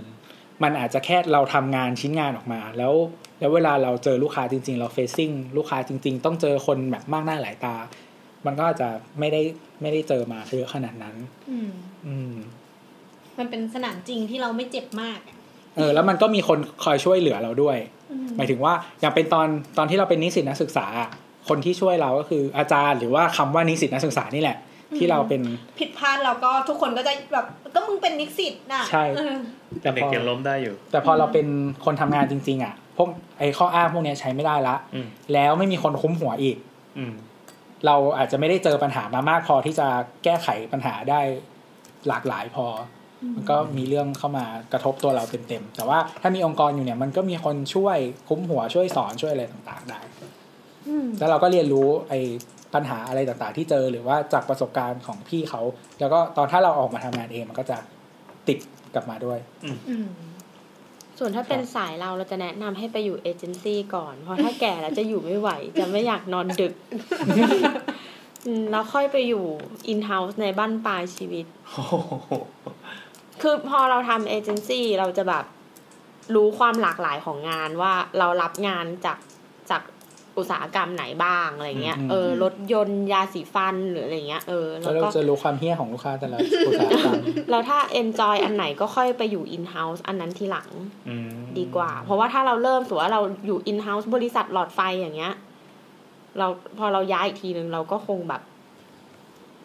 [0.62, 2.92] มันอาจจะแค่เราทำงานชิ้นงานออกมา แล้ว
[3.40, 7.76] แล้วเวลาเราเจอลูกค้าจริง ๆ เราเฟซซิ่งลูกค้าจริง ๆ ต้องเจอคนแบบมากหน้าหลายตา
[8.46, 8.88] มันก็อาจจะ
[9.18, 9.40] ไม่ได้
[9.80, 11.14] ไม่ได้เจอมาเยอะขนาดนั้น
[11.50, 11.70] อืม
[12.06, 12.34] อืม
[13.38, 15.36] มันเป็นสนามจริงที่เราไม่เจ็บมากอะ
[15.76, 17.78] เออ แล้วมันก็มีคนคอยช่วยเหลือเราด้วย
[18.10, 21.10] อืมหมายถึงว่าอย่างเป็นตอนตอนที่เราเป็นนิสิตนักศึกษาอะ
[21.48, 24.56] คนที่ช่วยเราก็คืออาจารย์ หรือว่าคำว่านิสิตนักศึกษานี่แหละ
[24.98, 25.42] ที่เราเป็น
[25.78, 29.34] ผิดพลาดเราก็ทุกคนก็จะแบบก็มึงเป็นนิสิตน่ะใช่เออ
[29.82, 31.46] แต่เด็พกอยังล้มได้อยู่ แต่พอเราเป็น
[31.84, 36.56] คนทำงานจริง ๆ อะ พวกไอ้ข้ออ้างพวกเนี้ยใช้ไม่ได้ละอืมแล้วไม่มีคนคุ้มหัวอีก
[36.98, 37.12] อืม
[37.86, 39.86] เราอาจจะไม่ได้เจอปัญหามามากพอที่จะ
[40.24, 41.20] แก้ไขปัญหาได้
[42.08, 42.66] หลากหลายพอ
[43.22, 50.00] อมันก็มีเรื่องเข้ามากระทบตัวเราเต็มๆแต่ว่าถ้ามีองค์กรอยู่เนี่ย มันก็มีคนช่วยคุ้มหัวช่วยสอนช่วยอะไรต่างๆได้
[50.88, 52.20] อืมแล้วเราก็เรียนรู้ไอ้
[52.74, 55.62] ปัญหาอะไรต่างๆ ที่เจอหรือว่าจากประสบการณ์ของพี่เขา
[56.00, 57.78] แล้วก็ตอนถ้าเราออกมาทำงานเองมันก็จะ
[58.48, 58.58] ติด
[58.94, 60.08] กลับมาด้วยอืม
[61.18, 66.72] ส่วนถ้าเป็นสายเราเราจะแนะนำให้ไปอยู่เอเจนซี่ก่อน เพราะถ้าแก่แล้วจะอยู่ไม่ไหว จะไม่อยากนอนดึก
[68.46, 69.44] อืมแล้วค่อยไปอยู่
[69.88, 71.94] อินเฮ้าส์ในบ้านปลายชีวิตโอ้โห
[73.42, 75.44] คือพอเราทำเอเจนซี่เราจะแบบ
[76.34, 79.29] รู้ความหลากหลายของงานว่าเรารับงานจากจาก
[80.40, 87.14] อุตสาหกรรมไหนบ้างอะไรเงี้ยอืมเออรถยนต์ยาสีฟันหรืออะไรเงี้ยเออแล้แล้ววเราก็จะรู้ความเฮี้ยของลูกค้าแต่ละอุตสาหกรรม
[87.50, 90.68] แล้วถ้า enjoy อันไหนก็ค่อยไปอยู่ in house อันนั้นทีหลัง
[91.08, 95.34] อืมดีกว่า เพราะว่าถ้าเราเริ่มสมมติว่าเราอยู่ in house บริษัทหลอดไฟอย่างเงี้ย
[96.38, 96.46] เรา
[96.78, 98.42] พอเราย้ายอีกทีหนึ่งเราก็คงแบบ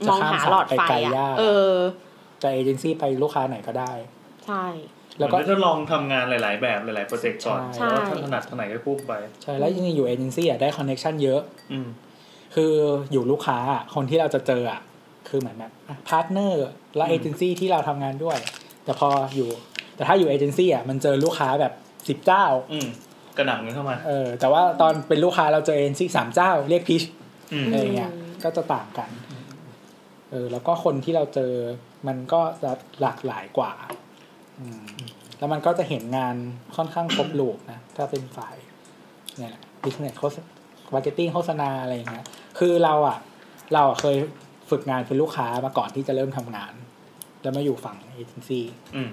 [0.08, 1.74] จะมองหาหลอดไฟข้ามสายไปไกลอะยากเออ
[2.40, 3.92] แต่เอเจนซี่ไปลูกค้าไหนก็ได้
[4.46, 4.66] ใช่
[5.20, 9.13] แล้วก็เหมือนจะลองทำงานหลาย ๆ แบบหลาย ๆ โปรเจกต์ก่อนใช่แล้วถ้าถนัดทางไหนก็พุ่งไป
[9.43, 11.41] ใช่ แล้วจริงๆอยู่เอเจนซี่อะได้ connection เยอะ
[11.72, 11.88] อืม
[12.55, 12.74] คือ
[13.11, 14.82] อยู่ลูกค้าอะคนที่เราจะเจออะ
[15.30, 15.72] คือเหมือนแบบ
[16.10, 18.38] partner และอืมเอเจนซี่ที่เราทำงานด้วย
[18.86, 19.49] แต่พออยู่
[19.95, 21.74] แต่ถ้าอยู่เอเจนซี่อะมันเจอลูกค้าแบบ
[22.09, 22.88] สิบเจ้าอืม
[23.38, 27.04] กระหน่ำเงินเข้ามาเออแต่ว่าตอนเป็นลูกค้าเราเจอเอเจนซี่สามเจ้าเรียก pitch
[27.53, 28.11] อืมอะไรเงี้ย
[28.43, 29.09] ก็จะต่างกัน
[30.32, 31.53] เออแล้วก็คนที่เราเจอ
[32.07, 33.74] มันก็จะหลากหลายกว่า
[34.59, 34.86] อืม
[35.38, 36.36] แล้วมันก็จะเห็นงาน
[36.76, 38.56] ค่อนข้างครบ loop นะ ถ้าเป็นฝ่าย
[39.38, 40.38] เนี่ยแหละ business โฆษ
[40.93, 42.26] marketing โฆษณาอะไรอย่างเงี้ย
[42.60, 43.18] คือเราอะ
[43.74, 44.18] เราอะเคย
[44.70, 46.74] ฝึกงานเป็นลูกค้ามาก่อนที่จะเริ่มทำงาน
[47.42, 48.66] แล้วมาอยู่ฝั่งเอเจนซี่
[48.96, 49.12] อืม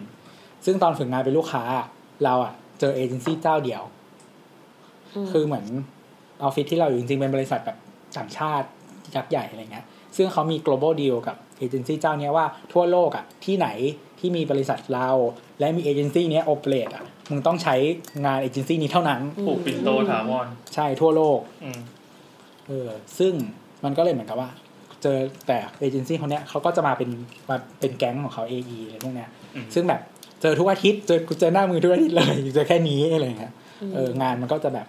[0.65, 1.65] ซึ่งตอนฝึกงานเป็นลูกค้า
[2.25, 3.83] เราอะเจอเอเจนซี่เจ้าเดียว
[5.33, 5.67] คือเหมือน
[6.43, 7.79] ออฟฟิศที่เราอยู่จริงๆ เป็นบริษัทแบบ
[8.17, 8.69] ต่างชาติ
[9.15, 13.69] ยักษ์ใหญ่อะไรเงี้ย ซึ่งเขามี global deal กับเอเจนซี่เจ้าเนี้ยว่าทั่วโลกอะที่ไหน
[14.21, 15.09] ที่มีบริษัทเรา
[15.63, 17.75] และมีเอเจนซี่เนี้ย operate อะมึงต้องใช้
[18.25, 21.81] งานเอเจนซี่นี้เท่านั้นผูกปิ่นโตถาวรใช่ทั่วโลกอืม
[22.69, 22.89] เออ
[23.19, 23.33] ซึ่ง
[23.85, 24.51] มันก็เลยเหมือนกับว่า
[25.03, 27.11] เจอแต่เอเจนซี่คนเนี้ยเขาก็จะมาเป็น
[27.51, 30.01] มาเป็นแก๊งของเขา AE อะไรพวกเนี้ยอืมซึ่งแบบ
[30.43, 33.53] เจอทุกอาทิตย์เจอเจอหน้ามือทุกอาทิตย์เลยเจอแค่นี้อะไรเงี้ย
[33.95, 34.87] เอองานมันก็จะแบบ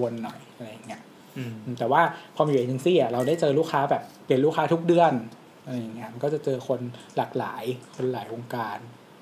[0.00, 1.00] วนๆหน่อยอะไรอย่างเงี้ย
[1.36, 2.02] อืมอืมแต่ว่า
[2.34, 5.12] พอมาอยู่เอเจนซี่อะเราได้เจอลูกค้าแบบเปลี่ยนลูกค้าทุกเดือน
[5.64, 6.80] อะไรอย่างเงี้ยมันก็จะเจอคน
[7.16, 7.64] หลากหลาย
[7.96, 8.78] คนหลายวงการ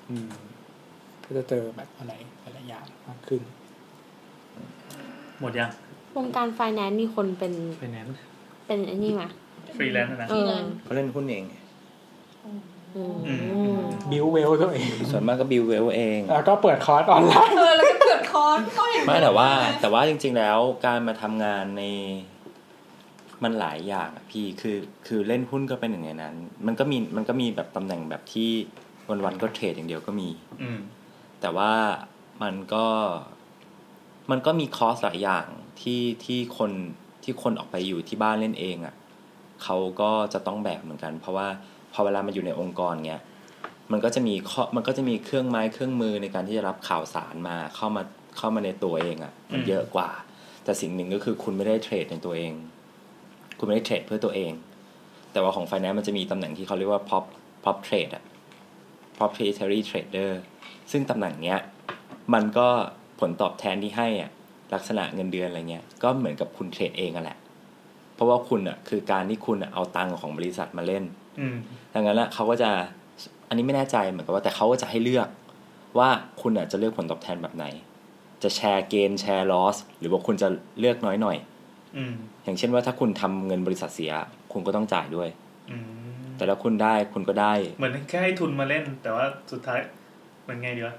[0.09, 0.52] อืมก็
[1.37, 3.41] จะเจอแบบอะไรหลายๆอย่างมากขึ้น
[5.39, 5.69] หมดยัง
[6.15, 8.15] วงการไฟแนนซ์มีคนเป็นไฟแนนซ์
[8.67, 9.23] เป็นไอ้นี่ไหม
[9.77, 10.51] ฟรีแลนซ์นะเออ
[10.83, 11.43] เขาเล่นหุ้นเอง
[12.45, 13.33] อืมอื
[13.77, 13.81] ม
[14.11, 19.49] บิวเวลตัวเองส่วนมากก็บิวเวลเองแล้วก็เปิดคอร์สออนไลน์เออแล้วก็เกิดคอร์สก็เห็นไม่แต่ว่า
[19.81, 21.83] แต่ว่าจริง ๆ แล้วการมาทำงานใน
[23.43, 24.77] มันหลายอย่างอะพี่คือ
[25.07, 26.35] คือเล่นหุ้นก็เป็นหนึ่งในนั้น
[26.67, 28.49] มันก็มีมันก็มีแบบตำแหน่งแบบที่
[29.25, 30.29] วันๆก็เทรดอย่างเดียวก็มี
[30.61, 30.79] อืม
[31.43, 31.73] แต่ว่า
[32.43, 32.85] มันก็
[34.31, 35.47] มันก็มีคอสหลายอย่าง
[35.81, 36.71] ที่ที่คน
[37.23, 38.95] ที่คนออกไปอยู่ที่บ้านเล่นเองอะ่ะ
[39.63, 41.47] เขาก็จะต้องแบกเหมือนกัน เพราะว่า
[41.93, 43.21] พอเวลามาอยู่ในองค์กรเงี้ย
[43.91, 48.03] มันก็จะมีข้อมันก็จะมีเครื่องไม้เครื่องมือในการที่จะรับข่าวสารมาเข้ามา
[48.37, 50.09] เข้ามาในตัวเองอะ่ะมันเยอะกว่า
[50.63, 52.53] แต่สิ่งหนึ่งก็คือคุณไม่ได้เทรดในตัวเอง
[53.59, 54.51] คุณไม่ได้เทรดเพื่อตัวเอง
[55.31, 57.25] แต่ว่าของไฟแนนซ์มันจะมีตำแหน่งที่เขาเรียกว่า prop
[57.63, 58.23] prop trade อะ
[59.17, 60.31] proprietary trader
[60.91, 61.59] ซึ่งตำแหน่งเนี้ย
[62.33, 62.67] มันก็
[63.19, 64.31] ผลตอบแทนที่ให้อะ
[64.73, 67.37] ลักษณะเงินเดือนอะไรเงี้ยก็เหมือนกับคุณเทรดเองอะแหละ
[68.15, 71.03] เพราะว่าคุณอะคือการที่คุณอะเอาตังค์ของบริษัทมาเล่น
[71.39, 71.55] อืม
[71.93, 72.69] ดังนั้นละเขาก็จะ
[73.47, 75.27] อันนี้ไม่แน่ใจเหมือนกับว่าแต่เขาก็จะให้เลือก
[75.97, 76.09] ว่า
[76.41, 77.65] คุณอะจะเลือกผลตอบแทนแบบไหน
[78.43, 80.47] จะแชร์เกณฑ์แชร์ลอสหรือว่าคุณจะ
[80.79, 81.37] เลือกน้อยหน่อย
[81.97, 82.13] อืม
[82.43, 84.11] อย่างเช่นว่าถ้าคุณทำเงินบริษัทเสีย
[84.51, 85.29] คุณก็ต้องจ่ายด้วย
[85.71, 85.83] อืม
[86.37, 89.79] แต่ถ้าคุณได้คุณก็ได้ เหมือนแค่ให้ทุนมาเล่น แต่ว่าสุดท้าย
[90.47, 90.95] มันไงดีวะ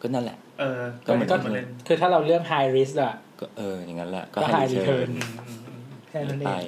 [0.00, 6.62] ก็นั่นแหละ เออ ก็เหมือนให้ทุนมาเล่นคือถ้าเราเลือก high risk อะก็เอออย่างนั้นแหละ ก็ high return อืมอืมอืมแค่นั้นเอไปง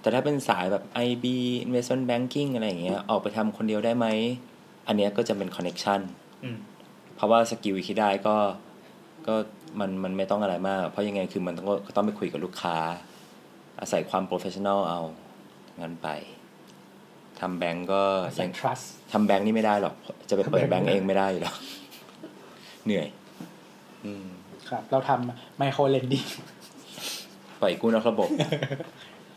[0.00, 1.24] แต่ถ้าเป็นสายแบบ IB
[1.66, 4.06] investment banking อะไรอย่างเงี้ย ออกไปทำคนเดียวได้ไหม
[4.86, 6.00] อันเนี้ยก็จะเป็น connection
[6.44, 6.58] อืม
[7.16, 8.36] เพราะว่าสกิลที่ได้ก็
[9.26, 9.34] ก็
[9.80, 12.76] มันมันไม่ต้องอะไรมาก เพราะยังไงคือมันต้องก็ต้องไปคุยกับลูกค้า
[13.80, 15.00] อาศัยความ professional เอา
[15.80, 16.08] งั้นไป
[17.40, 18.02] ทำแบงก์ก็
[18.34, 19.94] ใส่ยัง trust ทำแบงก์นี่ไม่ได้หรอก
[20.28, 21.56] จะไปเปิดแบงก์เองไม่ได้อยู่แล้ว
[22.84, 23.06] เหนื่อย
[24.04, 24.26] อืม
[24.68, 26.28] ครับ เราทำ micro lending
[27.60, 28.28] ปล่อยกู้นอกระบบ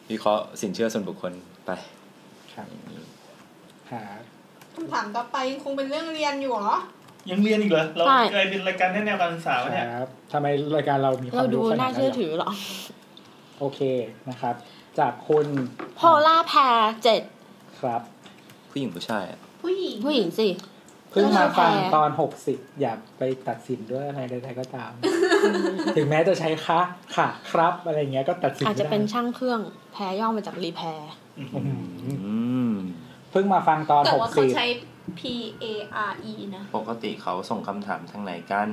[0.09, 1.33] วิเคราะห์สินเชื่อส่วนบุคคล
[1.65, 1.71] ไป
[2.53, 2.67] ครับ
[3.91, 4.03] หา
[4.75, 6.77] คำถามต่อไปคงเป็นเรื่องเรียนอยู่เหรอ
[7.31, 12.51] ยังเรียนอีกเหรอ เราใช่ เคยเป็นรายการแนะแนวการศึกษาวะเนี่ยครับทำไมรายการเรามีควาเรามดูรู้ขนาน่าดนั้เชื่อนเหรอถือเหรอ
[13.59, 13.79] โอเค
[14.29, 14.55] นะครับ
[14.99, 15.47] จากคุณ
[15.95, 17.21] โพล่าแพร์เจ็ด
[17.79, 18.01] ครับ
[18.71, 20.47] ผู้หญิงผู้ชายอะผู้หญิงผู้หญิงสิ
[21.11, 24.91] เพิ่งมาฟังแพรตอนหกสิบอยากไปตัดสินด้วยอะไรใดๆก็ตาม
[25.95, 26.81] ถึงแม้จะใช้ค่ะ
[27.15, 29.59] ค่ะครับอะไรเงี้ยก็ตัดสินอาจจะไม่ได้เป็นช่างเครื่อง
[29.93, 31.65] แพรย่อมาจากรีแพร์อื้อหือ
[32.25, 32.35] อื
[32.71, 32.73] ม
[33.31, 34.65] เพิ่งมาฟังตอนแต่หกว่าเขาสิบใช้
[35.19, 35.21] P
[35.63, 35.65] A
[36.11, 38.69] R E นะปกติเขาส่งคำถามทางไหนกัน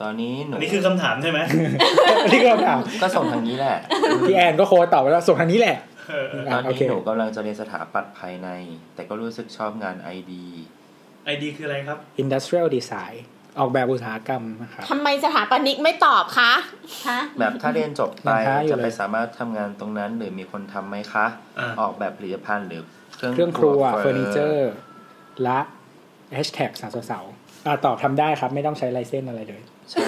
[0.00, 1.38] ตอนนี้หนูอันนี้คือคำถามใช่ไหม
[2.32, 3.76] นี่ก็ถามก็ส่งทางนี้แหละ
[4.28, 5.89] พี่แอนก็โค้ดตอบไปแล้วส่งทางนี้แหละเออ
[6.52, 8.48] ตออะนโอนี้เคหนูกำลังจะเรียนสถาปัตย์ภายใน
[8.94, 10.46] แต่ก็รู้สึกชอบงานไอดี
[11.24, 13.16] ไอดีคืออะไรครับ industrial design
[13.58, 16.52] ออกแบบอุตสาหกรรมนะครับทำไมสถาปนิกไม่ตอบคะ
[17.08, 21.26] ฮะแบบถ้าเรียนจบไปยังค้าอยู่จะเลยไปสามารถทำงานตรงนั้นหรือมีคนทำไหมคะ
[21.58, 22.82] อ่าออกแบบผลิตภัณฑ์หรือ
[23.16, 24.72] เครื่องเครื่องครัวเฟเฟอร์นิเจอร์
[25.42, 25.60] และ
[26.34, 30.00] แฮชแท็กสาเสาเสาอะตอบทำได้ครับไม่ต้องใช้ลายเส้นอะไรเลยใช่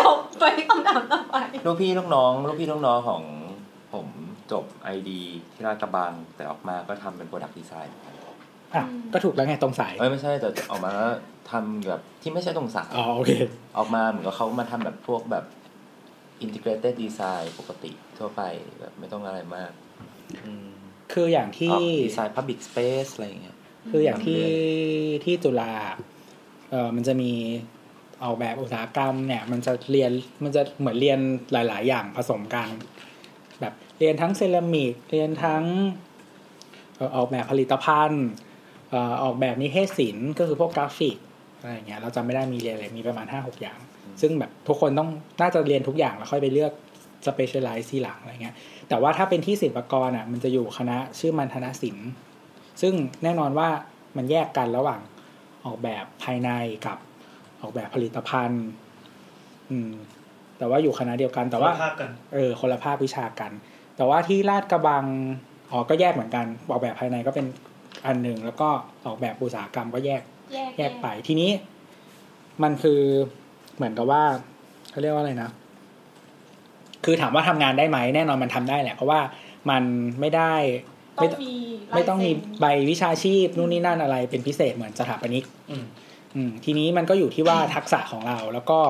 [0.00, 1.36] จบไปคำถามต่อไป
[1.66, 3.37] ลูกพี่ลูกน้อง ลูกพี่ลูกน้องของผม
[4.52, 5.20] จบ ID
[5.52, 7.94] ที่ลาดกระบัง แต่ออกมาก็ทำเป็น product design
[8.74, 11.10] อะก็ถูกแล้วไงตรงสายเอ้ยไม่ใช่แต่ออกมาแล้ว
[11.50, 13.32] ทำแบบที่ไม่ใช่ตรงสายอ๋อโอเค
[13.76, 15.44] ออกมาเหมือนกับเขามาทำแบบพวกแบบ
[16.44, 18.42] integrated design ปกติทั่วไป
[18.80, 19.70] แบบไม่ต้องอะไรมาก
[20.46, 20.68] อืม
[21.12, 21.74] คืออย่างที่
[22.04, 23.56] ดีไซน์ public space อะไรอย่างเงี้ย
[23.90, 24.42] คืออย่างที่
[25.24, 25.72] ที่จุฬา
[26.70, 27.32] เออมันจะมี
[28.24, 30.12] ออกแบบอุตสาหกรรมเนี่ย มันจะเรียน
[30.44, 31.18] มันจะเหมือนเรียน
[31.52, 32.88] หลาย ๆ อย่างผสมกันแบบ
[33.98, 35.64] เรียนทั้งเซรามิกเรียนทั้ง
[36.96, 38.26] เอ่อออกแบบผลิตภัณฑ์
[38.90, 41.16] เอ่อออกแบบนิเทศศิลป์ก็คือพวกกราฟิก
[41.60, 43.78] อะไรอย่างเงี้ยเราจำไม่ได้มีเรียนอะไรมีประมาณห้าหกอย่าง
[44.20, 45.08] ซึ่งแบบทุกคนต้อง
[45.40, 46.72] น่าจะเรียนทุกอย่างแล้วค่อยไปเลือก
[47.26, 48.54] specialize ทีหลังอะไรเงี้ย
[48.88, 52.08] แต่ว่าถ้าเป็นที่ศิลปากรอะมันจะอยู่คณะชื่อมัณฑนศิลป์
[52.80, 53.68] ซึ่งแน่นอนว่า
[54.16, 55.00] มันแยกกันระหว่าง
[55.64, 56.50] ออกแบบภายใน
[56.86, 56.98] กับ
[57.60, 58.64] ออกแบบผลิตภัณฑ์
[59.70, 59.92] อืม
[60.58, 63.52] แต่ว่าอยู่คณะเดียวกันแต่ว่าภาคกันเออคนละภาควิชากัน
[63.98, 65.04] แต่ว่าที่ลาดกระบัง
[65.70, 67.46] อ๋อก็แยกเหมือนกันออกแบบภายในก็เป็น
[68.06, 68.68] อันหนึ่งแล้วก็
[69.06, 70.22] ออกแบบอุตสาหกรรมก็แยก
[70.52, 71.50] แยกแยกไปทีนี้
[72.62, 73.00] มันคือ
[73.76, 74.22] เหมือนกับว่า
[74.90, 75.50] เขาเรียกว่าอะไรนะ
[77.04, 79.20] คือถามว่าทำงานได้ไหมแน่นอนมันทำได้แหละ เพราะว่า
[79.70, 79.82] มัน
[80.20, 80.54] ไม่ได้
[81.18, 81.52] ต้ไม่องมี
[81.92, 85.84] ลายไม่ต้องมีเซ็นใบวิชาชีพนู่นนี่นั่นอะไรเป็นพิเศษเหมือนสถาปนิกอืม
[86.34, 88.80] อืมทีนี้มันก็อยู่ที่ว่าทักษะของเราแล้วก็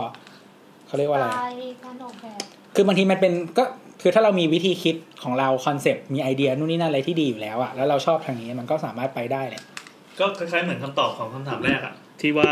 [0.87, 1.53] เขาเรียกว่าอะไรลาย
[1.85, 2.41] การออกแบบ
[2.75, 3.65] คือบางทีมันเป็นก็
[4.03, 9.63] คือถ้าเรามีวิธีคิดของเรา concept มีไอเดียนู่นนี่นั่นอะไรที่ดีอยู่แล้วอะแล้วเราชอบทางนี้มันก็สามารถไปได้แหละ
[10.21, 12.51] ก็คล้ายๆเหมือนคำตอบของคำถามแรกอะที่ว่า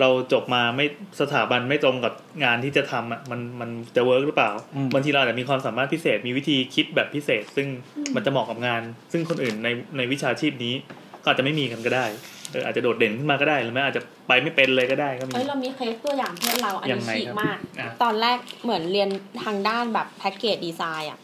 [0.00, 0.86] เราจบมาไม่
[1.20, 2.12] สถาบันไม่ตรงกับ
[2.44, 7.66] งานที่จะทำอะมันมันจะ work หรือเปล่าอืมบางทีเราอาจจะมีความสามารถพิเศษมีวิธีคิดแบบพิเศษ ซึ่ง
[8.14, 8.82] มันจะเหมาะกับงาน
[9.12, 10.74] ซึ่งคนอื่นในในวิชาชีพนี้
[11.22, 19.08] ก็อาจจะไม่มีกันก็ได้เอออาจจะโดดเด่นขึ้นมาก็ได้หรือไม่อาจจะไปไม่เป็นเลยก็ได้ก็มีเอ้ยเรามีเคสตัวอย่างเพื่อนเราอันยันี้งไงฉีกครับมากอะตอนแรกเหมือนเรียน
[19.44, 21.18] ทางด้านแบบแพ็กเกจดีไซน์อะ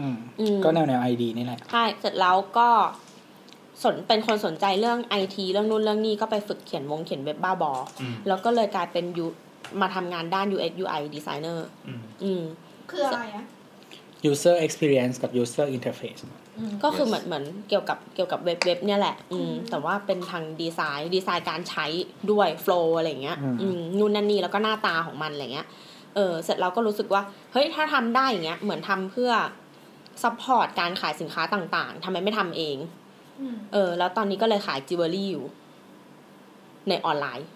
[0.00, 2.68] อืมอืมก็แนวแนวไอดีนี่แหละใช่เสร็จแล้วก็
[3.82, 9.26] สนเป็นคนสนใจเรื่องไอทีเรื่องนู่นเรื่องนี้ก็ไปฝึกเขียนวงเขียนเว็บบ้าบออืมแล้วก็เลยกลายเป็นยู
[9.80, 11.58] มาทำงานด้าน UX UI designer
[11.88, 12.42] อืมอืม
[12.90, 13.44] คืออะไรอะ
[14.30, 16.20] user experience กับ user interface
[16.82, 21.86] ก็คือเหมือนเหมือนเกี่ยวกับเกี่ยวกับเว็บเว็บเนี่ยแหละ อืมแต่ว่าเป็นทางดีไซน์ดีไซน์การใช้
[22.30, 25.66] ด้วยโฟล์อะไรเงี้ยอืมอืมนู่นนั่นนี่แล้วก็หน้าตาของมันอะไรเงี้ย
[26.14, 29.32] เออเสร็จเราก็รู้สึกว่า เฮ้ยถ้าทำได้อย่างเงี้ยเหมือนทำเพื่อ
[30.22, 32.76] support การขายสินค้าต่างๆทำไมไม่ทำเอง
[33.40, 35.44] อืมเออ แล้วตอนนี้ก็เลยขายจิวเวลรี่อยู่
[36.88, 37.48] ในออนไลน์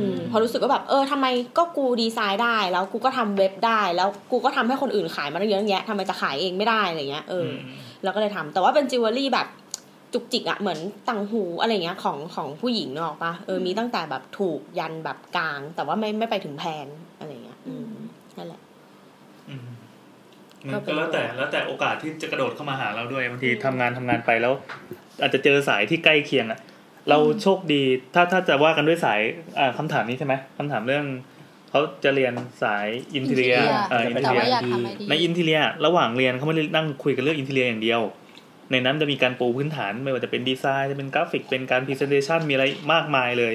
[0.00, 1.26] อืมอืมเพอรู้สึกว่าแบบเออทำไม
[1.58, 7.54] ก็กูดีไซน์ได้ แล้วกูก็ทำเว็บได้ แล้วกูก็ทำให้คนอื่นขายมาตั้งเยอะตั้งแยะทำไมจะขายเองไม่ได้อะไรเงี้ยเอออ
[8.02, 9.46] แล้วก็เลยทำแต่ว่าเป็นจิวเวลรี่แบบ
[10.12, 10.78] จุกจิกอะเหมือน
[11.08, 16.86] ต่างหูอะไรเงี้ยของของผู้หญิงเนกอะปะเออมีตั้งแต่แบบถูกยันแบบกลาง แต่ว่าไม่ไม่ไปถึงแพง
[17.18, 17.88] อะไรเงี้ยอืม
[18.36, 18.60] นั่นแหละ
[19.48, 19.68] อืม
[20.72, 24.52] ก็มันเป็นก็แล้วแต่แล้วแต่โอกาสที่จะกระโดดเข้ามาหาเราด้วยบางทีทำงานทำงานไปแล้ว
[25.20, 26.58] อาจจะเจอสายที่ใกล้เคียงอะ
[27.08, 27.82] เราโชคดี
[28.14, 29.20] ถ้าถ้าจะว่ากันด้วยสาย
[29.58, 31.06] อ่าคำถามนี้ใช่ไหมคำถามเรื่อง
[31.70, 32.32] เขาจะเรียน
[32.62, 38.00] สายอินเทเรีย Interior เอ่ออินเทแต่เรียว่าอยากทำไอดีในอินเทเรียระหว่างเรียนเขาไม่ได้นั่งคุยกันเรื่อง interior อย่างเดียว
[38.70, 43.54] ในนั้นจะมีการปูพื้นฐานไม่ว่าจะเป็นดีไซน์จะเป็นกราฟิกเป็นการ presentation มีอะไรมากมายเลย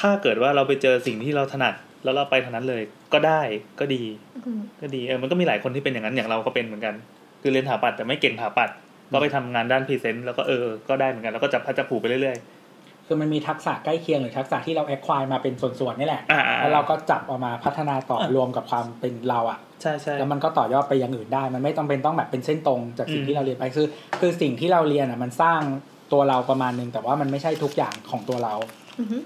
[0.00, 1.74] ถ้าเกิดว่าเราไปเจอสิ่งที่เราถนัด
[2.04, 3.42] แล้วเราไปทางนั้นเลยก็ได้
[3.80, 4.02] ก็ดี
[4.46, 6.94] อืมก็ดีเออมันก็มีหลายคนที่เป็นอย่างนั้นอย่างเราก็เป็นเหมือนกัน
[7.42, 8.70] คือเรียนถาปัดแต่ไม่เก่งถาปัด
[9.12, 12.36] ก็ไปทำงานด้าน present แล้วก็เออก็ได้เหมือนกันแล้วก็จับพลัดจับผลูไปเรื่อย
[13.06, 23.86] คือมันมีทักษะใกล้เคียงหรือทักษะที่เรา acquire มาเป็นส่วนๆนี่แหละๆอ่าอ่าแล้วเราก็จับเอาออกมาพัฒนาต่ออะรวมกับความเป็นเราอะใช่ใช่แล้วมันก็ต่อยอดไปอย่างอื่นได้ มันไม่ต้องเป็นต้องแบบเป็นเส้นตรงจากสิ่งอืมที่เราเรียนไปคือ
[24.20, 25.60] คือสิ่งที่เราเรียนอะมันสร้าง
[26.12, 28.54] ตัวเราประมาณนึงแต่ว่ามันไม่ใช่ทุกอย่างของตัวเรา
[29.00, 29.18] อือฮึ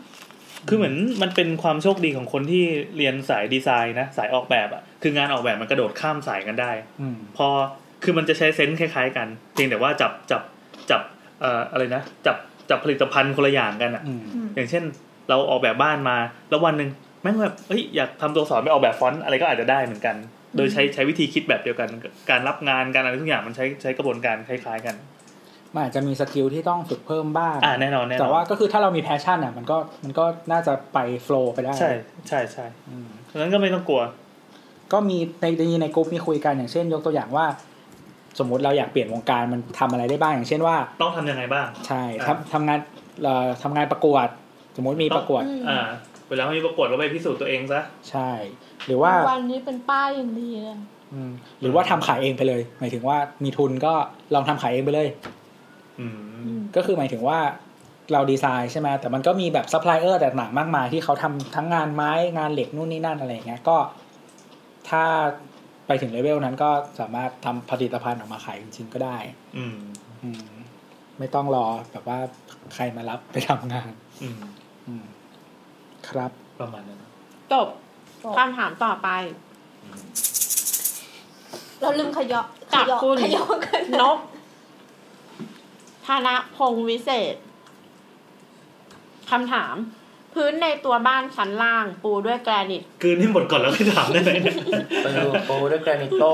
[0.68, 2.64] คือเหมือนมันเป็นความโชคดีของคนที่
[2.96, 7.48] เรียนสายดีไซน์นะสายออกแบบอะคืองานออกแบบมันกระโดดข้ามสายกันได้อืมพอ
[8.02, 10.42] คือมันจะใช้เซนส์คล้ายๆ กัน เพียงแต่ว่าจับจับ
[10.90, 11.02] จับ
[11.40, 12.36] เอ่ออะไรนะจับ
[12.70, 14.84] จับผลิตภัณฑ์คนละอย่างกันอะอืมอืมอย่างเช่น
[15.28, 16.16] เราออกแบบบ้านมา
[16.50, 16.90] แล้ววันหนึ่ง
[17.22, 20.16] แม่งแบบเฮ้ยอยากทำตัวสอนไปออกแบบฟอนต์อะไรก็อาจจะได้เหมือนกัน
[20.56, 21.88] โดยใช้ใช้วิธีคิดแบบเดียวกัน
[22.30, 24.94] การรับงานการอะไรทุกอย่างมันใช้ใช้กระบวนการคล้าย ๆ กัน
[25.74, 31.92] มันอาจจะมี skill ที่ต้องฝึกเพิ่มบ้างอ่าแน่นอนแน่นอนแต่ว่าก็คือถ้าเรามี passion อะมันก็มันก็น่าจะไป flow ไปได้ ใช่
[32.28, 34.02] ใช่ใช่อืมฉะนั้นก็ไม่ต้องกลัว
[34.92, 37.46] ก็มีในในในกลุ่มมีคุยกันอย่างเช่น ยกตัวอย่างว่า
[38.38, 42.78] สมมุติเราอยากเปลี่ยนวงการมันทำอะไรได้บ้างอย่างเช่นว่า ต้องทำยังไงบ้าง ใช่อ่าทำทำงาน
[43.22, 44.26] เอ่อทำงานประกวด
[44.76, 45.80] สมมุติมีประกวดอ่า
[46.28, 48.30] เวลาเขามีประกวดก็ไปพิสูจน์ตัวเองซะใช่
[48.86, 50.78] หรือว่าวันนี้เป็นป้ายอย่างดีเลย
[51.12, 53.92] อืมหรือว่าทำขายเองไปเลย หมายถึงว่ามีทุนก็
[54.34, 55.08] ลองทำขายเองไปเลย
[56.00, 56.06] อื
[56.56, 57.38] มก็คือหมายถึงว่า
[58.12, 63.76] เราดีไซน์ใช่ไหมแต่มันก็มีแบบซัพพลายเออร์ต่างๆมากมายที่เขาทำทั้งงานไม้งานเหล็กนู่นนี่นั่นอะไรอย่างเงี้ยก็
[64.88, 65.04] ถ้า
[65.92, 66.70] ไปถึงเลเวลนั้นก็
[67.00, 69.18] สามารถทำผลิตภัณฑ์ออกมาขายจริงๆก็ได้
[69.56, 69.78] อืม
[70.22, 70.44] อืม
[71.18, 72.18] ไม่ต้องรอแบบว่า
[72.74, 73.90] ใครมารับไปทำงาน
[74.22, 74.40] อืม
[74.88, 75.04] อืม
[76.08, 76.30] ครับ
[76.60, 77.04] ประมาณนั้น
[77.52, 77.66] จบ
[78.36, 79.08] คำถามต่อไป
[81.80, 84.18] เราลืมขยอขจากยอคุณขยอกันนก
[86.06, 87.34] ธนพงศ์วิเศษ
[89.30, 89.74] คำถาม
[90.34, 94.56] พื้นในตัวบ้านชั้นล่างปูด้วยแกรนิตคืนให้หมดก่อนแล้วค่อยถามได้ไหมเนี่ย
[95.02, 96.24] ไปดูโปรด้วยแกรนิโต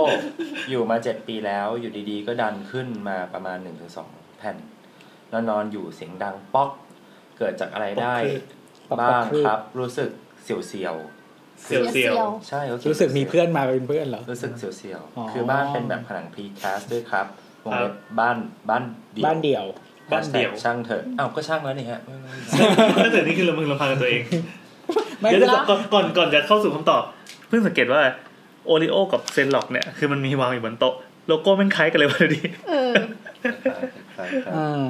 [0.70, 4.57] อยู่มาเจ็ดปีแล้วอยู่ดีๆ ก็ดันขึ้นมาประมาณหนึ่งถึงสองแผ่น
[5.30, 6.70] แล้วนอนอยู่เสียงดังป๊อก
[7.38, 8.16] เกิดจากอะไรได้
[8.90, 10.11] ป๊อกบ้างคือครับ รู้สึก
[10.44, 10.97] เสียวเสียว
[11.92, 17.26] เสียวๆใช่รู้สึกมีเพื่อนมาเป็นเพื่อนเหรอรู้สึกเสียวอ๋อๆคือบ้านเป็นแบบผนังพรีแคสด้วยครับ
[17.64, 18.36] วงเล็บบ้าน
[18.68, 18.82] บ้าน
[19.12, 19.64] เดี่ยวบ้านเดี่ยว
[20.13, 22.01] บ้านเดี่ยวช่างเถอะอ้าวก็ช่างแล้วนี่ฮะ
[23.03, 24.23] ถ้าเกิดนี่คือละมึงลำพังกับตัวเอง
[25.21, 27.03] ไม่เดี๋ยวได้ก่อนก่อนก่อนจะเข้าสู่คำตอบ
[27.49, 28.01] เพิ่งสังเกตว่า
[28.66, 30.95] Oreo กับเซนล็อกเนี่ยคือมันมีวางอยู่บนโต๊ะ
[31.27, 32.93] โลโก้แม่งคล้ายกันเลยวันนี้เออ
[34.57, 34.87] อืม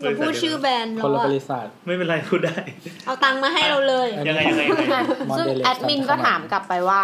[0.00, 2.58] เราพูดชื่อแบรนด์คนแล้วละอะบริษัทไม่เป็นไรพูดได้
[3.06, 4.96] เอาตังค์มาให้เราเลยอันยังไงนี้ยังไงยังไง
[5.36, 7.02] ซึ่ง Mondelez แอดมินก็ถามกลับไปว่า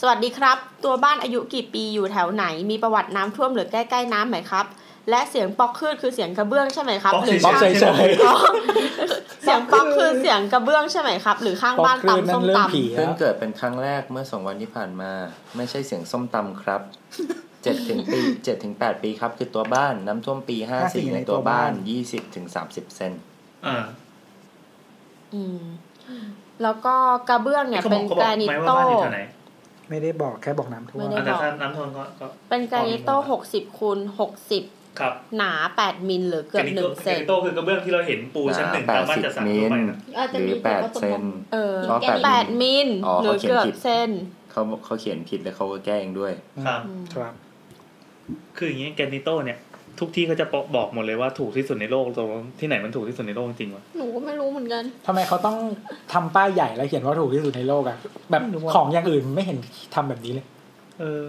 [0.00, 4.66] สวัสดีครับ ตัวบ้านอายุกี่ปีอยู่แถวไหน มีประวัติน้ำท่วมหรือใกล้ ๆ น้ำไหมครับ
[5.10, 7.72] และเสียงป๊อกขึ้นคือเสียงกระเบื้องใช่ไหมครับป๊อกหรือป๊อกเฉย
[8.26, 8.36] อ๋อ
[9.42, 15.10] เสียงป๊อกคือเสียงกระเบื้องใช่ไหมครับ หรือข้างๆปอกบ้านคลื่นตำนั่ส้นมเรื่องตำผีเพิ่งแล้วเกิดเป็นครั้งแรกเมื่อสองวันที่ผ่านมา
[15.56, 16.80] ไม่ใช่เสียงส้มตำครับ
[17.62, 23.12] เจ็ดถึงปีเจ็ดถึงแปดปีครับ คือตัวบ้านน้ำท่วมปีห้าสี่ในตัวบ้านยี่สิบถึงสามสิบเซน
[23.66, 23.76] อ่า
[25.34, 25.60] อืม
[26.62, 26.94] แล้วก็
[27.28, 29.20] กระเบื้องเนี่ยเขาบเป็อกนเขาแกบอกรนิไหมว่าโต้บ้านอยู่แถวไหน
[29.90, 34.64] ไม่ได้บอกแค่บอกน้ำท่วไม่มได้อ่าแต่ถ้าน้ำท่วมก็ก็เป็นแกรนิโต้หกสิบคูณหกสิบ
[35.00, 41.22] ครับหนาแปดมิลหรือเกือบหนึ่งเซนโตคือกระเบื้องที่เราเห็นปูชั้นหนึ่งแปตามดบ้านสิบจัดสรรมิทั่วลไปนะอาจจะหรือมีแปดแต่ว่าเซน
[41.52, 44.10] เอออ๋อแปดแปดมิลอ๋อหรือเขาเขียนเกือบผิดเซน
[44.50, 46.32] เขาเขาเขียนผิดแล้วเขาก็แก้เองด้วย
[46.66, 46.80] ครับ
[47.14, 47.32] ครับ
[48.56, 49.58] คืออย่างนี้แกนิโตเนี่ย
[50.02, 52.30] ทุกที่เขาจะบอกหมดเลยว่าถูกที่สุดในโลกตรง
[52.60, 55.56] ที่ไหนมันถูกที่สุดในโลกจริงวะหนูก็ไม่รู้เหมือนกันทำไมเขาต้อง
[56.12, 57.96] ทำป้ายใหญ่แล้วเขียนว่าถูกที่สุดในโลกอะ
[58.30, 59.58] แบบไม่รู้อะของอย่างอื่นไม่เห็น
[59.94, 60.46] ทำแบบนี้เลย
[61.00, 61.22] เออ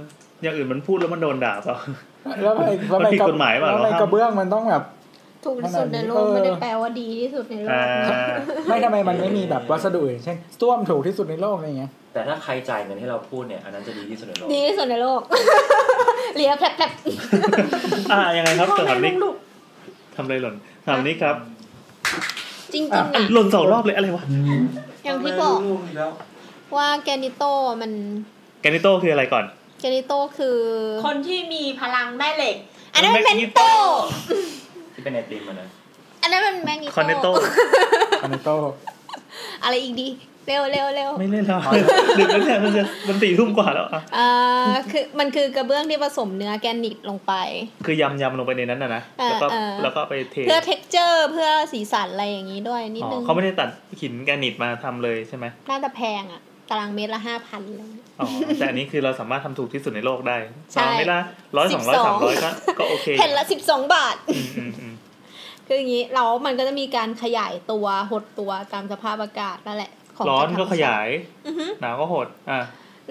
[0.44, 1.76] อย่างอื่นมันพูดแล้วมันโดนด่าเปล่า
[2.42, 4.84] แล้วทำไมแล้วทำไมันผิดกฎหมายเปล่าแล้วทำไมเราห้ามกระเบื้องมันต้องแบบ
[5.46, 8.20] ถูกที่สุดในโลกเออไม่ได้แปลว่าดีที่สุดในโลอ่ากนะ
[8.68, 15.22] ไม่ทำไมมันไม่มีแบบวัสดุอื่นเช่นส้วมถูกที่สุดในโลกอะไรเงี้ยแต่ถ้าใครจ่ายเงินให้เราพูดเนี่ยอันนั้นจะดีที่สุดในโลกดีที่สุดในโลก
[16.36, 16.92] เลียแผลบ
[18.12, 19.36] อ่ายังไงครับถามนิกลูก
[20.16, 20.56] ทำอะไรหล่น
[20.88, 24.24] ถามนิกครับๆจริงๆอะหล่นสองรอบเลยอะไรวะ
[25.04, 25.58] อย่างที่บอก
[26.78, 27.44] ว่าแกนิโต
[27.82, 27.92] มัน
[28.62, 29.46] แกนิโตคืออะไรก่อน
[29.80, 30.60] แกนิโตคือ
[31.06, 32.56] คนที่มีพลังแม่เหล็ก
[32.94, 33.62] อันนั้นมันเป็นนิโต
[34.94, 35.68] ที่เป็นไอติมมันนะ
[36.22, 37.28] อันนั้นมันแมกนิคอนเนโต
[38.24, 38.50] คอนเนโต
[39.64, 40.10] อะไรอีกดี
[40.48, 41.60] เร็วเร็วเร็วไม่เล่นแล้ว
[42.20, 44.26] ดึกแล้วเนี่ยมันจะมันสี่ทุ่มกว่าแล้วอะเอ่
[44.70, 47.34] อคือมันคือกระเบื้องที่ผสมเนื้อแกรนิตลงไป
[47.86, 53.70] คือยำยำลงไปในนั้นนะนะเออแล้วก็เออแล้วก็ไปเทเพื่อเท็กเจอร์เพื่อสีสันอะไรอย่างนี้ด้วยนิดอ๋อนึงเขาไม่ได้ตัด
[54.02, 57.92] หินแกรนิตมาทำเลยใช่ไหมน่าจะแพงอะ ตารางเมตรละห้าพันเลย
[58.22, 58.28] อ๋อ
[58.60, 60.38] แต่อันนี้คือเราสามารถทำถูกที่สุดในโลกได้
[60.74, 61.20] ใช่ตามไม่ละ
[61.58, 62.50] ร้อยสองร้อย12สามร้อยก็
[62.80, 64.94] ก็โอเคแผ่นละสิบสองบาทอืมอืมอืม
[65.68, 71.08] คืออย่างนี้แล้วมันก็จะมีการขยายตัวหดตัวตามสภาพอากาศนั่นแหละของร้อนก็ขยาย
[71.48, 72.60] อือฮึหนาวก็หดอะ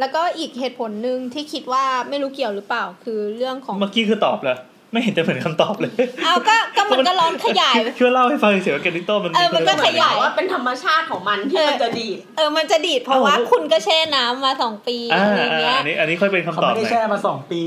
[0.01, 4.59] แล้วก็อีกเหตุผลหนึ่งที่คิดว่าไม่รู้เกี่ยวหรือเปล่า คือเรื่องของเมื่อกี้คือตอบเลย
[4.93, 5.93] ไม่เห็นจะเหมือนคำตอบเลย
[6.25, 17.63] เอาก็ก็มันก็ร้อนขยายช่วยเล่าให้ฟังเสียว่าแกนิโตมันเออมันก็ขยายว่าเป็นธรรมชาติของมันที่มันจะดีดเออมันจะดีดเพราะว่าคุณก็แช่น้ำมาสองปีอ่าอะไรอย่างเงี้อ่ายอันนี้อันนี้ค่อยเป็นเขาคำตอบไม่ได้หน่อยแช่มาสองปี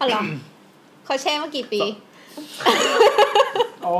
[0.00, 0.22] อ๋อเหรอ
[1.04, 1.80] เขาแช่มากี่ปี
[3.84, 3.92] โอ้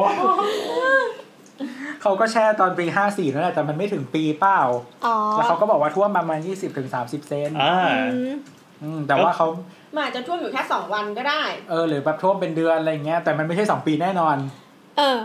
[2.03, 4.61] เขาก็แช่ตอนปีห้าสี่นั่นแหละแต่มันไม่ถึงปีเปล่า
[5.07, 7.77] อ๋อแล้วเขาก็บอกว่าท่วมประมาณยี่สิบถึงสามสิบเซนอ่า
[8.13, 8.35] อืม
[8.83, 9.47] อืมแต่ว่าเขา
[9.95, 14.37] มันอาจจะท่วมอยู่แค่สองวันก็ได้ เออหรือแบบท่วมเป็นเดือนอะไรเงี้ยแต่มันไม่ใช่สองปีแน่นอน
[14.99, 15.19] เออ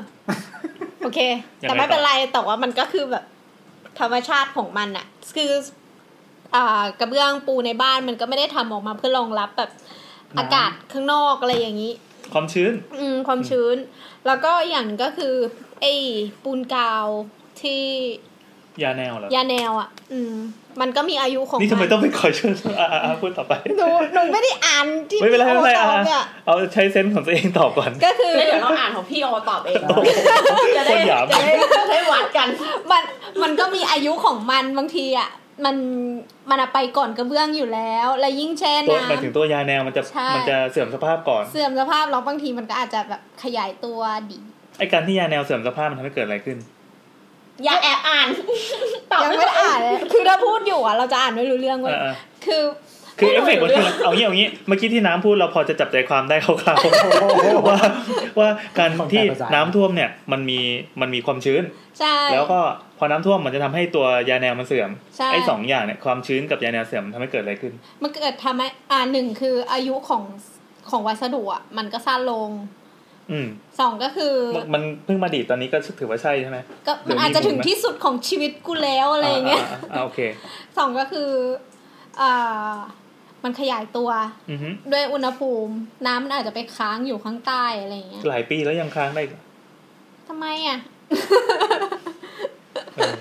[1.04, 1.20] โอเค
[1.62, 3.24] ยังไงแต่ไม่เป็นไรแต่ว่ามันก็คือแบบ
[4.00, 5.06] ธรรมชาติของมันอะ
[5.36, 5.52] คือ
[6.56, 9.72] อ่ากระเบื้องปูในบ้านมันก็ไม่ได้ทำออกมาเพื่อรองรับแบบ
[10.38, 11.94] น้ำอากาศข้างนอกอะไรอย่างนี้
[12.34, 13.76] ความชื้น อืมความชื้น
[14.28, 15.36] แล้วก็อย่างหนึ่งก็คือ
[15.82, 15.94] ไอ้
[16.44, 17.06] ปูนกาว
[17.62, 17.84] ที่
[18.84, 20.34] ยาแนวเหรอยาแนวอะ อืม
[20.82, 29.84] มันก็มีอายุของนี่ทำไมมันต้องไปคอยช่วยอ่าอ่าอ่าพูดต่อไปหนูหนูไม่ได้อ่านที่ไม่เป็นไรพี่ไม่เป็นไรโอตอะอบเนี่ยเอาใช้เซนส์ของตัวเองตอบก่อนก็คือแล้วเดี๋ยวเราอ่านของพี่โอตอบเอง
[30.78, 32.48] จะได้คนหยามจะได้จะได้วัดกัน
[32.92, 33.04] มัน
[33.42, 35.30] มันก็มีอายุของมันบางทีอะ
[35.66, 35.76] มัน
[36.50, 44.00] มันอะไปก่อนกระเบื้องอยู่แล้ว แล้วยิ่งแช่ตัวน้หมายถึงตัวยาแนวมันจะใช่มันจะเสื่อมสภาพก่อนำเสื่อมสภาพแล้วบางทีมันก็อาจจะแบบขยายตัว
[44.32, 44.40] ดี
[44.80, 46.58] ไอ้การที่ยาแนวเสื่อมสภาพมันทำให้เกิดอะไรขึ้น
[47.64, 48.28] อย่าแอบอ่าน
[49.12, 52.14] ตอบยังไม่ได้อ่านเลยคือถ้าพูดอยู่อะเราจะอ่านไม่รู้เรื่องเว้ยอ่า
[52.46, 57.80] คือๆคือเอฟเฟกต์มันคือเอางี้เอางี้เมื่อกี้ที่น้ำพูดเราพอจะจับใจความได้คร่าวๆว่า
[58.40, 58.50] ว่า
[58.80, 59.24] การที่
[59.54, 60.60] น้ำท่วมเนี่ยมันมี
[61.02, 61.64] มันมีความชื้น
[62.00, 62.60] ใช่แล้วก็
[62.98, 67.74] พอน้ำท่วมมันจะทำให้ตัวยาแนวมันเสื่อมใช่ไอ้สองอย่างเนี่ยความชื้นกับยาแนวเสื่อมทำให้เกิดอะไรขึ้น
[68.04, 70.24] มันเกิดทำให้อ่าหนึ่งคืออายุของ
[70.90, 72.83] ของวัสดุอะมันก็สั้นลงอืม
[73.80, 76.58] สองก็คือมันมันเพิ่งมาดีดตอนนี้ก็ถือว่าใช่ใช่ไหม
[76.88, 80.20] ก็มันอาจจะถึงที่สุดของชีวิตกูแล้วอะไรอย่างเงี้ยอ่าอ่าอ่าโอเค
[80.78, 81.30] สองก็คือ
[82.22, 82.74] อ่า
[83.44, 84.10] มันขยายตัว
[84.50, 85.74] อือฮึด้วยอุณหภูมิ
[86.06, 89.42] น้ำมันอาจจะไปค้างอยู่ข้างใต้อะไรอย่างเงี้ยหลายปีแล้วยังค้างได้อีกเหรอ
[90.28, 90.78] ทำไมอะ
[92.96, 93.16] เออ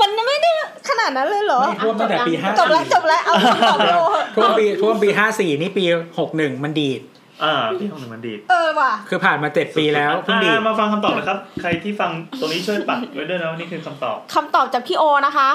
[0.00, 0.50] มันไม่ได้
[0.88, 4.02] ขนาดนั้นเลยเหรอไม่ท่วมตั้งแต่ปีห้าจบแล้วจบแล้วเอาคำตอบเร็ว
[4.36, 5.84] ท่วมปีท่วมปีห้าสี่นี่ปี
[6.18, 7.00] หกหนึ่งมันดีด
[7.44, 12.10] อ่าปีหกหนึ่งมันดีดเออว่ะ คือผ่านมาเจ็ดปีแล้วเพิ่งดีดอ่ามาฟังคำตอบนะครับ ใครที่ฟัง
[12.40, 15.50] ตรงนี้ช่วยปักไว้ด้วยนะว่านี่คือคำตอบ คำตอบจากพี่โอนะคะ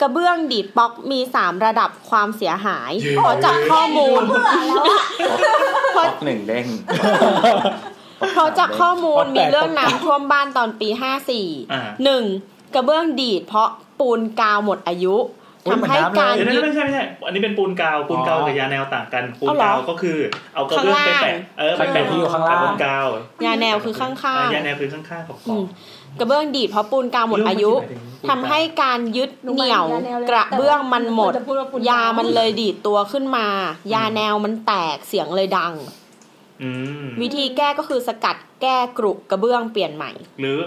[0.00, 4.22] กระเบื้องดีดป๊อกมีสามระดับความเสียหายเพราะจากข้อมูล
[5.96, 6.66] ป๊อกหนึ่งเด้ง
[8.32, 12.24] เพราะจากข้อมูลป๊อกแตกมีเรื่องน้ำท่วมบ้านตอนปี อ่า 54หนึ่ง
[12.74, 13.68] กระเบื้องดีดเพราะ
[14.00, 20.18] ปูนกาวหมดอายุอุ๊ย ทำให้เหมือนน้ำเลยการเดี๋ยวยึนะดไม่ใช่ไม่ใช่ อันนี้เป็นปูนกาวปูนกาวอ๋อกับยาแนวต่างกันปูนเอาเหรอกาวก็คือ
[20.54, 23.06] เอากระเบื้องไปแปะเออไปแปะข้างล่างที่อยู่ข้างล่างแปะบนกาว
[23.44, 25.64] ยาแนวคือข้างอ่าๆยาแนวคือข้างๆของกอืล่องม
[26.20, 27.72] กระเบื้องดีดเพราะปูนกาวหมดอายุ
[28.28, 29.84] ทำให้การยึดเหนี่ยว
[30.30, 33.46] กระเบื้องมันหมดจะพูดว่าปุ่นยามันเลยดีดตัวขึ้นมา
[33.92, 35.74] ยาแนวมันแตกเสียงเลยดัง
[36.62, 36.70] อื
[37.04, 40.58] มวิธีแก้ก็คือสกัดแก้กรุกระเบื้องเปลี่ยนใหม่ หรือ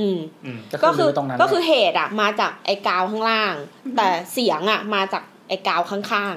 [0.00, 3.54] อืมอืมก็คือรู้ตรงนั้นก็คือเหตุอะมาจากไอ้กาวข้างล่าง
[3.96, 6.36] แต่เสียงอะมาจากไอ้กาวข้าง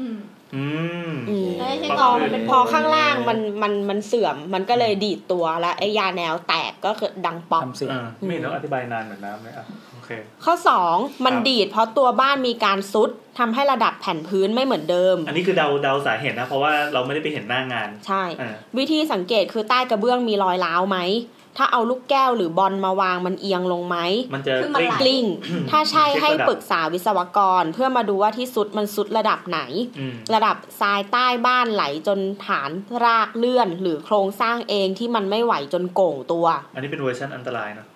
[0.00, 0.18] อืม
[0.54, 0.64] อื
[1.10, 10.10] มๆอืมไม่ใช่พกอองมันเป็นพอข้างล่างมันมันมันเสื่อมมันก็เลยดีดตัวแล้วไอ้ยาแนวแตกก็คือดังป๊อกทำเสียงอ่าไม่เห็นต้องอธิบายนานเหมือนน้ำเลยอะโอเค
[10.44, 10.96] ข้อสอง
[11.26, 20.98] มันครับดีดเพราะตัวบ้านมีการซุดทำให้ระดับแผ่นพื้นไม่เหมือนเดิม อันนี้คือเดาเดาสาเหตุนะ เพราะว่าเราไม่ได้ไปเห็นหน้างาน ใช่อ่าวิธีสังเกตคือใต้กระเบื้องมีรอยร้าวไหม
[21.56, 23.96] ถ้าเอาลูกแก้วหรือบอลมาวางมันเอียงลงไหม
[24.34, 29.60] มันจะคือมันกลิ้งไหลกลิ้ง ถ้าใช่เช็คให้ระดับปรึกษาวิศวกร เพื่อมาดูว่าที่สุดมันสุดระดับไหน
[29.98, 32.70] อืมระดับทรายใต้บ้านไหลจนฐาน
[33.04, 37.86] รากเลื่อน หรือโครงสร้างเองที่มันไม่ไหวจนโก่งตัว อันนี้เป็นเวอร์ชันอันตรายเนอะ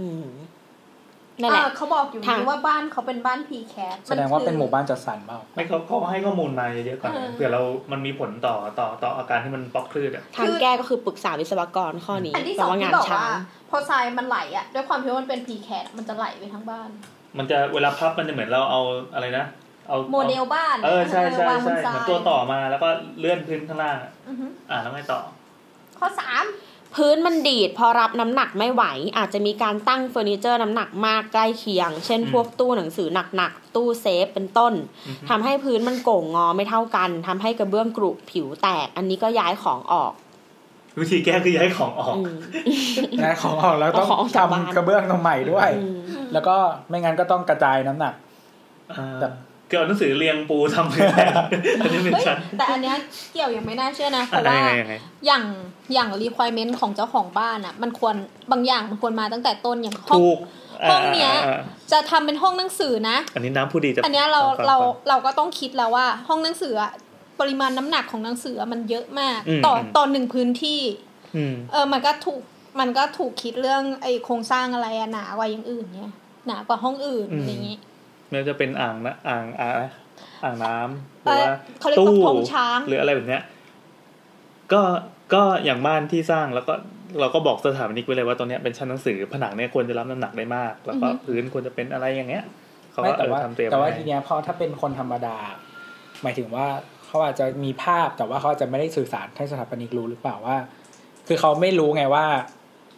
[0.00, 0.24] อืม
[1.40, 7.62] นั่นแหละอ่าเขาบอกอยู่ค่ะนี่ว่าบ้านเขาเป็นบ้าน precast แสดงว่าเป็นหมู่บ้านจัดสรรเปล่าไม่เขาเขาให้ข้อมูลมาเยอะๆก่อนนะเออเผื่อเรา
[7.92, 13.26] มันมีผลต่อต่อต่ออาการที่มันบล็อกคลื่นอะทางแก้ก็คือปรึกษาวิศวกรข้อนี้อันที่แปสลองว่างาที่นบอกช้าว่า
[13.70, 16.88] พอทรายมันไหลอะด้วยความที่ว่ามันเป็น precast มันจะไหลไปทั้งบ้าน
[17.38, 18.80] มันจะเวลาพับมันจะเหมือนเราเอา
[19.14, 19.44] อะไรนะ
[19.88, 25.20] เอาโมเดลบ้านเออใช่ใช่วางบใช่นทรายเหมือนตัวต่อมาแล้วก็เลื่อนพื้นข้างล่างอะอือฮึอ่าแล้วไงต่อ
[25.98, 26.44] ข้อสาม
[26.94, 28.84] พื้นมันดีดพอรับน้ำหนักไม่ไหว
[29.16, 34.72] อาจจะมีการตั้งเฟอร์นิเจอร์น้ำหนักมากใกล้เคียง เช่นอืมพวกตู้หนังสือหนักๆ ตู้เซฟเป็นต้น
[35.06, 40.12] อือฮึทำให้พื้นมันโก่งงอไม่เท่ากันทำให้กระเบื้องกรุผิวแตก อันนี้ก็ย้ายของออก
[40.98, 42.34] วิธีแก้คือย้ายของออกอืม
[43.22, 46.00] งานของออกแล้วต้องเอาของออกจากบ้านทำกระเบื้องตรงใหม่ด้วยอืม
[46.32, 46.56] แล้วก็
[46.88, 48.14] ไม่งั้นก็ต้องกระจายน้ำหนัก
[48.92, 49.32] อ่าแบบ
[49.72, 51.32] คือเอาหนังสือเรียงปูทำเป็นแผน
[51.80, 52.96] อันนี้เป็นเฮ้ยชั้นแต่อันเนี้ย
[53.32, 54.94] เกี่ยวยังไม่น่าเชื่อนะเพอะราะว่ายังไงยังไง
[55.26, 55.44] อย่าง
[55.94, 58.14] อย่าง requirement ของเจ้าของบ้านอะ มันควร
[58.52, 60.38] บางอย่างมันควรมาตั้งแต่ต้นอย่างห้องถูก
[60.90, 61.60] ห้องเนี้ยาา
[61.92, 64.76] จะทำเป็นห้องหนังสือนะ อันนี้น้ำผู้ดีจะอันเนี้ยเราฟังๆเรา
[65.08, 66.92] เราก็ต้องคิดแล้วว่าห้องหนังสืออะ
[67.40, 70.80] ปริมาณน้ำหนักของหนังสืออะมันเยอะมากอืมต่ออืมต่อหนึ่งพื้นที่
[71.36, 72.42] อืมเออมันก็ถูก
[72.80, 76.12] มันก็ถูกคิดเรื่องไอโครงสร้างอะไรอะหนากว่าอย่างอื่นเนี่ย
[76.46, 77.78] หนากว่าห้องอื่นอืมอะไรอย่างงี้
[78.32, 79.84] ไม่ว่าจะเป็นอ่างนะอ่างอ่างอะไร
[80.44, 83.42] อ่างน้ำหเอรืออว่าเขาเรียกตู้ว่าธงช้างหรืออะไรแบบเนี้ย
[84.72, 84.82] ก็
[85.34, 86.74] ก็อย่างบ้านที่สร้างแล้วก็
[87.20, 92.44] เราก็บอกสถาปนิกไว้เลยว่าตรงเนี้ยเป็นชั้นหนังสือผนังเนี่ยควรจะรับน้ำหนักได้มาก แล้วก็พื้นควรจะเป็นอะไรอย่างเงี้ย
[92.92, 95.36] เขาไม่ก็เอแต่อว่าทำเตรียมแต่ว่าไว้ทีเนี้ยพอถ้าเป็นคนธรรมดา
[96.22, 96.66] หมายถึงว่า
[97.06, 100.56] เขาอาจจะมีภาพแต่ว่าเขาอาจจะไม่ได้สื่อสารให้สถาปนิกรู้หรือเปล่าว่า
[101.28, 102.24] คือเขาไม่รู้ไงว่า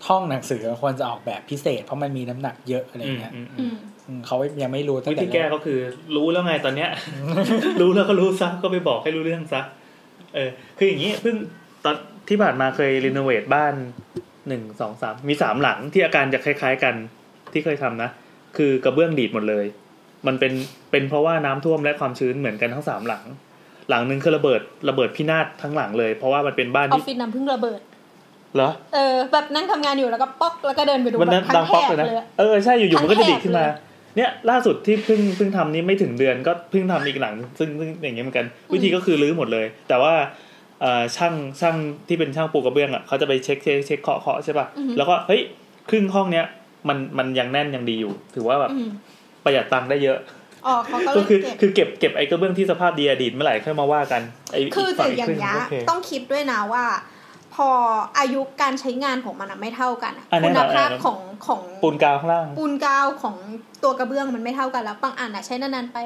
[0.09, 3.77] ห้องหนังสือควรจะออกแบบพิเศษ เพราะมันมีน้ำหนักเยอะอะไรอืมเงี้ยอืมอือืมมอืม
[4.27, 5.79] เขายังไม่รู้ตั้งวิแต่ธีแก้แรกก็คือ
[6.17, 6.91] รู้แล้วไงตอนเนี้ย
[7.81, 9.63] รู้แล้วก็รู้ซะก็ไปบอกให้รู้เรื่องซะ
[10.35, 11.37] เออ คืออย่างนี้เพิ่ง
[11.85, 11.95] ตอน
[12.29, 13.75] ที่ผ่านมาเคยรีโนเวทบ้าน
[14.49, 16.95] หนึ่งสองสามมีสามหลังที่อาการจะคล้ายๆกัน
[17.53, 18.11] ที่เคยทำนะ
[18.57, 19.67] คือกระเบื้องดีดหมดเลย
[20.27, 20.53] มันเป็น
[20.91, 23.25] เป็นเพราะว่าน้ำท่วมและความชื้นเหมือนกันทั้งสามหลัง
[23.91, 27.81] หลังหนึ่งคือระเบิดระเบิดพินาศทั้งหลังเลย เพราะว่ามันเป็นบ้านออฟที่ฟิศน้ำพึ่งระเบิด
[28.55, 33.77] เหรอเออแบบนั่งทำงานอยู่แล้วก็ป๊อกแล้วก็เดินไปดูมันแบดับงทั้ดังงแถป๊อกบเลยนะเลยอะเออใช่อยู่ๆมันก็จะดีดขึ้นมาทั้งแถบ
[34.15, 40.15] เลยเนี่ยล่าสุดที่เพิ่งเพิ่งทำนี่ไม่ถึงเดือนก็เพิ่งทำอีกหลังซึ่งซึ่งอย่างเงี้ยเหมือนกัน วิธีก็คือรื้อหมดเลย แต่ว่า
[40.81, 41.77] เอ่อช่างช่าง
[42.09, 45.43] ที่เป็นช่างปูกระเบื้องอะเขาจะไปเช็คเช็คเช็คเคาะเคาะใช่ป่ะแล้วก็เฮ้ย
[45.91, 46.47] ครึ่งห้องเนี้ย
[46.89, 48.91] มันมันยังแน่นยังดีอยู่ ถือว่าแบบอืม
[49.45, 50.19] ประหยัดตังค์ได้เยอะ
[50.67, 56.85] อ๋อเขาก็เลก็ยคือเก็บคือเก็บเก็บไอ้กระเบื้องที่สภาพดีอดีตเมื่อไหร่ค่อยมาว่ากันไอ้คือฝั่แต่กอย่างครึ่เงี้ยโเคต้องคิดด้วยนะว่า
[57.55, 57.69] พอ
[58.19, 63.37] อายุการใช้งานของมันอะไม่เท่ากันอะอะแน่คุนณอนภาพแน่นอนของของปูนกาวข้างล่างปูนกาวของ
[63.83, 65.99] ตัวกระเบื้องมันไม่เท่ากันแล้วบางอันอะใช้นานๆไป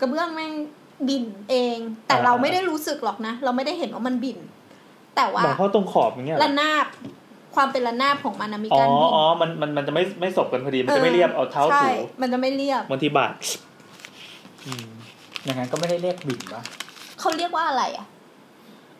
[0.00, 0.52] กระเบื้องแม่ง
[1.08, 4.38] บิ่นเอง แต่อ่าเราไม่ได้รู้สึกหรอกนะ เราไม่ได้เห็นว่ามันบิ่น
[5.16, 6.86] แต่ว่าบอกเพราะตรงขอบอย่างเงี้ยเหรอระนาบ
[7.54, 11.90] ความเป็นระนาบของมันอะมีอ๋อการบิ่นอ๋อมันมันมันจะไม่ไม่สบกันพอดีมันจะไม่เรียบเอาเท้าใช่ถู
[12.20, 13.32] มันจะไม่เรียบบางทีบาด
[14.66, 14.88] อืม
[15.44, 16.62] อย่างนั้นก็ไม่ได้เรียกบิ่นปะ
[17.20, 18.06] เขาเรียกว่าอะไรอะ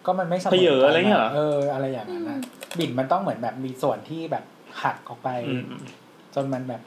[0.06, 2.38] ก็มันไม่เสมอเพเยออะไรเงี้ยเหรอเอออะไรอย่างนั้นนะ
[2.78, 4.44] บิ่นมันต้องเหมือนแบบมีส่วนที่แบบ
[4.82, 5.82] หักออกไปอืมอืม
[6.34, 6.80] จนมันแบบ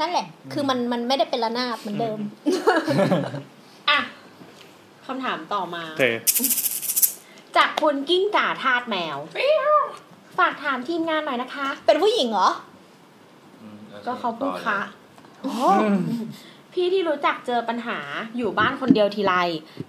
[0.00, 2.18] นั่นแหละ คือมันมันไม่ได้เป็นระนาบเหมือนเดิม
[3.90, 4.00] อะ
[5.06, 6.04] คำถามต่อมาโอเค
[7.56, 9.16] จากคุณกิ้งก่าทาสแมว
[10.38, 12.50] ฝากถามทีมงานหน่อยนะคะ เป็นผู้หญิงเหรอ
[14.06, 14.80] ก็เขาพูดคะ
[16.78, 17.98] พี่ที่รู้จักเจอปัญหา
[18.36, 19.34] อยู่บ้านคนเดียวทีไร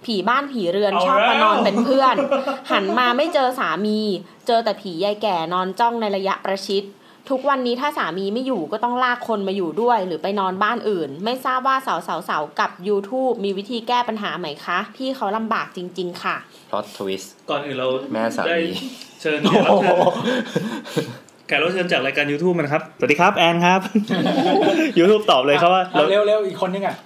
[0.04, 2.16] ผีบ้านผีเรือนเอาชอบมาแล้วนอนเป็นเพื่อน
[2.70, 4.00] หันมาไม่เจอสามี
[4.46, 6.84] เจอแต่ผียายแก่นอนจ้องในระยะประชิด
[7.30, 16.36] ทุกวันนี้ถ้าสามีไม่อยู่ก็ต้องลากคนมาอยู่ด้วย หรือไปนอนบ้านอื่น ไม่ทราบว่าสาวสาวสาวๆกับ YouTube มีวิธีแก้ปัญหาไหมคะ พี่เขาลำบากจริง ๆ ค่ะ
[16.70, 18.58] พลอตทวิสก่อนอื่นเราแม่สามีได้
[19.20, 19.96] เชิญแขกรับเชิญ
[21.50, 23.80] แขกรับเชิญจากรายการ YouTube มันครับ สวัสดีครับแอนครับ
[24.98, 26.96] YouTube ตอบเลยครับว่าเอาเร็วเร็วอีกคนนึงอะ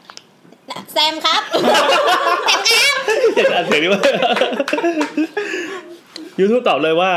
[0.92, 1.40] แซมครับ
[3.36, 4.02] อยากจะอ่านเสียงนี้ว่า
[6.40, 7.10] YouTube ตอบเลยว่า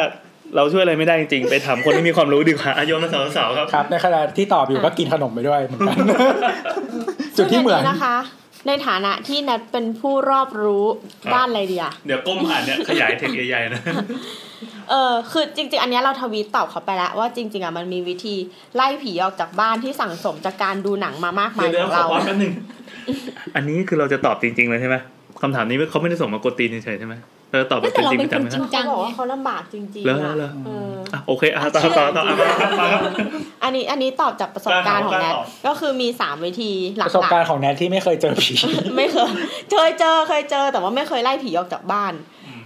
[0.56, 5.98] เราช่วยอะไรไม่ได้จริงๆ ไปถามคนที่มีความรู้ดีกว่าอายุมาสาวๆครับ ครับ ในขณะที่ตอบอยู่ก็กินขนมไปด้วยเหมือนกัน
[7.38, 8.16] จุดที่เหมือนซึ่งนะคะ
[8.68, 10.86] ในฐานะที่แนทเป็นผู้รอบรู้
[11.24, 13.82] ครับด้านอะไรเดียเดี๋ยวก้มอ่านเนี่ยขยายเทคใหญ่ๆนะ
[14.90, 18.36] เออคือจริง ๆ อันเนี้ยเราทวีตตอบเขาไปแล้วว่าจริง ๆอะมันมีวิธี
[18.76, 22.54] ไล่ผีออกจากบ้านที่สั่งสมจากการดูหนังมามากมายเดี๋ยวขเดี๋ยอวงขอเราพอดแป๊บนึง
[23.56, 24.96] อันนี้คือเราจะตอบจริงๆเลยใช่ไหม
[25.42, 27.16] คำถามนี้เขาไม่ได้ส่งมากดตีนเฉยๆใช่ไหม
[27.50, 33.02] เราจะตอบแบบแต่เราจริงเป็นๆคนจำไหมจริงจัเขางบอกไงว่าเขาลำบากจริงแล้วๆอะแล้วเอออะโอเคอะต่อต่อต่ออะมาครับมาครับ
[33.64, 39.30] อันนี้อันนี้ตอบจากประสบการณ์ของแนทได้ครับก็คือมีสามวิธีหลัประสบกการณ์ของแนทที่ไม่เคยเจอผีๆไม่เคย
[39.72, 42.14] เคยเจอเคยเจอ แต่ว่าไม่เคยไล่ผีออกจากบ้าน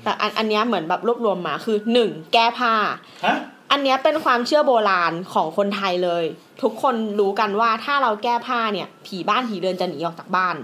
[0.04, 2.74] แต่อันอันเนี้ยเหมือนแบบรวบรวมมาคือหนึ่งแก้ผ้า
[3.26, 3.38] ฮะ
[3.72, 6.24] อันเนี้ยเป็นความเชื่อโบราณของคนไทยเลย
[6.64, 10.56] ทุกคนรู้กันว่าถ้าเราแก้ผ้าเนี่ย ผีบ้านผีเรือนจะหนีออกจากบ้าน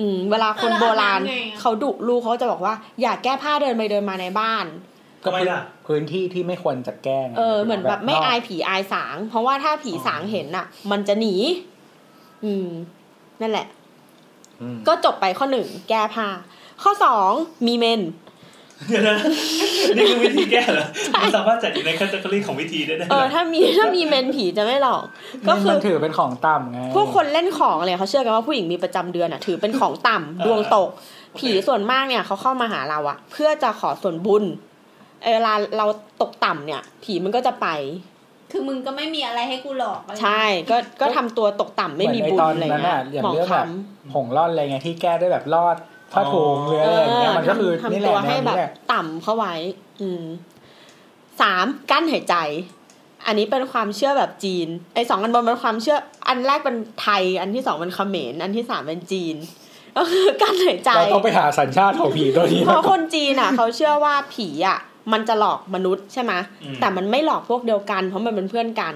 [0.00, 4.64] อืมเวลาคนโบราณแล้วอาบน้ำไงอะ เขาดุลูกเขาจะบอกว่า อย่าแก้ผ้าเดินไปเดินมาในบ้าน
[5.24, 11.34] ทำไมล่ะ พื้นที่ที่ไม่ควรจะแกล้งเออเหมือนแบบไม่อายผีอายสาง เพราะว่าถ้าผีสางเห็นน่ะ มันจะหนี
[12.44, 12.68] อืม
[13.40, 13.66] นั่นแหละ
[14.60, 16.28] อืมก็จบไปข้อหนึ่งแก้ผ้า
[16.82, 17.30] ข้อสอง
[17.66, 18.00] มีเมน
[18.88, 19.16] เดี๋ยวนะ
[19.96, 20.86] นี่คือวิธีแก้เหรอ
[21.22, 25.02] มันสามารถจัดอยู่ในแคตตาล็อของวิธีได้ไหมเออถ้ามีถ้ามีเมนผีจะไม่หลอก
[25.46, 30.88] ก็นี่คืมัอนถือเป็นของต่ำไงพวกคนเล่นของอะไรเขาเชื่อกันว่าผู้หญิงมีประจำเดือนอะถือเป็นของต่ำดวงตก
[31.38, 34.44] ผีส่วนมากเนี่ยเขาเข้ามาหาเราอะเพื่อจะขอส่วนบุญ
[35.22, 35.86] เออเวลาเรา
[36.22, 37.66] ตกต่ำเนี่ย ผีมันก็จะไป
[38.52, 43.68] คือมึงก็ไม่มีอะไรให้กูหลอกอะไรใช่ ก็ก็ทำตัวตกต่ำไม่มีบุญเหมือนอะไรในตอนนั้นเงี้น่ะยอย่างหมองเรื่องคแบบ
[44.14, 45.76] หงร่อนอะไรเงี้ยที่แก้ด้วยแบบรอด
[46.14, 49.54] ผ้าถุงหรืออะไรอย่างเงี้ยมันก็คือทำนี่แหตัละวแนให้วแบนี้บแหละต่ำเข้าไว้
[50.00, 50.24] อืม
[51.40, 52.36] สามกั้นหายใจ
[53.26, 55.96] อันนี้เป็นความเชื่อแบบจีน ไอ้สองอันบนเป็นความเชื่อ
[56.28, 59.36] อันแรกเป็นไทย อันที่สองเป็นเขมรอันที่สามเป็นจีน
[59.96, 64.78] ก็คือกั้นหายใจเราต้องไปหาสัญชาติของผีตัวนี้เพมาราะก่คอนนจีนอะ เขาเชื่อว่าผีอะ
[65.12, 66.32] มันจะหลอกมนุษย์ใช่ไหม
[66.80, 68.94] แต่มันไม่หลอกพวกเดียวกัน เพราะมันเป็นเพื่อนกัน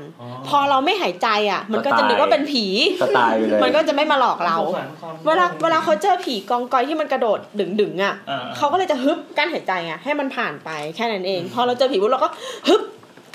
[0.48, 2.64] พอเราไม่หายใจอะ มันก็จะนึกว่าเป็นผี
[3.02, 12.30] ก็ตายไปเลยมันก็จะไม่มาหลอกเราสงสควมเวลาเวลาเขาเจอผีกองกอยที่มันกระโดดดึงดึงๆอะอ่าเขาก็เลยจะฮึบกั้นหายใจไงให้มันผ่านไปแค่นั้นเอง พอเราเจอผีปุ๊บเราก็
[12.68, 12.82] ฮึบ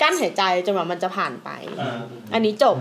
[0.02, 1.50] กั้นหายใจจนกว่ามันจะผ่านไป
[1.80, 1.98] อ่า
[2.34, 2.76] อันนี้จบ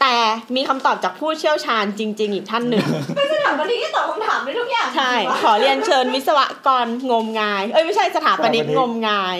[0.00, 0.14] แต่
[0.56, 2.86] มีคำตอบจากผู้เชี่ยวชาญจริง ๆ อีกท่านหนึ่ง
[3.32, 9.38] สถาปนิกที่ตอบคำถามได้ทุกอย่างใช่ ขอเรียนเชิญวิศวกรงมงาย เอ้ยไม่ใช่สถาปนิกงมงาย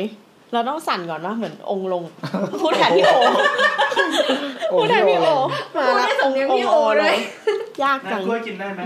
[0.52, 2.02] เราต้องสั่นก่อนว่าเหมือนองค์ลง
[2.62, 3.12] พูดแทนพี่โอ
[4.72, 5.26] พูดแทนพี่โอ
[5.76, 7.16] มาพูดแล้วได้สำเนียงพี่โอเลย
[7.84, 8.82] ยากจันะงกล้วยกินได้ไหม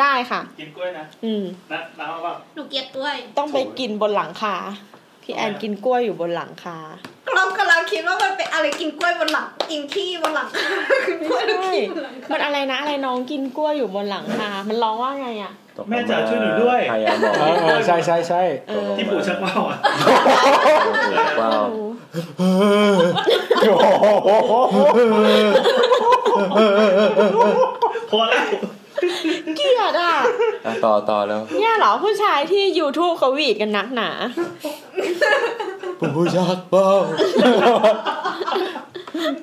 [0.00, 4.56] ได้ค่ะ กินกล้วยนะ อืมนะน้ำเอาเปล่าหนูเกลียดด้วย ต้องไปกินบนหลังคา
[5.28, 6.78] พี่แอนกินกล้วยอยู่บนหลังคา
[7.34, 10.48] เรากำลังคิดว่ามันเป็นอะไรกินกล้วยบนหลังกินขี้บนหลัง
[11.08, 19.76] กินกล้วยแล้วขี้บนหลังมันอะไรนะอะไรน้องกินกล้วยอยู่บนหลังคา มันร้องว่าไงอะตกลงแม่จ๋าช่วยหนูด้วยพยายามบอกเออเออใช่ใช่ใช่เออที่ปู่ชักว่าวอะ
[21.40, 21.64] ว้าว
[22.38, 22.62] โอ้โห
[28.10, 28.42] พอแล้ว
[29.56, 30.14] เกลียดอะ
[30.66, 34.10] อะต่อต่อแล้ว เนี่ยเหรอผู้ชายที่ YouTube เขาหวีดกันนักหนา
[36.16, 36.88] ผู้ชักเป้า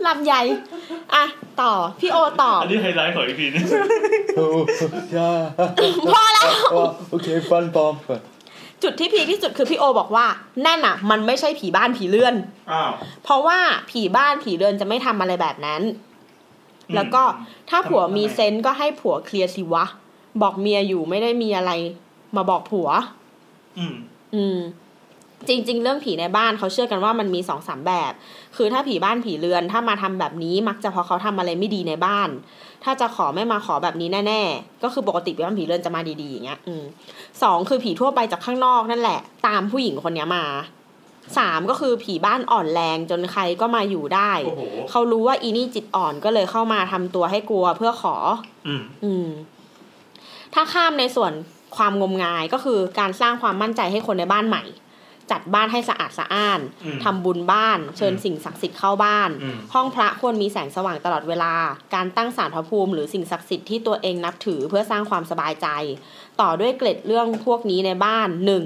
[0.05, 0.41] ลำใหญ่
[1.15, 1.25] อะ
[1.61, 3.63] ต่อ พี่โอตอบอันนี้ high light ของ EP นี้
[5.15, 5.69] ชัก
[6.13, 6.47] พอแล้ว
[7.11, 8.21] โอเคฟันปลอมก่อน
[8.83, 10.25] จุดที่ peak ที่สุดคือพี่โอบอกว่า
[10.65, 12.35] นั่นอะ มันไม่ใช่ผีบ้านผีเรือน
[12.71, 12.91] อ้าว
[13.23, 13.59] เพราะว่า
[13.91, 16.12] ผีบ้านผีเรือนจะไม่ทำอะไรแบบนั้นอืม
[16.95, 17.23] แล้วก็
[17.69, 19.85] ถ้าผัวทำไมมี sense ก็ให้ผัว clear สิวะ
[20.41, 21.71] บอกเมียอยู่ไม่ได้มีอะไร
[22.35, 22.89] มาบอกผัว
[23.77, 23.95] อืม
[24.35, 24.59] อืม
[25.47, 28.13] จริง ๆ เรื่องผีในบ้านเขาเชื่อกันว่ามันมีสองสามแบบ
[28.55, 32.29] คือถ้าผีบ้านผีเรือน ถ้ามาทำแบบนี้มักจะเพราะเขาทำอะไรไม่ดีในบ้าน
[32.83, 36.83] ถ้าจะขอไม่มาขอแบบนี้แน่ ๆ ก็คือปกติผีบ้านผีเรือนจะมาดีๆอย่างเงี้ย อืม
[37.43, 40.45] สองคือผีทั่วไปจากข้างนอกนั่นแหละ ตามผู้หญิงคนเนี้ยมา
[41.37, 48.15] สามก็คือผีบ้านอ่อนแรงจนใครก็มาอยู่ได้โอ้โหเขารู้ว่าอีนี่จิตอ่อนก็เลยเข้ามาทำตัวให้กลัวเพื่อขอ
[48.67, 49.27] อืมอืม
[50.53, 51.31] ถ้าข้ามในส่วน
[51.77, 54.63] ความงมงายก็คือการสร้างความมั่นใจให้คนในบ้านใหม่
[55.31, 61.53] จัดบ้านให้สะอาดสะอ้านอืมทำบุญบ้าน เชิญอืมสิ่งศักดิ์สิทธิ์เข้าบ้านอืมห้องพระควรมีแสงสว่างตลอดเวลา
[61.93, 65.67] การตั้งศาลพระภูมิ หรือสิ่งศักดิ์สิทธิ์ที่ตัวเองนับถือเพื่อสร้างความสบายใจ
[66.41, 68.63] ต่อด้วยเกล็ดเรื่องพวกนี้ในบ้านหนึ่ง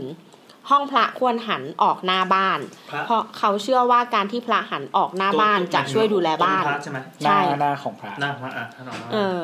[0.70, 2.60] ห้องพระควรหันออกหน้าบ้าน
[2.90, 9.40] พระเพราะเขาเชื่อว่าการที่พระหันออกหน้าบ้านจะช่วยดูแลบ้านต้พระใช่ไหมหน้าใช่หน้าของพระหน้าพระอะท่านออกมาเออ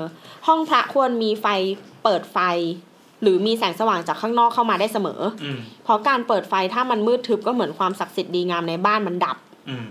[0.47, 1.47] ห้องพระควรมีไฟ
[2.03, 2.37] เปิดไฟ
[3.21, 9.37] หรือมีแสงสว่างจากข้างนอกเข้ามาได้เสมออืมเพราะการเปิดไฟถ้ามันมืดทึบก็เหมือนความศักดิ์สิทธิ์ดีงามในบ้านมันดับ
[9.69, 9.85] อืม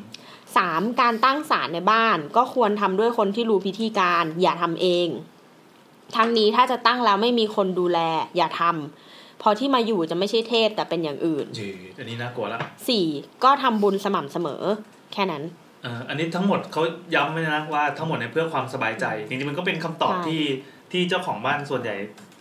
[0.57, 5.09] สามการตั้งศาลในบ้านก็ควรทำด้วยคนที่รู้พิธีการอย่าทำเอง
[6.17, 7.99] ทั้งนี้ถ้าจะตั้งแล้วไม่มีคนดูแล
[8.37, 11.69] อย่าทำเพอที่มาอยู่จะไม่ใช่เทพแต่เป็นอย่างอื่นจี
[11.99, 13.07] อันนี้น่ากลัวละสี่
[13.45, 14.63] ก็ทำบุญสม่ำเสมอ
[15.13, 15.43] แค่นั้น
[15.83, 16.83] เอออันนี้ทั้งหมดเขา
[17.15, 20.43] ย้ำไว้นะว่าทั้งหมดเนี่ยเพื่อความสบายใจจริงๆมันก็เป็นคำตอบใช่ที่
[20.93, 21.97] ที่เจ้าของบ้านส่วนใหญ่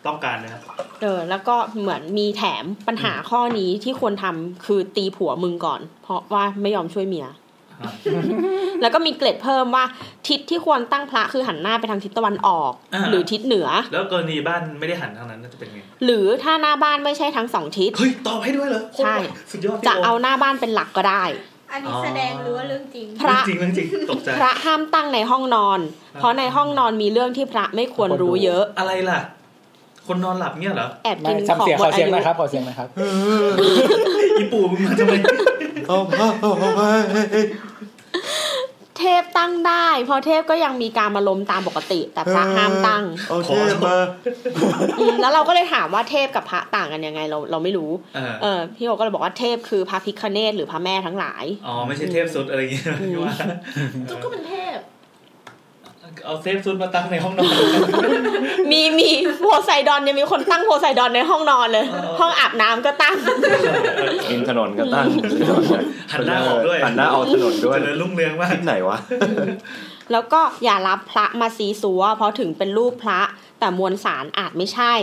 [0.05, 0.61] ต้องการนะ
[1.01, 7.33] เออแล้วก็เหมือนมีแถมปัญหาข้อนี้ที่ควรทำคือตีผัวมึงก่อน เพราะว่าไม่ยอมช่วยเมียอ่า
[8.81, 9.85] แล้วก็มีเกร็ดเพิ่มว่า
[10.27, 19.15] ทิศที่ควรตั้งพระคือหันหน้าไปทางทิศตะวันออก อ่า หรือทิศเหนือ แล้วกรณีบ้านไม่ได้หันทางนั้นน่าจะเป็นไง หรือถ้าหน้าบ้านไม่ใช่ทั้งสองทิศ เฮ้ย ตอบให้ด้วยเหรอใช่
[19.51, 21.23] สุดยอดพี่จะโมเอาหน้าบ้านเป็นหลักก็ได้
[21.71, 25.79] อันนี้แสดงหรือว่าเรื่องจริง พระจริงเรื่องจริงตกใจ พระห้ามตั้งในห้องนอน
[26.13, 29.19] เพราะในห้องนอนมีเรื่องที่พระไม่ควรรู้เยอะ อะไรล่ะ
[30.11, 32.87] คนนอนหลับเนี่ยเหรอแอบไม่กินทำของเสียงหมขอดเสียอางยุนะครับขอเสียงนะครับ
[34.37, 35.13] อีปู่มึงมาทำไม
[38.97, 43.49] เทพตั้งได้ เพราะเทพก็ยังมีการมาลมตามปกติ แต่พระห้ามตั้งโอเค
[43.85, 43.97] มา
[44.99, 53.33] อืมแล้วเราก็เลยถามว่าเทพกับพระต่างกันยังไงเราเราไม่รู้เออเออพี่โอก็เลยบอกว่าเทพคือพระพิคเนตหรือพระแม่ทั้งหลายอ๋อไม่ใช่เทพสุดอะไรอย่างเงี้ยพี่ว่า
[54.09, 54.77] จุ๊กก็เป็นเทพ
[56.25, 57.53] เอาเทพสุดมาตั้งในห้องนอน
[58.71, 59.09] มีมี
[59.39, 63.15] โพไซดอนยังมีคนตั้งโพไซดอนในห้องนอนเลยเออห้องอาบน้ำก็ตั้ง
[64.31, 65.07] ริมถนนก็ตั้ง
[66.11, 68.97] หันหน้าออกด้วยหันหน้าออกถนนด้วยเจริญรุ่งเรืองมากที่ไหนวะ
[70.11, 73.21] แล้วก็อย่ารับพระมาซีซัวเพราะถึงเป็นรูปพระ
[73.61, 74.93] แต่มวลสารอาจไม่ใช่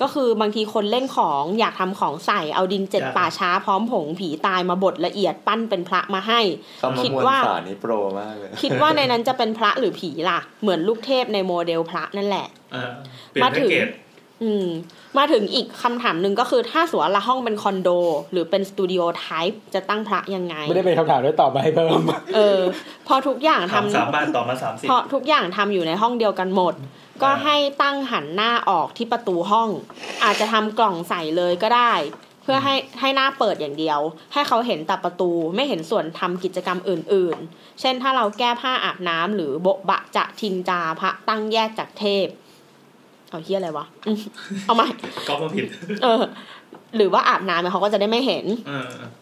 [0.00, 6.40] ก็คือบางทีคนเล่นของอยากทำของใส่เอาดินเจ็ดครับป่าช้าพร้อมผงผีตายมาบดละเอียดปั้นเป็นพระมาให้
[6.82, 12.92] คำว่าคิดมวลว่าสารนี่โปรมากเลยคิดว่าในนั้นจะเป็นพระหรือผีล่ะ เหมือนลูกเทพในโมเดลพระนั่นแหละเออ
[13.30, 13.88] เปลี่ยนมาแพ็ถึกงเกจ
[14.44, 14.68] อืม
[15.18, 17.88] มาถึงอีกคำถามหนึ่งก็คือถ้าสวนละห้องเป็นคอนโด
[18.32, 22.00] หรือเป็นสตูดิโอไทป์จะตั้งพระยังไง ไม่ได้เป็นคำถามด้วยตอบมาให้เพิ่ม
[22.36, 22.60] เออ
[23.08, 26.74] พอทุกอย่างถามทำสามบ้านต่อมาสามสิบเพราะทุกอย่างทำอยู่ในห้องเดียวกันหมด
[27.22, 29.70] ก็อ่าให้ตั้งหันหน้าออกที่ประตูห้อง
[30.24, 31.92] อาจจะทำกล่องใส่เลยก็ได้
[32.42, 34.00] เพื่อให้ให้หน้าเปิดอย่างเดียว
[34.32, 42.26] ให้เขาเห็นแต่ประตูไม่เห็นส่วนทำกิจกรรมอื่น ๆ เช่นถ้าเราแก้ผ้าอาบน้ำหรือโบะบะจะทิงจาพระตั้งแยกจากเทพ
[43.30, 44.18] เอาเฮียอะไรวะอืม
[44.64, 44.86] เอาใหม่
[45.28, 45.64] ก็มาผิด
[46.02, 46.22] เออ
[46.96, 49.12] หรือว่าอาบน้ำเนี่ยเขาก็จะได้ไม่เห็นเอออืม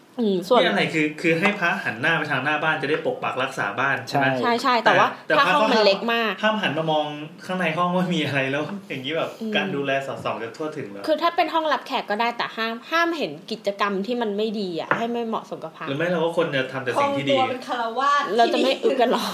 [0.47, 7.05] ส่วนนี่อะไรคือคือให้พระหันหน้าไปทางหน้าบ้านจะได้ปกปักรักษาบ้านใช่ไหมใช่ใช่ใช่แต่ว่าแต่ถ้าพระห้องก็มันห้ามเล็กมากห้ามหันมามอง
[7.45, 19.33] ข้างในห้องว่ามีอะไรแล้ว อย่างนี้แบบอืมการดูแลสอดส่องจะทั่วถึงเหรอคือถ้าเป็นห้องรับแขกก็ได้แต่ห้ามห้ามเห็นกิจกรรมที่มันไม่ดีอะให้ไม่เหมาะสมกับพระหรือไม่เราก็ควรจะทำแต่คสิ่งงที่ตัดีวเป็นคารวาสเราจะไม่อึกันหรอก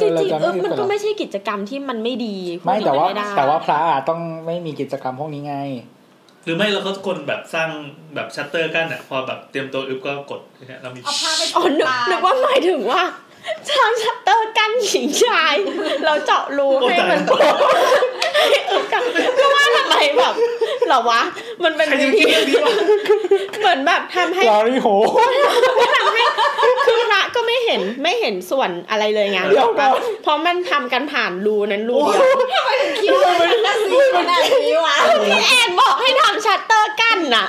[0.00, 5.56] ออเราริงจะๆเออไม่มันอึกันหรก็อกไม่ใช่กิจกรรมที่มันไม่ดีไม่แต่ว่าพูดอย่งนั้นแต่ว่าไม่ได้พระอะต้องไม่มีกิจกรรมพวกนี้ไง
[6.46, 7.68] หรือไม่เราก็ควรแบบสร้าง
[8.14, 13.02] แบบชัตเตอร์กั้นอะ พอแบบเตรียมตัวอึบก็กดเนี่ยเรามีเอาผ้าไปอ๋อนึกปานึกว่าหมายถึงว่า
[13.70, 15.54] ทำชัตเตอร์กั้นหญิงชาย
[16.04, 18.00] เราเจาะรูให้มันโปร่งให้อึ
[18.92, 19.02] กัน
[19.38, 20.34] ก็ว่าทำไมแบบ
[20.86, 21.22] เหรอวะ
[21.64, 22.74] มันเป็นใครจะวิคิธีดเรื่องนี้วะ
[23.60, 24.86] เหมือนแบบทำให้ลาริโห
[25.20, 26.24] ทำให้
[26.86, 29.88] คือพระก็ไม่เห็นไม่เห็นส่วนอะไรเลยไงเดี๋ยวนะ
[30.22, 31.96] เพราะมันทำกันผ่านรูนั้นรู
[32.48, 32.66] เดียว
[33.00, 34.96] คิดว่ามันน่าซีขนาดนี้วะ
[35.26, 37.46] พี่แอนบอกให้ทำชัตเตอร์กั้นน่ะ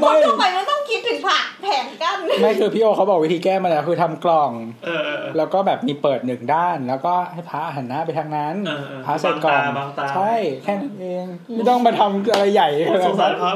[0.00, 4.50] ไม่ทำไมมันต้อง คิดถึงผักแผนกั้นไม่คือพี่โอเขาบอกวิธีแก้มาแล้วคือทำกล่อง
[4.84, 13.52] เออเออเออแล้วก็แบบมีเปิดหนึ่งด้าน แล้วก็ให้พระหันหน้าไปทางนั้นเออเออพระใส่กล่องบางตาบางตาใช่แค่นั้นเองไม่ต้องมาทำอะไรใหญ่ขโอ้นาสดงสานั้รนพระ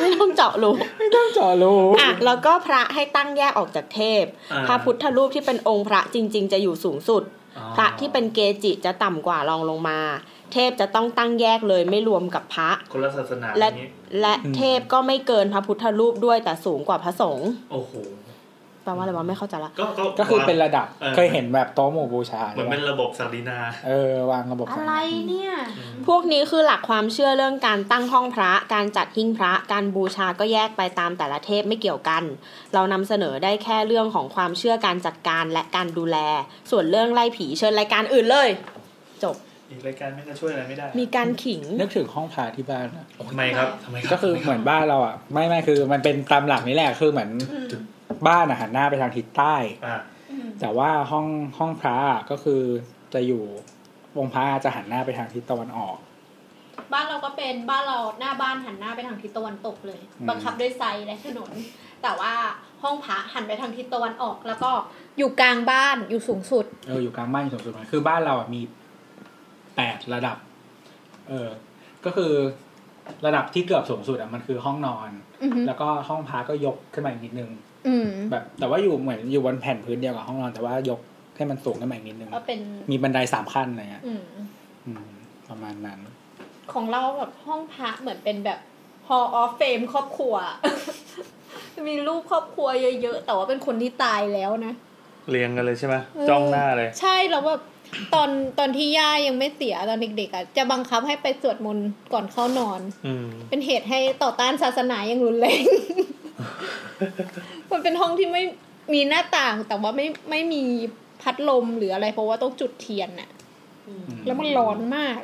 [0.00, 7.24] ไม่ต้องเจาะรูไม่ต้องเจาะรูอะแล้วก็พระให้ตั้งแยกออกจากเทพอ่าพระพุทธรูปที่เป็นองค์พระจริง ๆ จะอยู่สูงสุด
[7.58, 10.00] อ๋อพระที่เป็นเกจิจะต่ำกว่ารองลงมา
[10.54, 13.88] เทพจะต้องตั้งแยกเลยไม่รวมกับพระคนละศาสนาอและย่างนี้
[14.20, 17.94] และเทพก็ไม่เกินพระพุทธรูปด้วยแต่สูงกว่าพระสงฆ์โอ้โห
[18.84, 24.94] แปลว่าอะไรวะไม่เข้าใจละก็ก็ก็คือเป็นระดับออเคยเห็นแบบโต๊ะหมู่บูชาเหมือนเป็นระบบศักดินาเออวางระบบอะไร
[25.28, 25.52] เนี่ย
[26.06, 32.22] พวกนี้คือหลักความเชื่อเรื่องการตั้งห้องพระ การจัดหิ้งพระ การบูชาก็แยกไปตามแต่ละเทพไม่เกี่ยวกัน
[32.74, 36.16] เรานำเสนอได้แค่เรื่องของความเชื่อการจัดการและการดูแล
[36.70, 38.79] ส่วนเรื่องไล่ผีเชิญรายการอื่นเลยจบ
[39.70, 47.30] อีกรายการไม่ก็ช่วยอะไรไม่ได้ มีการขิง นึกถึงห้องพระที่บ้านอะทำไมครับทำไมรับก็คือเหมือนบ้านเราอะ ไม่ไม่คือ มันเป็นตามหลักนี่แหละคือเหมือน
[48.28, 49.56] บ้านอะหันหน้าไปทางทิศใต้
[49.86, 50.00] อ่า
[50.60, 51.26] แต่ว่าห้อง
[51.58, 52.62] ห้องพระอะก็คือ
[53.14, 53.42] จะอยู่
[54.18, 55.96] องค์พระจะหันหน้าไปทางทิศตะวันออก
[56.92, 61.50] บ้านเราก็เป็นบ้านเราหน้าบ้านหันหน้าไปทางทิศตะวันตกเลยอืมบังคับด้วยไซและถนน
[62.02, 62.32] แต่ว่า
[62.82, 64.70] ห้องพระหันไปทางทิศตะวันออก แล้วก็
[65.18, 68.60] อยู่กลางบ้านอยู่สูงสุดเอออยู่กลางบ้านอยู่สูงสุดมันคือบ้านเราอะมี
[70.00, 70.36] แปดระดับ
[71.28, 71.48] เออ
[72.04, 72.32] ก็คือ
[73.26, 75.10] ระดับที่เกือบสูงสุดอะมันคือห้องนอน
[75.42, 77.50] อือฮึแล้วก็ห้องพักก็ยกขึ้นมาอีกนิดนึง
[77.88, 81.00] อืมแบบ แต่ว่าอยู่เหมือนอยู่บนแผ่นพื้นเดียวกับห้องนอน แต่ว่ายก
[81.36, 82.60] ให้มันสูงขึ้นมาอีกนิดนึงก็เป็น
[82.90, 84.22] มีบันไดสามขั้นอะไรเงี้ยอืม
[84.86, 85.06] อืม
[85.48, 86.00] ประมาณนั้น
[86.72, 88.58] ของเราแบบห้องพระเหมือนเป็นแบบ
[89.08, 90.34] hall of fame ครอบครัว
[91.88, 92.68] มีรูปครอบครัว
[93.02, 94.74] เยอะๆ แต่ว่าเป็นคนที่ตายแล้วนะ
[95.30, 95.94] เรียงกันเลยใช่ไหม
[96.28, 97.60] จ้องหน้าเลย ใช่แล้วแบบ
[98.14, 105.64] ตอนตอนที่ย่ายังไม่เสียตอนเด็กๆอะจะบังคับให้ไปสวดมนต์ก่อนเข้านอน อืม เป็นเหตุให้ต่อต้านศาสนาอย่างรุนแรง
[107.70, 108.42] มันเป็นห้องที่ไม่
[108.94, 110.62] มีหน้าต่างแต่ว่าไม่ไม่มี
[111.22, 113.30] พัดลมหรืออะไร เพราะว่าต้องจุดเทียนน่ะ
[114.26, 115.22] แล้วมันร้อนมาก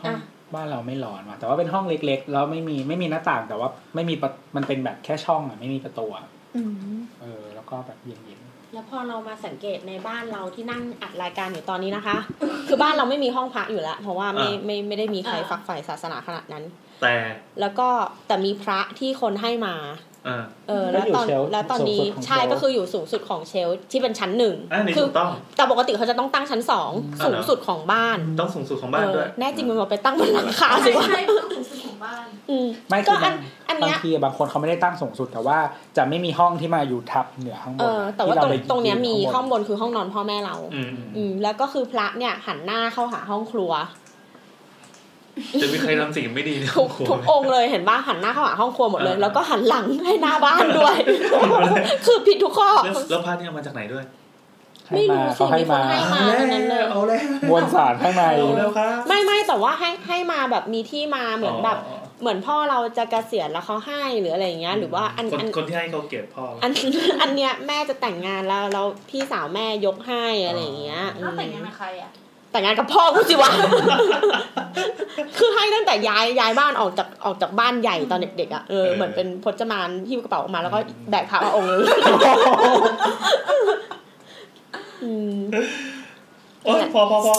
[0.00, 0.16] ห้อง
[0.54, 6.24] บ้านเราไม่ร้อนว่ะแต่ว่าเป็นห้องเล็กๆ แล้วไม่มีไม่มีหน้าต่างแต่ว่าไม่มีประมันเป็นแบบแค่ช่องอะไม่มีประตูอะ
[6.56, 6.72] อืม
[7.20, 8.39] เออ แล้วก็แบบเย็น
[8.72, 12.16] แล้วพอเรามาสังเกตในบ้านเราที่นั่งอัดรายการอยู่ตอนนี้นะคะ
[12.68, 16.64] คือบ้านเราไม่มีห้องพระอยู่แล้ว เพราะว่าไม่อ่าไม่ไม่ได้มีใครอ่าฝักใฝ่ศาสนาขนาดนั้น
[17.02, 17.14] แต่
[17.60, 17.88] แล้วก็
[18.26, 20.09] แต่มีพระที่คนให้มาอ่า
[20.68, 26.90] เออแล้วตอนก็อยู่เชลฟ์แล้วตอนนี้สูงสุดของใช่เชลฟ์ก็คืออยู่สูงสุดของเชลฟ์ที่เป็นชั้นหนึ่งอันนี้คืถูกต้องแต่ปกติเขาจะต้องตั้งชั้นสอง
[27.20, 33.36] อ่าสูงสุดของบ้าน ต้องสูงสุดของบ้านด้วยเออแน่จริงมันมาไปตั้งบนหลังคาสิใช่วะใช่ต้องสูงสุดของบ้านอืมๆไม่ก็คืออับานง
[33.68, 35.58] อันบางเนี้ยทีบางคนเขาไม่ได้ตั้งสูงสุดแต่ว่า
[35.96, 43.72] จะไม่มีห้องที่มาอยู่ทับเหนือข้างบเอนออะแต่ว่าที่ตรงไปตรงเนี้ยมียืห้องบนคือห้องนอนพ่อแม่เราอืมอืมแล้วก็คือพระเนี่ยหันหน้าเข้าหาห้องครัว
[45.62, 50.96] จะมีใครทำสิ่งไม่ดีในครทุอกบครัวทุกไหมองค์เลยเห็นป่ะหันหน้าเข้าหาห้องครัวหมดเลยอ่าแล้วก็หันหลังให้หน้าบ้านด้วย
[52.06, 54.04] คือผิดทุกข้อ แล้วแล้วพาร์ทนี่เอามาจากไหนด้วย
[54.88, 61.78] ให้ไม่รู้มาสิเขาให้มีคนมาให้มาทั้งนั้นเลยเอาแล้วมวลสารข้างใน เอาแล้วครับ ไม่ไม่แต่ว่าให้ให้มาแบบมีที่มาเหมือนแบบ
[62.20, 66.72] เหมือนพ่อเราจะเกษียณแล้วเขาให้หรืออะไรอย่างเงี้ย หรือว่าอันคนอัน คนที่ให้เขาเกลียดพ่ออัน
[67.22, 72.10] อันเนี้ยแม่จะแต่งงานแล้วแล้วพี่สาวแม่ยกให้อะไรอย่างเงี้ยแล้วแต่งงานอืมกับใครอะ
[72.50, 73.50] แต่งงานกับพ่อกูสิวะ
[75.38, 80.78] คือให้ตั้งแต่ย้ายย้ายบ้านออกจากออกจากบ้านใหญ่ตอนเด็กๆอะ เออ เหมือนเป็นพจมานที่กระเป๋าออกมาแล้วก็
[81.10, 81.80] แบกพระมาองค์นึง
[85.02, 85.38] อืม
[86.64, 87.34] โอ๊ยพอพอพอ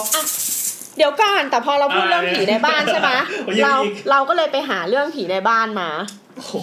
[0.96, 3.10] เดี๋ยวก่อนแต่พอเราพูดเรื่องผีในบ้านใช่ไหม
[3.44, 5.88] โอ้ยยังเราอีกเราก็เลยไปหาเรื่องผีในบ้านมา
[6.36, 6.54] โอ้โห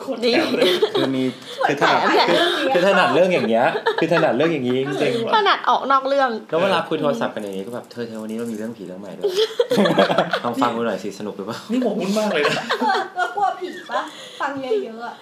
[0.00, 1.22] โคตรนี่แถมเลยคือมี
[1.68, 2.28] คือถนัดแถม
[2.74, 3.66] คือถนัดเรื่องอย่างเงี้ย
[3.98, 9.26] คือถนัดเรื่องอย่างนี้จริงขนาดออกนอกเรื่องๆแล้วเวลาคุยโทรศัพท์กันอย่างนี้ก็แบบเธอเธอวันนี้เรามีเรื่องผีเรื่องใหม่ด้วย
[10.44, 12.64] ลองฟังดูหน่อยสิสนุกหรือเปล่านี่หมกมุ่นมากเลยนะ
[13.16, 14.00] แล้วกลัวผีปะ
[14.40, 15.14] ฟังเยอะๆอะ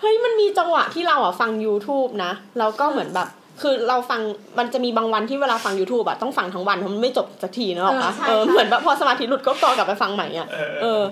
[0.00, 3.28] เฮ้ยมันมีจังหวะที่เราอะฟัง YouTube นะแล้วก็เหมือนแบบ
[3.64, 4.20] คือเราฟัง
[4.58, 10.46] มันจะมีบางวันที่เวลาฟัง YouTube อะต้องฟังทั้งวันเพราะมันไม่จบสักทีเนกอะปะเออเหมือนแบบพอสมาธิหลุดก็กอกลับไปฟังใหม่อะ
[10.82, 11.02] เออ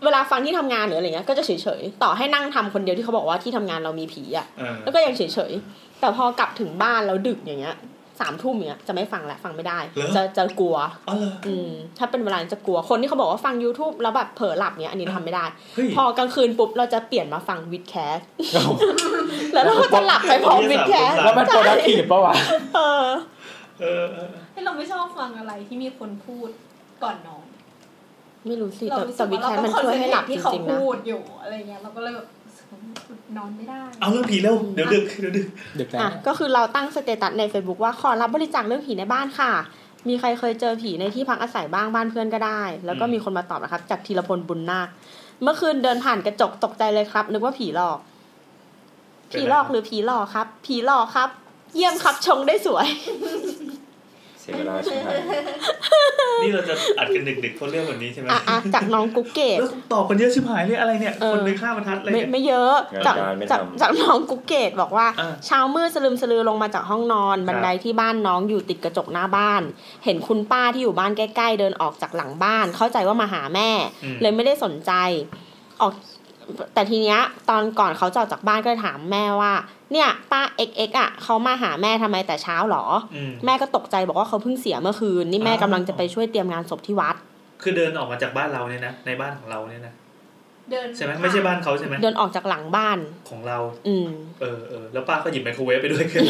[0.00, 1.50] เออเวลาฟังที่ทำงานหรืออะไรเงี้ยก็จะเฉ
[1.80, 7.76] ยๆต่อให้นั่งทำคนเดียวที่เขาบอกว่าที่ทำงานเรามีผีอะเออแล้วก็ยังเฉยๆแต่พอกลับถึงบ้านแล้วดึกอย่างเงี้ย
[8.22, 9.78] สามทุ่มอย่างเงี้ยจะไม่ฟังแล้วฟังไม่ได้
[10.16, 10.76] จะจะกลัว
[11.08, 15.44] อ๋อเหรออืมถ้าเป็นเวลาจะกลัวคนที่เขาบอกว่าฟัง YouTube แล้วแบบเผลอหลับเนี้ยอันนี้ทำไม่ได้
[15.74, 18.18] เฮ้ยพอกลางคืนปุ๊บเราจะเปลี่ยนมาฟังวิดแคส
[19.52, 22.34] แล้วเราก็จะหลับไปพร้อมวิดแคสแล้วมันโปรดักทีฟปะวะ
[22.74, 23.06] เออ
[23.80, 26.48] เออเออให้เราไม่ชอบฟังอะไรที่มีคนพูด
[27.02, 27.45] ก่อนนอน
[28.48, 32.26] ไม่รู้สิเราแต่รู้สึแต่กวิดว่าแคเราสต้อมันงคอนช่วยเซนให้เทหรลับตจที่เขาริงๆนะพูดอยู่อะไรเงี้ยเราก็เลยแบบ
[33.36, 35.46] นอนไม่ได้ เอาเรื่องผีเร็วเดี๋ยวดึกเดี๋ยวดึก
[35.78, 39.52] ดึกแล้วอะก็คือเราตั้ง status ใน Facebook ว่าขอรับบริจาคเรื่องผีในบ้านค่ะ
[40.08, 44.88] มีใครเคยเจอผีในที่พักอาศัยบ้างบ้านเพื่อนก็ได้ แล้วก็มีคนมาตอบนะครับ จากธีรพลบุญนาค
[45.42, 47.98] เมื่อคืนเดินผ่านกระจกตกใจเลยครับ นึกว่าผีหลอก
[49.32, 51.28] ผีหลอกหรือผีหลอกครับ ผีหลอกครับ
[51.74, 55.08] เยี่ยมครับชงได้สวยเสียเวลาใช่ไหม
[56.42, 69.62] นี่เราจะอัดกันดึกๆเพราะเรื่องแบบนี้ใช่ไหมอะอะจากน้องกุ๊กเกตแล้วตอบคนเยอะชิบหายเลยอะไรเนี่ยเออคนเลยฆ่าบรรทัดอะไรไม่เนี่ยไม่เยอะงานจากการไม่จากทำจากน้องกุ๊กเกตบอกว่าอ่า เช้ามืดสะลึมสะลือลงมาจากห้องนอน บันไดที่บ้านน้องอยู่ติดกระจกหน้าบ้าน
[70.04, 73.70] เห็นคุณป้าที่อยู่บ้านใกล้ๆเดินออกจากหลังบ้าน เข้าใจว่ามาหาแม่
[74.04, 74.92] อืมเลยไม่ได้สนใจ
[75.82, 75.92] ออก
[76.74, 79.52] แต่ทีเนี้ยตอนก่อนเขาจะออกจากบ้านก็เลยถามแม่ว่า
[79.92, 87.16] เนี่ยป้าเอ็กเอ็กอะเขามาหาแม่ทำไมแต่เช้าหรออืมแม่ก็ตกใจบอกว่าเขาเพิ่งเสียเมื่อคืน นี่แม่อ้าวกำลังจะไปช่วยเตรียมงานศพที่วัด
[87.62, 89.94] คือเดินออกมาจากบ้านเราเนี่ยนะในบ้านของเราเนี่ยนะ
[90.70, 92.98] เดินใช่ไหมไม่ใช่บ้านเขาใช่ไหมเดินออกจากหลังบ้าน
[93.30, 94.08] ของเรา อืม
[94.40, 96.22] เออเออแล้วป้าก็หยิบไมโครเวฟไปด้วยคือ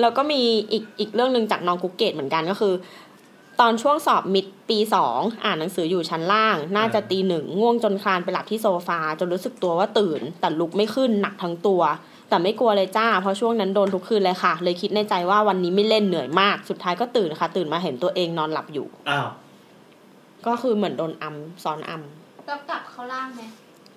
[0.00, 0.40] แล้วก็มี
[0.72, 2.72] อีกอีกเรื่องหนึ่งจากน้องกุ๊กเกตเหมือนกันก็คือ
[3.60, 11.82] ตอนช่วงสอบมิดปีสองอ่านหนังสืออยู่ชั้นล่าง น่าจะตีหนึ่งง่วงจนคลานไปหลับที่โซฟา จนรู้สึกตัวว่าตื่น แต่ลุกไม่ขึ้นหนักทั้งตัว
[12.28, 19.28] แต่ไม่กลัวเลยจ้า เพราะช่วงนั้นโดนทุกคืนเลยค่ะ เลยคิดในใจว่าวันนี้ไม่เล่นเหนื่อยมาก สุดท้ายก็ตื่นค่ะ ตื่นมาเห็นตัวเองนอนหลับอยู่ อ้าว
[20.46, 22.02] ก็คือเหมือนโดนอัมซ้อนอัม
[22.46, 23.42] แล้วกลับเข้าล่างไหม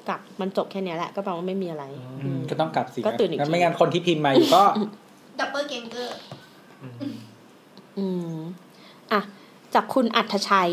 [0.08, 1.84] กลับมันจบแค่เนี้ยแหละก็แปลว่าไม่มีอะไร
[2.24, 4.64] อืมก็ต้องกลับสิก็ตื่นอีกทีงั้ไม่งั้นคนที่พิมพ์มาอยู่ก็
[5.40, 6.16] doppelganger
[7.98, 8.38] อืม
[9.14, 9.22] อะ
[9.78, 10.72] จากคุณอัธชัย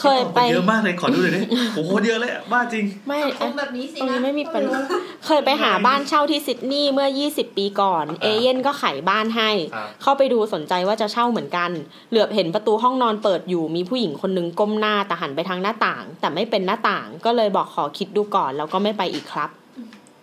[0.00, 1.40] เคยไปเยอะมากเลยขอดูหน่อยดิ
[1.74, 4.80] โอ้โหเยอะเลยอะบ้าจริง ไม่คอะงแบบนี้สิตรงนะนี้ไม่มีปัญหา
[5.26, 11.70] เคยไปหาบ้านเช่าที่ซิดนีย์เมื่อ 20 ปีก่อน เอเย่นก็ขายบ้านให้ครับเข้าไปดูสนใจว่าจะเช่าเหมือนกัน
[12.10, 19.50] เหลือบเห็นประตูห้องนอนเปิดอยู่มีผู้หญิงคนนึงก้มหน้าแต่หันไปทางหน้าต่าง แต่ไม่เป็นหน้าต่างก็เลยบอกขอคิดดูก่อนแล้วก็ไม่ไปอีกครับ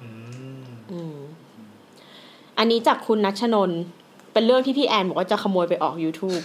[0.01, 0.10] อื
[0.57, 0.61] ม
[0.91, 1.15] อืม
[2.57, 3.81] อันนี้จากคุณนัชนนท์
[4.34, 6.43] เป็นเรื่องที่พี่แอนบอกว่าจะขโมยไปออก YouTube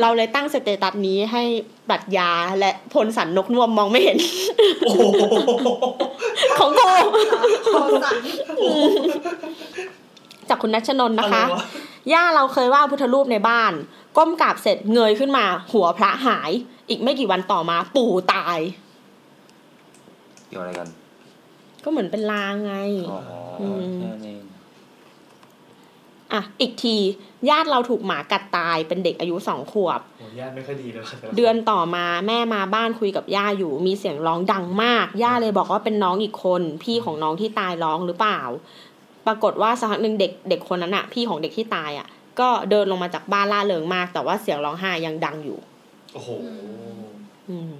[0.00, 1.42] เราเลยตั้งสเตตัสนี้ให้
[1.90, 2.30] ปรัชญา
[2.60, 4.18] และพลสันนกนวมมองไม่เห็น
[4.80, 5.02] โอ้โห
[6.58, 6.88] ของกู
[7.64, 8.16] โคสัน
[10.48, 13.72] จากคุณนัชนนท์นะคะอไรวย่าเราเคยว่าพุทธรูปในบ้าน
[14.16, 16.50] ก้มกราบเสร็จเงยขึ้นมา หัวพระหาย
[16.88, 18.58] อีกไม่กี่วันต่อมา ปู่ตาย
[20.48, 20.88] เกี่ยวอะไรกัน
[21.84, 22.74] ก็เหมือนเป็นลางไง
[23.10, 23.18] อ๋อ
[23.60, 24.42] อมแค่นั้นเอง
[26.32, 26.96] อะ อีกที
[27.48, 38.40] ญาติเราถูกหมากัดตายเป็นเด็กอายุสองขวบโอ้ญาติไม่ค่อยดีเลยค่ะแต่ละเดือนต่อมาแม่มาบ้านคุยกับย่าอยู่มีเสียงร้องดังมากย่าเลยบอกว่าเป็นน้องอีกคน พี่ของน้องที่ตายร้องหรือเปล่า
[39.26, 42.06] ปรากฏว่าสักพักหนึ่งเด็กเด็กคนนั้นอะพี่ของเด็กที่ตายอะ
[42.40, 45.58] ก็เดินลงมาจากบ้านล่าเริงมาก แต่ว่าเสียงร้องไห้ยังดังอยู่
[46.14, 46.30] โอ้โห
[47.48, 47.74] อืม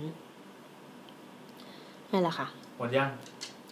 [2.11, 2.47] นั่นแหละค่ะ
[2.79, 3.09] หมดยัง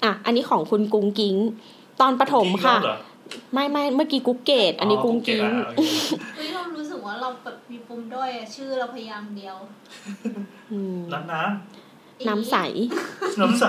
[0.04, 1.36] อะอันนี้ของคุณกุ้งกิ้ง
[2.00, 2.76] ตอนประถมค่ะ
[3.32, 5.80] อีกรอบเหรอไม่ไม่เมื่อกี้กุ๊กเกต อันนี้กุ้งกิ้งอ๋อโอเค
[6.36, 9.56] เฮ้ยเรารู้สึกว่าเราแบบมีปุ่มด้อยอะชื่อเราพยายามเดียว
[10.72, 11.42] อืมน้ำน้
[12.28, 13.64] น้ำใสำน้ำใส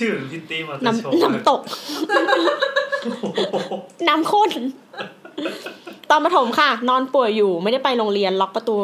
[0.00, 1.60] ชื่อเหมือน pretty motor show น้ำน้ำตก
[4.08, 4.50] น้ำข้น
[6.10, 8.76] ตอนประถมค่ะ นอนป่วยอยู่ ไม่ได้ไปโรงเรียนล็อกประตู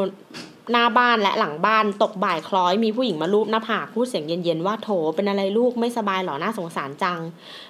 [0.71, 7.21] หน้าบ้านและหลังบ้านตกบ่ายคล้อยมีผู้หญิงมาลูบหน้าผากพูดเสียงเย็นๆว่าโถเป็นอะไรลูกไม่สบายเหรอน่าสงสารจัง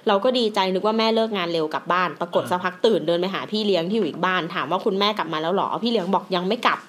[0.07, 6.79] เราก็ดีใจนึกว่าแม่เลิกงานเร็วกลับบ้าน ปรากฏสักพักตื่นเดินไปหาพี่เลี้ยงที่อยู่อีกบ้านถามว่าคุณแม่กลับมาแล้วเหรอพี่เลี้ยงบอกยังไม่กลับ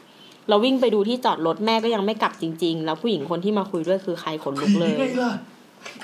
[0.48, 5.32] เราวิ่งไปดูที่จอดรถแม่ก็ยังไม่กลับจริง ๆ แล้วผู้หญิงคนที่มาคุยด้วยคือใครขนลุกเลยไงล่ะ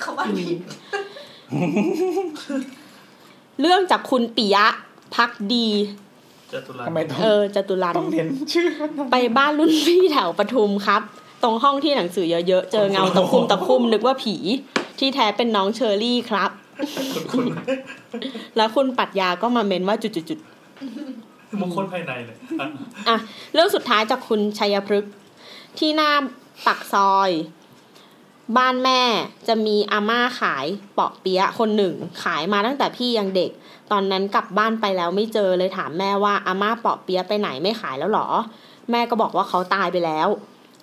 [0.00, 0.58] เขาว่าผิด
[3.60, 4.66] เรื่องจากคุณปิยะ
[5.16, 5.68] พักดี
[6.52, 8.68] จตุรัสทำไมต้องเออจตุรันต้องเรียนชื่อ
[9.10, 11.02] ไปบ้านรุ่นพี่แถวปทุมครับ
[11.42, 14.36] ตรงห้องที่หนังสือเยอะๆ เจอเงาตะคุ่มตะคุ่มนึกว่าผี
[14.98, 16.50] ที่แท้เป็นน้องเชอรี่ครับ
[17.32, 17.44] คุณ
[18.56, 20.38] แล้วคุณปรัชญาก็มาเมนว่าจุด
[21.60, 23.16] มงคลภายในเลยอะๆอะ
[23.54, 25.12] เรื่องสุดท้ายจากคุณชัยพฤกษ์
[25.78, 26.10] ที่หน้า
[26.66, 27.30] ปักซอย
[28.58, 29.00] บ้านแม่
[29.48, 33.50] จะมีอาม่าขายเปาะเปี๊ยะคนหนึ่ง ขายมาตั้งแต่พี่ยังเด็ก
[33.92, 38.28] ตอนนั้นกลับบ้านไปแล้วไม่เจอเลยถามแม่ว่าอาม่าเปาะเปี๊ยะไปไหนไม่ขายแล้วหรอ
[38.90, 40.28] แม่ก็บอกว่าเขาตายไปแล้ว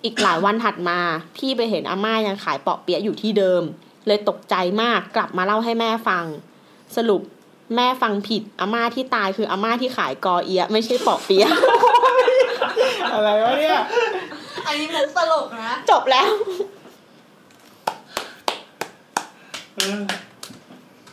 [0.04, 0.98] อีกหลายวันถัดมา
[1.36, 3.62] พี่ไปเห็นอาม่ายังขายเปาะเปี๊ยะอยู่ที่เดิม
[4.06, 6.24] เลยตกใจมากกลับมาเล่าให้แม่ฟัง
[6.96, 7.22] สรุป
[7.76, 11.50] แม่ฟังผิดอาม่าที่ตายคืออาม่าที่ขายกอเอียะไม่ใช่เปาะเปี๊ยะ
[13.12, 13.78] อะไรวะเนี่ย
[14.66, 16.66] อันนี้มุกตลกนะ จบแล้ว เออ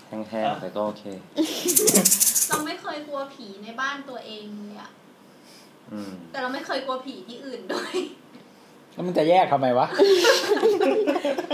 [0.07, 1.03] แห้งๆแต่ก็โอเค
[2.49, 4.91] เราไม่เคยกลัวผีในบ้านตัวเองเลยอะ
[5.91, 7.93] อืม แต่เราไม่เคยกลัวผีที่อื่นด้วย
[8.93, 9.87] แล้วมันจะแยกทำไมวะ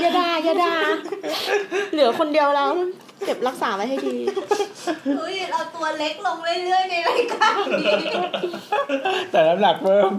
[0.02, 0.76] อย่าด่าอย่าด่า
[1.92, 2.72] เหลือคนเดียวแล้ว
[3.26, 4.18] เก็บรักษาไว้ให้ดี
[5.18, 7.94] เฮ้ยเราตัวเล็กลงเรื่อยๆในรายการนี้
[9.32, 10.12] แต่น้ำหนักเพิ่ม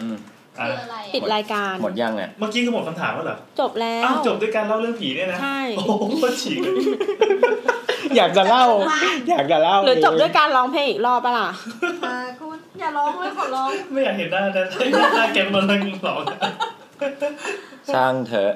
[0.00, 6.74] อืมอะ คืออะไรปิดอะรายการหมดยังเนี่ยเมื่อกี้คือหมดคำถามแล้วเหรอจบแล้วอ้าวจบด้วยการเล่าเรื่องผีเนี่ยนะใช่โอ้โหโคตรฉีกเลย
[8.16, 8.64] อยากจะเล่า
[9.30, 11.48] อยากจะเล่าหรือจบด้วยการร้องเพลงอีกรอบปะล่ะ
[12.04, 14.62] อ่าคุณอย่าร้องเลยขอร้อง ไม่อยากเห็นหน้าแต่
[15.14, 16.22] หน้าแกมันเลยหลอก
[17.94, 18.52] ช่างเถอะ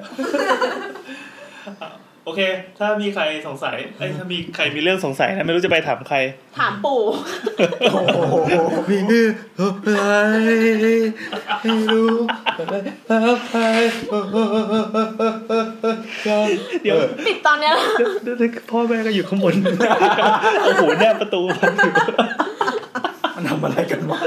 [2.10, 2.41] โอเค
[2.79, 6.17] ถ้ามีใครสงสัยเอ้ยถ้ามีใครมีเรื่องสงสัยนะไม่รู้จะไปถามใคร
[6.59, 7.01] ถามปู่
[8.89, 8.97] มี
[9.87, 10.13] อะไร
[11.61, 12.09] ให้รู้
[13.09, 13.15] อะ
[13.49, 13.55] ไร
[16.83, 16.97] เดี๋ยว
[17.27, 17.85] ปิดตอนเนี้ยล่ะ
[18.23, 19.55] เดี๋ยวเดี๋ยวพ่อแม่ก็อยู่ข้างบน
[20.63, 21.91] โอ้โหแนบประตูมาอยู่
[23.35, 24.19] มันทำอะไรกันวะ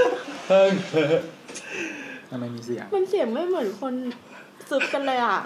[0.47, 1.22] เพิ่งเถอะ
[2.31, 3.94] ทำไมมีเสียง มันเสียงไม่เหมือนคน
[4.70, 5.39] ซึบกันเลยอะ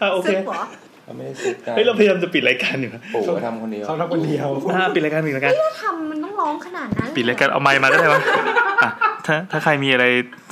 [0.00, 0.62] อะโอเค ซึ่งเหรอ
[1.06, 8.22] ก็ไม่ได้ซุกกันเฮ้ยเราพยายามจะปิดรายการอยู่นะปู่ก็ทำคนเดียวเขาทำคนเดียวอ่าปิดรายการปิดรายการ ถ้าทำมันต้องร้องขนาดนั้นปิดรายการเอาไมค์มาก็ได้วะ
[8.84, 8.90] อะ
[9.26, 10.04] ถ้าถ้าใครมีอะไร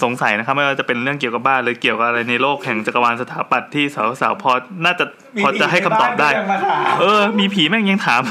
[0.02, 4.52] สงสัยนะครับไม่ว่าจะเป็นเรื่องเกี่ยวกับบ้านหรือเกี่ยวกับอะไรในโลกแห่งจักรวาลสถาปัตย์ที่สาวสาวๆพอ
[4.84, 5.04] น่าจะ
[5.42, 8.22] พอจะให้คำตอบได้ มีผีในบ้านก็ยังมาถาม เออ มีผีแม่งยังถาม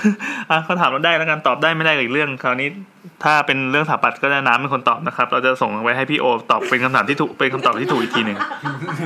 [0.52, 2.70] อะเขาถามเราได้แล้วกันตอบได้ไม่ได้ก็อีกเรื่อง คราวนี้
[3.24, 8.38] ถ้าเป็นเรื่องสถาปัตย์ก็จะน้ำเป็นคนตอบนะครับ เราจะส่งไว้ให้พี่โอตอบเป็นคำถามที่ถูกเป็นคำตอบที่ถูกอีกทีหนึ่ง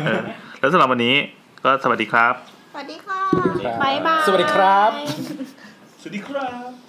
[0.05, 0.21] เออ
[0.59, 1.15] แล้วสำหรับวันนี้
[1.63, 3.22] ก็สวัสดีครับ ส วัสดีค่ะ
[3.84, 4.91] บายบาย สวัสดีครับ
[6.02, 6.85] สวัสดีครับ